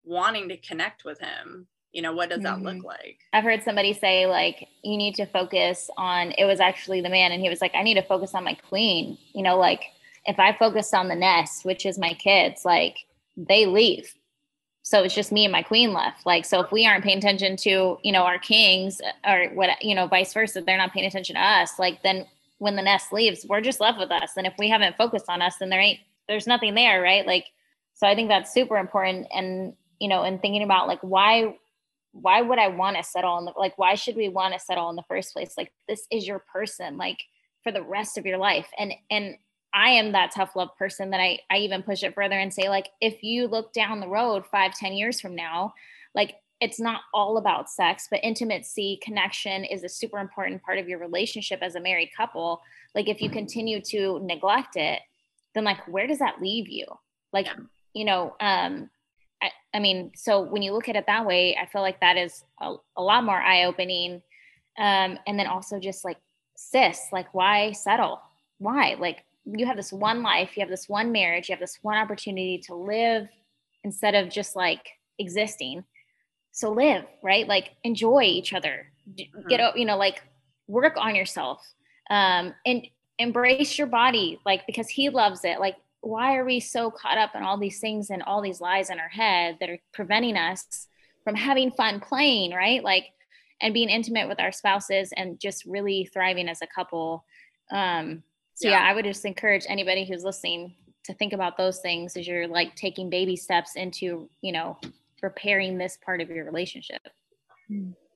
wanting 0.05 0.49
to 0.49 0.57
connect 0.57 1.05
with 1.05 1.21
him? 1.21 1.67
You 1.93 2.03
know, 2.03 2.13
what 2.13 2.29
does 2.29 2.43
that 2.43 2.61
look 2.61 2.77
mm-hmm. 2.77 2.87
like? 2.87 3.21
I've 3.33 3.45
heard 3.45 3.63
somebody 3.63 3.95
say 3.95 4.27
like 4.27 4.69
you 4.83 4.99
need 4.99 5.15
to 5.15 5.27
focus 5.27 5.89
on 5.97 6.33
it 6.33 6.45
was 6.45 6.61
actually 6.61 7.01
the 7.01 7.09
man 7.09 7.33
and 7.33 7.41
he 7.41 7.49
was 7.49 7.61
like 7.61 7.75
I 7.75 7.83
need 7.83 7.95
to 7.95 8.03
focus 8.03 8.35
on 8.35 8.45
my 8.45 8.55
queen. 8.55 9.17
You 9.33 9.43
know, 9.43 9.57
like 9.57 9.83
if 10.27 10.39
I 10.39 10.53
focus 10.53 10.93
on 10.93 11.09
the 11.09 11.15
nest, 11.15 11.65
which 11.65 11.87
is 11.87 11.99
my 11.99 12.13
kids, 12.15 12.65
like 12.65 12.99
they 13.37 13.67
leave. 13.67 14.15
So 14.83 15.03
it's 15.03 15.15
just 15.15 15.33
me 15.33 15.45
and 15.45 15.53
my 15.53 15.63
queen 15.63 15.93
left. 15.93 16.27
Like 16.27 16.45
so 16.45 16.61
if 16.61 16.71
we 16.71 16.87
aren't 16.87 17.05
paying 17.05 17.19
attention 17.19 17.57
to, 17.59 17.99
you 18.03 18.13
know, 18.13 18.23
our 18.23 18.39
kings 18.39 19.01
uh, 19.01 19.31
or 19.31 19.49
what, 19.55 19.83
you 19.83 19.95
know, 19.95 20.07
vice 20.07 20.33
versa, 20.33 20.61
they're 20.61 20.77
not 20.77 20.93
paying 20.93 21.07
attention 21.07 21.35
to 21.35 21.43
us, 21.43 21.79
like 21.79 22.03
then 22.03 22.27
when 22.59 22.77
the 22.77 22.83
nest 22.83 23.13
leaves, 23.13 23.45
we're 23.49 23.61
just 23.61 23.81
left 23.81 23.99
with 23.99 24.11
us. 24.11 24.33
And 24.37 24.47
if 24.47 24.55
we 24.59 24.69
haven't 24.69 24.97
focused 24.97 25.27
on 25.29 25.43
us, 25.43 25.57
then 25.57 25.71
there 25.71 25.81
ain't 25.81 26.01
there's 26.29 26.47
nothing 26.47 26.75
there, 26.75 27.03
right? 27.03 27.27
Like 27.27 27.47
so 27.95 28.07
I 28.07 28.15
think 28.15 28.29
that's 28.29 28.53
super 28.53 28.77
important 28.77 29.27
and 29.35 29.75
you 29.99 30.09
know, 30.09 30.23
and 30.23 30.41
thinking 30.41 30.63
about 30.63 30.89
like 30.89 31.01
why 31.01 31.57
why 32.13 32.41
would 32.41 32.59
I 32.59 32.69
want 32.69 32.97
to 32.97 33.03
settle 33.03 33.39
in 33.39 33.45
the 33.45 33.53
like 33.57 33.77
why 33.79 33.95
should 33.95 34.17
we 34.17 34.29
want 34.29 34.55
to 34.55 34.61
settle 34.61 34.89
in 34.91 34.97
the 34.97 35.03
first 35.03 35.33
place? 35.33 35.55
Like 35.57 35.73
this 35.89 36.07
is 36.11 36.27
your 36.27 36.39
person 36.39 36.97
like 36.97 37.19
for 37.63 37.73
the 37.73 37.83
rest 37.83 38.17
of 38.17 38.25
your 38.25 38.39
life. 38.39 38.69
And 38.79 38.95
and 39.11 39.37
I 39.77 39.91
am 39.91 40.13
that 40.13 40.33
tough 40.35 40.57
love 40.57 40.71
person 40.79 41.11
that 41.11 41.21
I 41.21 41.39
I 41.51 41.59
even 41.59 41.83
push 41.83 42.03
it 42.03 42.15
further 42.15 42.39
and 42.39 42.53
say 42.53 42.71
like 42.71 42.89
if 43.03 43.23
you 43.23 43.47
look 43.47 43.75
down 43.75 44.01
the 44.01 44.09
road 44.09 44.45
five 44.51 44.75
ten 44.75 44.95
years 44.95 45.21
from 45.21 45.37
now, 45.37 45.75
like 46.15 46.37
it's 46.63 46.81
not 46.81 47.03
all 47.13 47.37
about 47.37 47.69
sex, 47.69 48.09
but 48.11 48.21
intimacy, 48.23 48.99
connection 49.03 49.65
is 49.65 49.85
a 49.85 49.91
super 49.91 50.19
important 50.19 50.63
part 50.63 50.79
of 50.79 50.89
your 50.89 50.99
relationship 50.99 51.59
as 51.61 51.75
a 51.75 51.81
married 51.81 52.09
couple. 52.17 52.63
Like 52.95 53.09
if 53.09 53.21
you 53.21 53.29
continue 53.29 53.83
to 53.83 54.19
neglect 54.21 54.77
it, 54.77 55.01
then 55.55 55.65
like 55.65 55.87
where 55.87 56.07
does 56.07 56.21
that 56.21 56.41
leave 56.41 56.69
you? 56.69 56.87
Like, 57.35 57.47
you 57.93 58.07
know, 58.07 58.35
um 58.41 58.89
I, 59.43 59.51
I 59.75 59.81
mean, 59.81 60.13
so 60.17 60.41
when 60.41 60.63
you 60.63 60.73
look 60.73 60.89
at 60.89 60.97
it 60.97 61.05
that 61.07 61.27
way, 61.27 61.55
I 61.61 61.67
feel 61.67 61.83
like 61.83 62.01
that 62.01 62.17
is 62.17 62.43
a, 62.59 62.77
a 62.97 63.03
lot 63.03 63.25
more 63.25 63.37
eye 63.37 63.65
opening. 63.65 64.23
Um, 64.79 65.19
and 65.27 65.39
then 65.39 65.47
also 65.47 65.79
just 65.79 66.07
like, 66.07 66.17
sis, 66.57 67.09
like, 67.13 67.35
why 67.35 67.73
settle? 67.73 68.23
Why? 68.57 68.97
Like, 68.99 69.27
you 69.47 69.67
have 69.67 69.77
this 69.77 69.93
one 69.93 70.23
life, 70.23 70.57
you 70.57 70.61
have 70.61 70.71
this 70.71 70.89
one 70.89 71.13
marriage, 71.13 71.49
you 71.49 71.55
have 71.55 71.61
this 71.61 71.79
one 71.83 71.97
opportunity 71.97 72.59
to 72.67 72.75
live 72.75 73.29
instead 73.85 74.15
of 74.15 74.29
just 74.29 74.57
like 74.57 74.81
existing. 75.19 75.85
So 76.53 76.71
live, 76.71 77.05
right? 77.23 77.47
Like, 77.47 77.73
enjoy 77.85 78.23
each 78.23 78.55
other. 78.55 78.91
Get, 79.49 79.61
o- 79.61 79.77
you 79.77 79.85
know, 79.85 79.99
like, 79.99 80.23
work 80.69 80.95
on 80.97 81.15
yourself 81.15 81.61
um, 82.09 82.55
and 82.65 82.87
embrace 83.19 83.77
your 83.77 83.87
body, 83.89 84.39
like, 84.47 84.67
because 84.67 84.89
he 84.89 85.11
loves 85.11 85.45
it. 85.45 85.61
Like, 85.61 85.77
why 86.01 86.37
are 86.37 86.45
we 86.47 86.61
so 86.61 86.91
caught 86.91 87.19
up 87.19 87.33
in 87.35 87.43
all 87.43 87.59
these 87.59 87.79
things 87.79 88.09
and 88.09 88.23
all 88.23 88.41
these 88.41 88.61
lies 88.61 88.89
in 88.89 88.99
our 88.99 89.09
head 89.09 89.59
that 89.61 89.69
are 89.69 89.79
preventing 89.93 90.37
us 90.37 90.89
from 91.25 91.35
having 91.35 91.71
fun 91.71 92.01
playing, 92.01 92.53
right? 92.53 92.83
Like, 92.83 93.05
and 93.61 93.75
being 93.75 93.91
intimate 93.91 94.29
with 94.29 94.41
our 94.41 94.53
spouses 94.53 95.13
and 95.17 95.39
just 95.39 95.65
really 95.67 96.09
thriving 96.13 96.49
as 96.49 96.63
a 96.63 96.67
couple. 96.67 97.25
Um, 97.71 98.23
so 98.57 98.69
yeah. 98.69 98.83
Yeah. 98.83 98.91
I 98.91 98.95
would 98.95 99.05
just 99.05 99.25
encourage 99.27 99.65
anybody 99.69 100.07
who's 100.07 100.25
listening 100.25 100.75
to 101.05 101.13
think 101.13 101.35
about 101.35 101.59
those 101.59 101.79
things 101.81 102.17
as 102.17 102.27
you're 102.27 102.49
like 102.49 102.75
taking 102.75 103.11
baby 103.11 103.37
steps 103.37 103.77
into, 103.77 104.31
you 104.41 104.51
know, 104.51 104.79
preparing 105.21 105.77
this 105.77 105.99
part 106.03 106.23
of 106.23 106.31
your 106.31 106.47
relationship. 106.47 107.03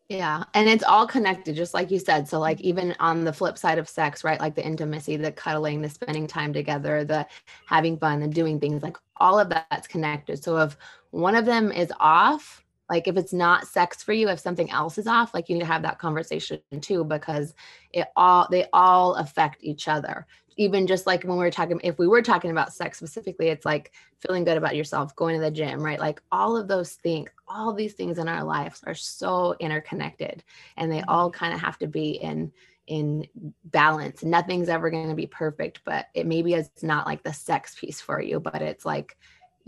Yeah. 0.09 0.45
And 0.55 0.67
it's 0.67 0.83
all 0.83 1.07
connected, 1.07 1.57
just 1.57 1.75
like 1.75 1.91
you 1.91 1.99
said. 1.99 2.27
So, 2.27 2.41
like, 2.41 2.59
even 2.63 2.97
on 3.01 3.23
the 3.23 3.35
flip 3.35 3.59
side 3.59 3.79
of 3.79 3.89
sex, 3.89 4.25
right? 4.25 4.41
Like 4.41 4.55
the 4.55 4.65
intimacy, 4.65 5.17
the 5.17 5.31
cuddling, 5.31 5.83
the 5.83 5.91
spending 5.91 6.27
time 6.27 6.55
together, 6.55 7.05
the 7.05 7.27
having 7.67 7.99
fun, 7.99 8.21
the 8.21 8.27
doing 8.27 8.59
things, 8.59 8.83
like 8.83 8.97
all 9.19 9.39
of 9.39 9.51
that's 9.51 9.87
connected. 9.87 10.43
So, 10.43 10.57
if 10.57 10.77
one 11.11 11.37
of 11.37 11.45
them 11.45 11.71
is 11.71 11.93
off, 12.01 12.65
like 12.91 13.07
if 13.07 13.17
it's 13.17 13.33
not 13.33 13.69
sex 13.69 14.03
for 14.03 14.13
you, 14.13 14.29
if 14.29 14.41
something 14.41 14.71
else 14.71 14.99
is 14.99 15.07
off, 15.07 15.33
like 15.33 15.49
you 15.49 15.55
need 15.55 15.61
to 15.61 15.67
have 15.67 15.83
that 15.83 16.01
conversation 16.01 16.61
too, 16.81 17.05
because 17.05 17.55
it 17.93 18.09
all, 18.17 18.49
they 18.51 18.67
all 18.73 19.15
affect 19.15 19.63
each 19.63 19.87
other. 19.87 20.27
Even 20.57 20.89
just 20.89 21.07
like 21.07 21.23
when 21.23 21.39
we 21.39 21.45
were 21.45 21.53
talking, 21.53 21.81
if 21.85 21.99
we 21.99 22.09
were 22.09 22.21
talking 22.21 22.51
about 22.51 22.75
sex 22.75 22.99
specifically, 22.99 23.49
it's 23.49 23.65
like 23.65 23.93
feeling 24.19 24.43
good 24.43 24.57
about 24.57 24.75
yourself, 24.75 25.15
going 25.15 25.37
to 25.37 25.41
the 25.41 25.51
gym, 25.53 25.81
right? 25.81 26.01
Like 26.01 26.21
all 26.33 26.57
of 26.57 26.67
those 26.67 26.95
things, 26.95 27.31
all 27.47 27.73
these 27.73 27.95
things 27.95 28.19
in 28.19 28.29
our 28.29 28.43
lives 28.43 28.83
are 28.85 28.95
so 28.95 29.55
interconnected 29.61 30.43
and 30.77 30.91
they 30.91 31.03
all 31.03 31.31
mm-hmm. 31.31 31.39
kind 31.39 31.55
of 31.55 31.61
have 31.61 31.79
to 31.79 31.87
be 31.87 32.11
in 32.11 32.53
in 32.89 33.25
balance. 33.67 34.25
Nothing's 34.25 34.69
ever 34.69 34.91
going 34.91 35.09
to 35.09 35.15
be 35.15 35.29
perfect, 35.29 35.81
but 35.85 36.07
it 36.13 36.27
maybe 36.27 36.55
it's 36.55 36.83
not 36.83 37.07
like 37.07 37.23
the 37.23 37.33
sex 37.33 37.79
piece 37.79 38.01
for 38.01 38.21
you, 38.21 38.41
but 38.41 38.63
it's 38.63 38.85
like 38.85 39.17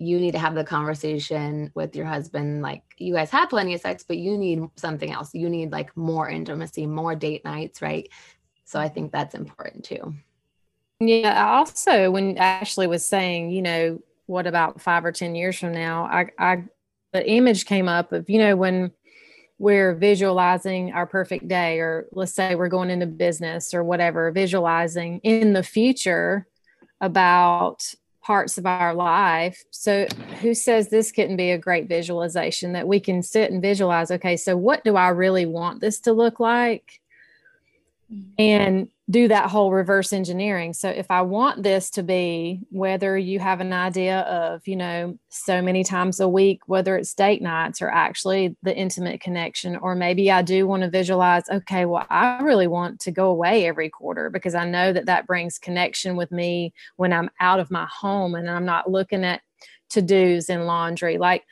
you 0.02 0.18
need 0.18 0.32
to 0.32 0.38
have 0.38 0.54
the 0.54 0.64
conversation 0.64 1.70
with 1.74 1.94
your 1.96 2.06
husband 2.06 2.62
like 2.62 2.82
you 2.98 3.14
guys 3.14 3.30
had 3.30 3.46
plenty 3.46 3.74
of 3.74 3.80
sex 3.80 4.04
but 4.06 4.18
you 4.18 4.36
need 4.36 4.60
something 4.76 5.12
else 5.12 5.30
you 5.34 5.48
need 5.48 5.72
like 5.72 5.96
more 5.96 6.28
intimacy 6.28 6.86
more 6.86 7.14
date 7.14 7.44
nights 7.44 7.80
right 7.80 8.08
so 8.64 8.80
i 8.80 8.88
think 8.88 9.12
that's 9.12 9.34
important 9.34 9.84
too 9.84 10.14
Yeah. 11.00 11.56
Also, 11.56 12.12
when 12.12 12.38
Ashley 12.38 12.86
was 12.86 13.04
saying, 13.04 13.50
you 13.50 13.60
know, 13.60 13.98
what 14.26 14.46
about 14.46 14.80
five 14.80 15.04
or 15.04 15.10
10 15.10 15.34
years 15.34 15.58
from 15.58 15.72
now? 15.72 16.04
I, 16.04 16.30
I, 16.38 16.64
the 17.12 17.28
image 17.28 17.66
came 17.66 17.88
up 17.88 18.12
of, 18.12 18.30
you 18.30 18.38
know, 18.38 18.54
when 18.54 18.92
we're 19.58 19.94
visualizing 19.94 20.92
our 20.92 21.06
perfect 21.06 21.48
day, 21.48 21.80
or 21.80 22.06
let's 22.12 22.34
say 22.34 22.54
we're 22.54 22.68
going 22.68 22.88
into 22.90 23.06
business 23.06 23.74
or 23.74 23.82
whatever, 23.82 24.30
visualizing 24.30 25.18
in 25.24 25.54
the 25.54 25.62
future 25.64 26.46
about 27.00 27.82
parts 28.22 28.58
of 28.58 28.66
our 28.66 28.94
life. 28.94 29.64
So, 29.70 30.06
who 30.40 30.54
says 30.54 30.88
this 30.88 31.12
couldn't 31.12 31.36
be 31.36 31.50
a 31.50 31.58
great 31.58 31.88
visualization 31.88 32.72
that 32.72 32.88
we 32.88 33.00
can 33.00 33.22
sit 33.22 33.50
and 33.50 33.60
visualize? 33.60 34.10
Okay, 34.10 34.36
so 34.36 34.56
what 34.56 34.84
do 34.84 34.96
I 34.96 35.08
really 35.08 35.46
want 35.46 35.80
this 35.80 36.00
to 36.00 36.12
look 36.12 36.40
like? 36.40 37.00
Mm-hmm. 38.12 38.30
and 38.38 38.88
do 39.12 39.28
that 39.28 39.50
whole 39.50 39.70
reverse 39.70 40.12
engineering. 40.12 40.72
So 40.72 40.88
if 40.88 41.10
I 41.10 41.20
want 41.20 41.62
this 41.62 41.90
to 41.90 42.02
be 42.02 42.60
whether 42.70 43.16
you 43.18 43.38
have 43.40 43.60
an 43.60 43.72
idea 43.72 44.20
of, 44.20 44.66
you 44.66 44.74
know, 44.74 45.18
so 45.28 45.60
many 45.60 45.84
times 45.84 46.18
a 46.18 46.26
week, 46.28 46.60
whether 46.66 46.96
it's 46.96 47.12
date 47.12 47.42
nights 47.42 47.82
or 47.82 47.90
actually 47.90 48.56
the 48.62 48.74
intimate 48.74 49.20
connection, 49.20 49.76
or 49.76 49.94
maybe 49.94 50.30
I 50.30 50.40
do 50.40 50.66
want 50.66 50.82
to 50.82 50.90
visualize, 50.90 51.44
okay, 51.50 51.84
well, 51.84 52.06
I 52.08 52.42
really 52.42 52.66
want 52.66 53.00
to 53.00 53.10
go 53.10 53.28
away 53.28 53.66
every 53.66 53.90
quarter 53.90 54.30
because 54.30 54.54
I 54.54 54.64
know 54.64 54.92
that 54.94 55.06
that 55.06 55.26
brings 55.26 55.58
connection 55.58 56.16
with 56.16 56.32
me 56.32 56.72
when 56.96 57.12
I'm 57.12 57.30
out 57.38 57.60
of 57.60 57.70
my 57.70 57.86
home 57.92 58.34
and 58.34 58.48
I'm 58.48 58.64
not 58.64 58.90
looking 58.90 59.24
at 59.24 59.42
to 59.90 60.00
dos 60.00 60.48
and 60.48 60.66
laundry. 60.66 61.18
Like 61.18 61.44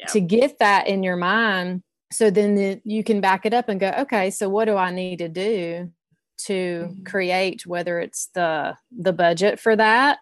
Yeah. 0.00 0.06
to 0.06 0.20
get 0.20 0.58
that 0.58 0.88
in 0.88 1.02
your 1.04 1.16
mind 1.16 1.82
so 2.10 2.30
then 2.30 2.54
the, 2.54 2.80
you 2.84 3.04
can 3.04 3.20
back 3.20 3.44
it 3.46 3.52
up 3.52 3.68
and 3.68 3.78
go 3.78 3.92
okay 3.98 4.30
so 4.30 4.48
what 4.48 4.64
do 4.64 4.76
i 4.76 4.90
need 4.90 5.18
to 5.18 5.28
do 5.28 5.90
to 6.46 6.88
Mhm. 6.90 7.06
create 7.06 7.66
whether 7.66 7.98
it's 8.00 8.26
the 8.34 8.76
the 8.90 9.12
budget 9.12 9.58
for 9.60 9.74
that 9.76 10.18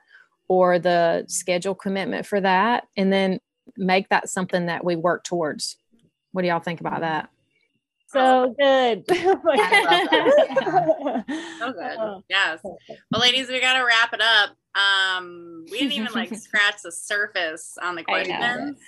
or 0.48 0.78
the 0.78 1.24
schedule 1.28 1.74
commitment 1.74 2.24
for 2.26 2.40
that 2.40 2.86
and 2.96 3.12
then 3.12 3.38
make 3.76 4.08
that 4.08 4.28
something 4.28 4.66
that 4.66 4.84
we 4.84 4.96
work 4.96 5.24
towards 5.24 5.76
what 6.32 6.42
do 6.42 6.48
y'all 6.48 6.60
think 6.60 6.80
about 6.80 7.00
that 7.00 7.28
So 8.08 8.54
good. 8.58 9.04
My 9.08 9.56
I 9.58 11.24
So 11.58 11.72
good. 11.72 11.96
Oh. 11.98 12.22
Yes. 12.28 12.60
Well, 12.62 13.20
ladies, 13.20 13.48
we 13.48 13.60
got 13.60 13.74
to 13.74 13.84
wrap 13.84 14.12
it 14.14 14.20
up. 14.22 14.50
Um, 14.76 15.64
we 15.70 15.78
didn't 15.80 15.92
even 15.94 16.12
like 16.14 16.32
scratch 16.46 16.76
the 16.84 16.92
surface 16.92 17.76
on 17.82 17.96
the 17.96 18.04
questions. 18.04 18.78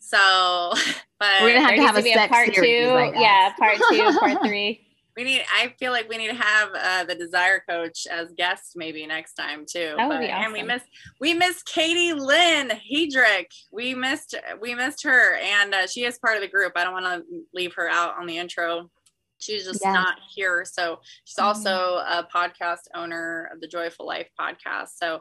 So, 0.00 0.72
but 1.20 1.42
We're 1.42 1.52
gonna 1.54 1.66
have 1.66 1.76
to 1.76 1.82
have 1.82 1.96
a 1.98 2.02
be 2.02 2.12
sex 2.14 2.32
part 2.32 2.54
series, 2.54 2.86
two. 2.86 3.20
Yeah, 3.20 3.52
part 3.58 3.76
two, 3.90 4.18
part 4.18 4.42
three. 4.46 4.85
We 5.16 5.24
need. 5.24 5.44
I 5.52 5.74
feel 5.78 5.92
like 5.92 6.08
we 6.08 6.18
need 6.18 6.28
to 6.28 6.34
have 6.34 6.68
uh, 6.74 7.04
the 7.04 7.14
desire 7.14 7.62
coach 7.68 8.06
as 8.10 8.32
guest 8.36 8.72
maybe 8.76 9.06
next 9.06 9.34
time 9.34 9.64
too. 9.66 9.94
That 9.96 10.08
would 10.08 10.14
But- 10.16 10.20
be 10.20 10.28
And 10.28 10.52
we 10.52 10.62
miss 10.62 10.82
we 11.20 11.32
miss 11.34 11.62
Katie 11.62 12.12
Lynn 12.12 12.70
Hedrick. 12.70 13.46
We 13.72 13.94
missed 13.94 14.34
we 14.60 14.74
missed 14.74 15.02
her, 15.04 15.34
and 15.36 15.74
uh, 15.74 15.86
she 15.86 16.04
is 16.04 16.18
part 16.18 16.36
of 16.36 16.42
the 16.42 16.48
group. 16.48 16.72
I 16.76 16.84
don't 16.84 16.92
want 16.92 17.06
to 17.06 17.24
leave 17.54 17.74
her 17.74 17.88
out 17.88 18.16
on 18.18 18.26
the 18.26 18.36
intro. 18.38 18.90
She's 19.38 19.64
just 19.64 19.80
Yes. 19.84 19.92
not 19.94 20.16
here. 20.34 20.64
So 20.64 21.00
she's 21.24 21.36
Mhm. 21.36 21.44
also 21.44 21.96
a 21.98 22.26
podcast 22.34 22.88
owner 22.94 23.50
of 23.52 23.60
the 23.60 23.68
Joyful 23.68 24.06
Life 24.06 24.28
podcast. 24.40 24.90
So, 24.96 25.20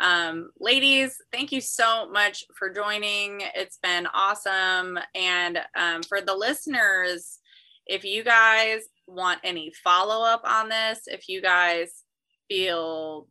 um, 0.00 0.50
ladies, 0.60 1.20
thank 1.32 1.50
you 1.50 1.62
so 1.62 2.08
much 2.10 2.44
for 2.58 2.68
joining. 2.68 3.40
It's 3.54 3.78
been 3.78 4.06
awesome. 4.06 4.98
And 5.14 5.60
um, 5.74 6.02
for 6.02 6.20
the 6.20 6.34
listeners, 6.34 7.40
if 7.86 8.04
you 8.04 8.22
guys 8.22 8.82
want 9.06 9.40
any 9.44 9.72
follow 9.82 10.24
up 10.24 10.42
on 10.44 10.68
this, 10.68 11.00
if 11.06 11.28
you 11.28 11.40
guys 11.42 12.02
feel 12.48 13.28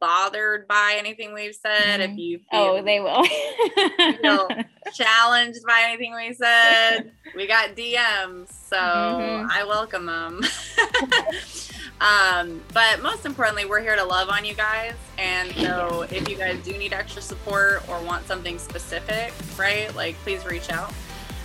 bothered 0.00 0.68
by 0.68 0.94
anything 0.98 1.32
we've 1.34 1.54
said, 1.54 2.00
if 2.00 2.10
Mhm. 2.10 2.18
you 2.18 2.38
feel 2.50 2.60
Oh, 2.60 2.82
they 2.82 3.00
will. 3.00 3.24
feel 4.22 4.56
challenged 4.94 5.60
by 5.66 5.82
anything 5.84 6.14
we 6.14 6.32
said, 6.34 7.12
we 7.34 7.46
got 7.46 7.74
DMs, 7.76 8.48
so 8.68 8.76
Mhm. 8.76 9.46
I 9.50 9.64
welcome 9.64 10.06
them. 10.06 10.40
um, 12.00 12.62
but 12.72 13.02
most 13.02 13.26
importantly, 13.26 13.64
we're 13.64 13.80
here 13.80 13.96
to 13.96 14.04
love 14.04 14.28
on 14.30 14.44
you 14.44 14.54
guys. 14.54 14.94
And 15.18 15.54
so 15.56 16.02
if 16.10 16.28
you 16.28 16.36
guys 16.36 16.58
do 16.64 16.72
need 16.76 16.92
extra 16.92 17.20
support 17.22 17.86
or 17.88 18.00
want 18.02 18.26
something 18.26 18.58
specific, 18.58 19.32
right, 19.58 19.94
like 19.94 20.14
please 20.22 20.44
reach 20.46 20.70
out. 20.70 20.92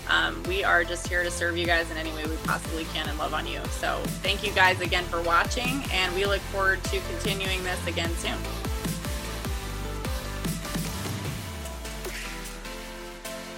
Um, 0.09 0.43
we 0.43 0.63
are 0.63 0.83
just 0.83 1.07
here 1.07 1.23
to 1.23 1.31
serve 1.31 1.57
you 1.57 1.65
guys 1.65 1.89
in 1.89 1.97
any 1.97 2.11
way 2.13 2.25
we 2.25 2.35
possibly 2.43 2.85
can 2.85 3.07
and 3.09 3.17
love 3.17 3.33
on 3.33 3.47
you. 3.47 3.59
So 3.71 3.99
thank 4.21 4.45
you 4.45 4.51
guys 4.51 4.79
again 4.81 5.03
for 5.05 5.21
watching, 5.21 5.83
and 5.91 6.13
we 6.15 6.25
look 6.25 6.41
forward 6.41 6.83
to 6.85 6.99
continuing 7.09 7.63
this 7.63 7.85
again 7.87 8.11
soon. 8.17 8.37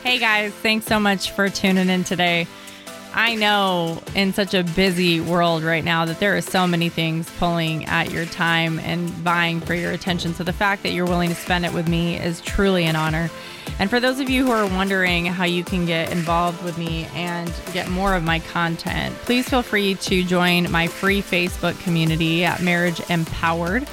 Hey 0.03 0.19
guys, 0.19 0.53
thanks 0.53 0.85
so 0.85 0.99
much 0.99 1.31
for 1.31 1.49
tuning 1.49 1.89
in 1.89 2.05
today. 2.05 2.47
I 3.17 3.33
know 3.33 3.99
in 4.13 4.31
such 4.31 4.53
a 4.53 4.63
busy 4.63 5.19
world 5.19 5.63
right 5.63 5.83
now 5.83 6.05
that 6.05 6.19
there 6.19 6.37
are 6.37 6.41
so 6.41 6.67
many 6.67 6.87
things 6.87 7.27
pulling 7.39 7.85
at 7.85 8.11
your 8.11 8.25
time 8.25 8.77
and 8.77 9.09
vying 9.09 9.59
for 9.59 9.73
your 9.73 9.91
attention. 9.91 10.35
So 10.35 10.43
the 10.43 10.53
fact 10.53 10.83
that 10.83 10.91
you're 10.91 11.07
willing 11.07 11.29
to 11.29 11.35
spend 11.35 11.65
it 11.65 11.73
with 11.73 11.87
me 11.87 12.15
is 12.15 12.41
truly 12.41 12.83
an 12.83 12.95
honor. 12.95 13.31
And 13.79 13.89
for 13.89 13.99
those 13.99 14.19
of 14.19 14.29
you 14.29 14.45
who 14.45 14.51
are 14.51 14.67
wondering 14.67 15.25
how 15.25 15.45
you 15.45 15.63
can 15.63 15.87
get 15.87 16.11
involved 16.11 16.63
with 16.63 16.77
me 16.77 17.07
and 17.15 17.51
get 17.73 17.89
more 17.89 18.13
of 18.13 18.23
my 18.23 18.37
content, 18.37 19.15
please 19.21 19.49
feel 19.49 19.63
free 19.63 19.95
to 19.95 20.23
join 20.23 20.71
my 20.71 20.85
free 20.85 21.23
Facebook 21.23 21.79
community 21.81 22.45
at 22.45 22.61
Marriage 22.61 23.01
Empowered. 23.09 23.87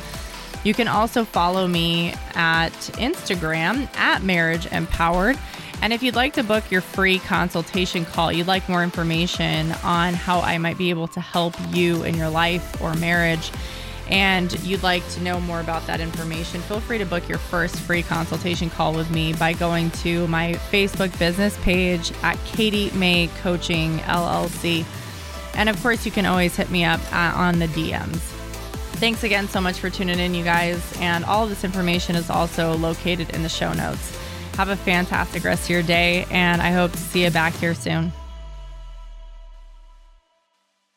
You 0.64 0.74
can 0.74 0.86
also 0.86 1.24
follow 1.24 1.66
me 1.66 2.12
at 2.34 2.72
Instagram 2.98 3.88
at 3.96 4.22
Marriage 4.22 4.66
Empowered. 4.66 5.38
And 5.84 5.92
if 5.92 6.02
you'd 6.02 6.14
like 6.14 6.32
to 6.32 6.42
book 6.42 6.70
your 6.70 6.80
free 6.80 7.18
consultation 7.18 8.06
call, 8.06 8.32
you'd 8.32 8.46
like 8.46 8.70
more 8.70 8.82
information 8.82 9.70
on 9.84 10.14
how 10.14 10.40
I 10.40 10.56
might 10.56 10.78
be 10.78 10.88
able 10.88 11.08
to 11.08 11.20
help 11.20 11.54
you 11.74 12.04
in 12.04 12.14
your 12.14 12.30
life 12.30 12.80
or 12.80 12.94
marriage, 12.94 13.52
and 14.08 14.50
you'd 14.64 14.82
like 14.82 15.06
to 15.10 15.22
know 15.22 15.38
more 15.40 15.60
about 15.60 15.86
that 15.86 16.00
information, 16.00 16.62
feel 16.62 16.80
free 16.80 16.96
to 16.96 17.04
book 17.04 17.28
your 17.28 17.36
first 17.36 17.78
free 17.80 18.02
consultation 18.02 18.70
call 18.70 18.94
with 18.94 19.10
me 19.10 19.34
by 19.34 19.52
going 19.52 19.90
to 19.90 20.26
my 20.28 20.54
Facebook 20.70 21.18
business 21.18 21.54
page 21.58 22.12
at 22.22 22.42
Katie 22.46 22.90
Mae 22.92 23.28
Coaching 23.42 23.98
LLC. 23.98 24.86
And 25.54 25.68
of 25.68 25.78
course, 25.82 26.06
you 26.06 26.12
can 26.12 26.24
always 26.24 26.56
hit 26.56 26.70
me 26.70 26.86
up 26.86 27.00
uh, 27.12 27.34
on 27.36 27.58
the 27.58 27.68
DMs. 27.68 28.20
Thanks 28.96 29.22
again 29.22 29.48
so 29.48 29.60
much 29.60 29.80
for 29.80 29.90
tuning 29.90 30.18
in, 30.18 30.34
you 30.34 30.44
guys. 30.44 30.98
And 30.98 31.26
all 31.26 31.44
of 31.44 31.50
this 31.50 31.62
information 31.62 32.16
is 32.16 32.30
also 32.30 32.74
located 32.74 33.28
in 33.34 33.42
the 33.42 33.50
show 33.50 33.74
notes. 33.74 34.18
Have 34.56 34.68
a 34.68 34.76
fantastic 34.76 35.42
rest 35.44 35.64
of 35.64 35.70
your 35.70 35.82
day, 35.82 36.26
and 36.30 36.62
I 36.62 36.70
hope 36.70 36.92
to 36.92 36.98
see 36.98 37.24
you 37.24 37.30
back 37.30 37.54
here 37.54 37.74
soon. 37.74 38.12